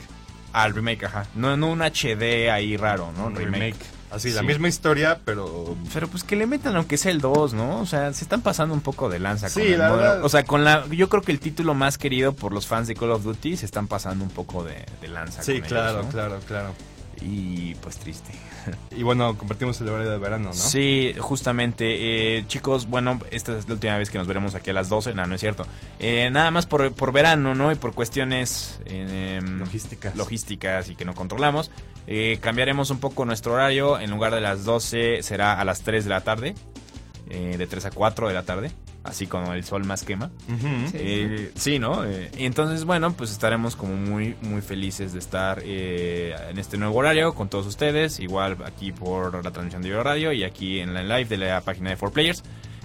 Ah, 0.53 0.66
el 0.66 0.74
remake, 0.74 1.05
ajá. 1.05 1.26
No, 1.34 1.57
no 1.57 1.68
un 1.68 1.80
HD 1.82 2.51
ahí 2.51 2.76
raro, 2.76 3.12
¿no? 3.16 3.26
Un 3.26 3.34
remake. 3.34 3.76
Así, 4.14 4.30
la 4.30 4.40
Sí. 4.40 4.46
misma 4.46 4.68
historia, 4.68 5.18
pero 5.24 5.76
Pero 5.92 6.08
pues 6.08 6.22
que 6.24 6.36
le 6.36 6.46
metan 6.46 6.76
aunque 6.76 6.96
sea 6.96 7.10
el 7.12 7.20
2, 7.20 7.52
¿no? 7.54 7.80
O 7.80 7.86
sea, 7.86 8.12
se 8.12 8.24
están 8.24 8.40
pasando 8.42 8.74
un 8.74 8.80
poco 8.80 9.08
de 9.08 9.18
lanza 9.18 9.48
Sí, 9.48 9.60
con 9.60 9.72
el 9.72 9.78
la 9.78 9.90
verdad. 9.92 10.24
O 10.24 10.28
sea, 10.28 10.44
con 10.44 10.64
la 10.64 10.86
yo 10.88 11.08
creo 11.08 11.22
que 11.22 11.32
el 11.32 11.40
título 11.40 11.74
más 11.74 11.98
querido 11.98 12.32
por 12.32 12.52
los 12.52 12.66
fans 12.66 12.86
de 12.88 12.94
Call 12.94 13.10
of 13.10 13.24
Duty 13.24 13.56
se 13.56 13.66
están 13.66 13.88
pasando 13.88 14.24
un 14.24 14.30
poco 14.30 14.62
de, 14.64 14.84
de 15.00 15.08
lanza 15.08 15.42
Sí, 15.42 15.58
con 15.60 15.68
claro, 15.68 15.90
ellos, 15.92 16.04
¿no? 16.06 16.10
claro, 16.12 16.40
claro. 16.46 16.74
Y 17.20 17.74
pues 17.76 17.96
triste. 17.98 18.32
Y 18.96 19.02
bueno, 19.02 19.36
compartimos 19.36 19.80
el 19.80 19.88
horario 19.88 20.10
de 20.10 20.18
verano, 20.18 20.46
¿no? 20.48 20.52
Sí, 20.54 21.14
justamente. 21.18 22.38
eh, 22.38 22.44
chicos, 22.46 22.86
bueno, 22.86 23.20
esta 23.30 23.56
es 23.58 23.68
la 23.68 23.74
última 23.74 23.98
vez 23.98 24.10
que 24.10 24.18
nos 24.18 24.26
veremos 24.26 24.54
aquí 24.54 24.70
a 24.70 24.72
las 24.72 24.88
12. 24.88 25.14
No, 25.14 25.26
no 25.26 25.34
es 25.34 25.40
cierto. 25.40 25.66
Eh, 25.98 26.30
nada 26.32 26.50
más 26.50 26.66
por, 26.66 26.92
por 26.94 27.12
verano, 27.12 27.54
¿no? 27.54 27.70
Y 27.72 27.74
por 27.74 27.92
cuestiones 27.94 28.80
eh, 28.86 29.36
em, 29.42 29.58
Logísticas. 29.60 30.16
logísticas 30.16 30.88
y 30.90 30.96
que 30.96 31.04
no 31.04 31.14
controlamos. 31.14 31.70
eh, 32.06 32.38
cambiaremos 32.40 32.90
un 32.90 32.98
poco 33.00 33.24
nuestro 33.24 33.52
horario. 33.54 33.98
En 34.00 34.10
lugar 34.10 34.34
de 34.34 34.40
las 34.40 34.64
12 34.64 35.22
será 35.22 35.60
a 35.60 35.64
las 35.64 35.82
3 35.82 36.04
de 36.04 36.10
la 36.10 36.20
tarde. 36.22 36.54
eh, 37.30 37.56
de 37.58 37.66
3 37.66 37.86
a 37.86 37.90
4 37.90 38.28
de 38.28 38.34
la 38.34 38.42
tarde. 38.44 38.70
Así 39.05 39.26
como 39.26 39.52
el 39.52 39.64
sol 39.64 39.84
más 39.84 40.02
quema. 40.02 40.30
Sí. 40.46 40.55
Eh, 40.94 41.52
sí, 41.55 41.78
¿no? 41.78 42.05
Eh, 42.07 42.30
y 42.38 42.46
entonces, 42.46 42.84
bueno, 42.86 43.12
pues 43.12 43.30
estaremos 43.30 43.76
como 43.76 43.94
muy, 43.96 44.34
muy 44.40 44.62
felices 44.62 45.12
de 45.12 45.18
estar 45.18 45.61
eh, 45.62 46.34
en 46.48 46.59
este 46.59 46.78
nuevo 46.78 46.96
horario 46.96 47.34
con 47.34 47.48
todos 47.50 47.66
ustedes. 47.66 48.18
Igual 48.18 48.57
aquí 48.64 48.92
por 48.92 49.44
la 49.44 49.50
transmisión 49.50 49.82
de 49.82 50.02
Radio 50.02 50.32
y 50.32 50.42
aquí 50.42 50.80
en 50.80 50.94
la 50.94 51.02
live 51.02 51.26
de 51.26 51.36
la 51.36 51.61
página 51.61 51.90
de 51.90 51.98
4Players. 51.98 52.42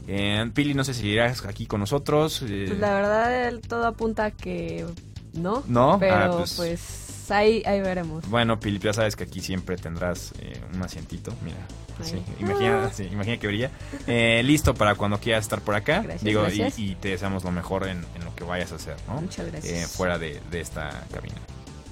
Eh, 0.09 0.49
Pili, 0.53 0.73
no 0.73 0.83
sé 0.83 0.93
si 0.93 1.07
irás 1.07 1.45
aquí 1.45 1.65
con 1.67 1.79
nosotros. 1.79 2.41
eh, 2.45 2.65
Pues 2.67 2.79
la 2.79 2.93
verdad, 2.95 3.53
todo 3.67 3.85
apunta 3.87 4.25
a 4.25 4.31
que 4.31 4.85
no. 5.33 5.63
¿No? 5.67 5.97
Pero 5.99 6.15
Ah, 6.15 6.31
pues- 6.37 6.55
pues, 6.57 7.08
ahí, 7.31 7.63
ahí 7.65 7.81
veremos. 7.81 8.27
Bueno, 8.29 8.59
Pili, 8.59 8.79
ya 8.79 8.93
sabes 8.93 9.15
que 9.15 9.23
aquí 9.25 9.41
siempre 9.41 9.77
tendrás 9.77 10.33
eh, 10.39 10.59
un 10.73 10.81
asientito. 10.81 11.33
Mira, 11.43 11.57
así, 11.99 12.21
imagina, 12.39 12.91
sí, 12.93 13.03
imagina 13.11 13.37
que 13.37 13.47
brilla. 13.47 13.71
Eh, 14.07 14.41
listo 14.43 14.73
para 14.73 14.95
cuando 14.95 15.19
quieras 15.19 15.43
estar 15.45 15.61
por 15.61 15.75
acá. 15.75 16.01
Gracias, 16.01 16.23
Digo, 16.23 16.41
y- 16.41 16.57
gracias. 16.57 16.79
Y, 16.79 16.95
te 16.95 17.09
deseamos 17.09 17.43
lo 17.43 17.51
mejor 17.51 17.87
en, 17.87 18.05
en 18.15 18.25
lo 18.25 18.35
que 18.35 18.43
vayas 18.43 18.71
a 18.71 18.75
hacer, 18.75 18.95
¿no? 19.07 19.21
Muchas 19.21 19.47
gracias. 19.51 19.73
Eh, 19.73 19.87
fuera 19.87 20.17
de, 20.17 20.41
de 20.51 20.59
esta 20.61 20.89
cabina. 21.13 21.35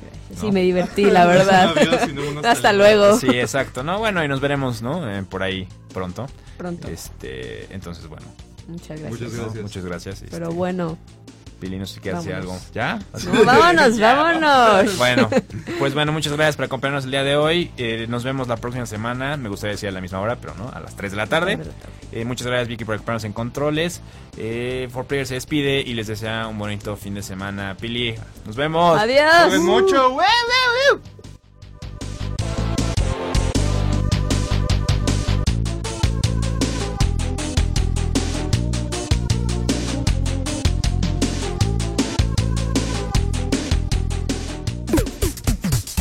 Gracias. 0.01 0.43
¿no? 0.43 0.47
Sí, 0.49 0.51
me 0.51 0.61
divertí, 0.61 1.05
la 1.05 1.25
verdad. 1.27 1.73
Hasta 2.45 2.73
luego. 2.73 3.17
Sí, 3.19 3.27
exacto. 3.29 3.83
No, 3.83 3.99
bueno, 3.99 4.23
y 4.23 4.27
nos 4.27 4.39
veremos, 4.41 4.81
¿no? 4.81 5.09
Eh, 5.09 5.23
por 5.23 5.43
ahí 5.43 5.67
pronto. 5.93 6.27
Pronto. 6.57 6.87
Este, 6.87 7.73
entonces, 7.73 8.07
bueno. 8.07 8.25
Muchas 8.67 8.99
gracias. 8.99 9.11
Muchas 9.11 9.33
¿no? 9.33 9.43
gracias. 9.43 9.63
Muchas 9.63 9.85
gracias. 9.85 10.23
Pero 10.29 10.45
este, 10.45 10.55
bueno. 10.57 10.97
Pili, 11.57 11.77
no 11.77 11.85
sé 11.85 11.95
si 11.95 11.99
quieres 11.99 12.21
decir 12.23 12.35
algo. 12.35 12.57
¿Ya? 12.73 12.99
No, 13.25 13.43
vámonos, 13.45 13.99
vámonos. 13.99 14.97
Bueno, 14.97 15.29
pues 15.79 15.93
bueno, 15.93 16.11
muchas 16.11 16.33
gracias 16.33 16.55
por 16.55 16.65
acompañarnos 16.65 17.05
el 17.05 17.11
día 17.11 17.23
de 17.23 17.35
hoy. 17.35 17.71
Eh, 17.77 18.05
nos 18.07 18.23
vemos 18.23 18.47
la 18.47 18.57
próxima 18.57 18.85
semana. 18.85 19.37
Me 19.37 19.49
gustaría 19.49 19.71
decir 19.73 19.89
a 19.89 19.91
la 19.91 20.01
misma 20.01 20.19
hora, 20.19 20.37
pero 20.37 20.53
no, 20.55 20.69
a 20.69 20.79
las 20.79 20.95
3 20.95 21.11
de 21.11 21.17
la 21.17 21.27
tarde. 21.27 21.59
Eh, 22.11 22.25
muchas 22.25 22.47
gracias, 22.47 22.67
Vicky, 22.67 22.85
por 22.85 22.95
acompañarnos 22.95 23.23
en 23.25 23.33
controles. 23.33 24.01
Eh, 24.37 24.87
For 24.91 25.05
Players 25.05 25.29
se 25.29 25.35
despide 25.35 25.81
y 25.81 25.93
les 25.93 26.07
desea 26.07 26.47
un 26.47 26.57
bonito 26.57 26.95
fin 26.95 27.15
de 27.15 27.23
semana. 27.23 27.75
Pili, 27.75 28.15
nos 28.45 28.55
vemos. 28.55 28.99
Adiós. 28.99 29.45
Jueguen 29.47 29.65
mucho, 29.65 30.11
güey. 30.11 30.27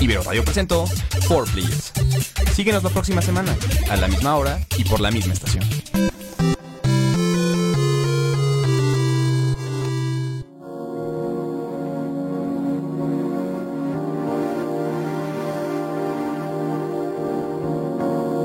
Ibero 0.07 0.23
Radio 0.23 0.45
presentó 0.45 0.85
4Players. 1.29 1.91
Síguenos 2.55 2.85
la 2.85 2.91
próxima 2.91 3.21
semana, 3.21 3.57
a 3.91 3.97
la 3.97 4.07
misma 4.07 4.37
hora 4.37 4.65
y 4.79 4.85
por 4.85 5.01
la 5.01 5.11
misma 5.11 5.33
estación. 5.33 5.65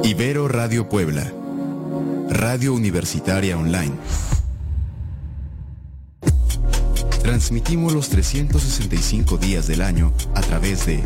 Ibero 0.04 0.48
Radio 0.48 0.90
Puebla. 0.90 1.32
Radio 2.32 2.74
Universitaria 2.74 3.56
Online. 3.56 3.94
Transmitimos 7.22 7.94
los 7.94 8.10
365 8.10 9.38
días 9.38 9.68
del 9.68 9.84
año 9.84 10.12
a 10.34 10.42
través 10.42 10.88
de 10.88 11.04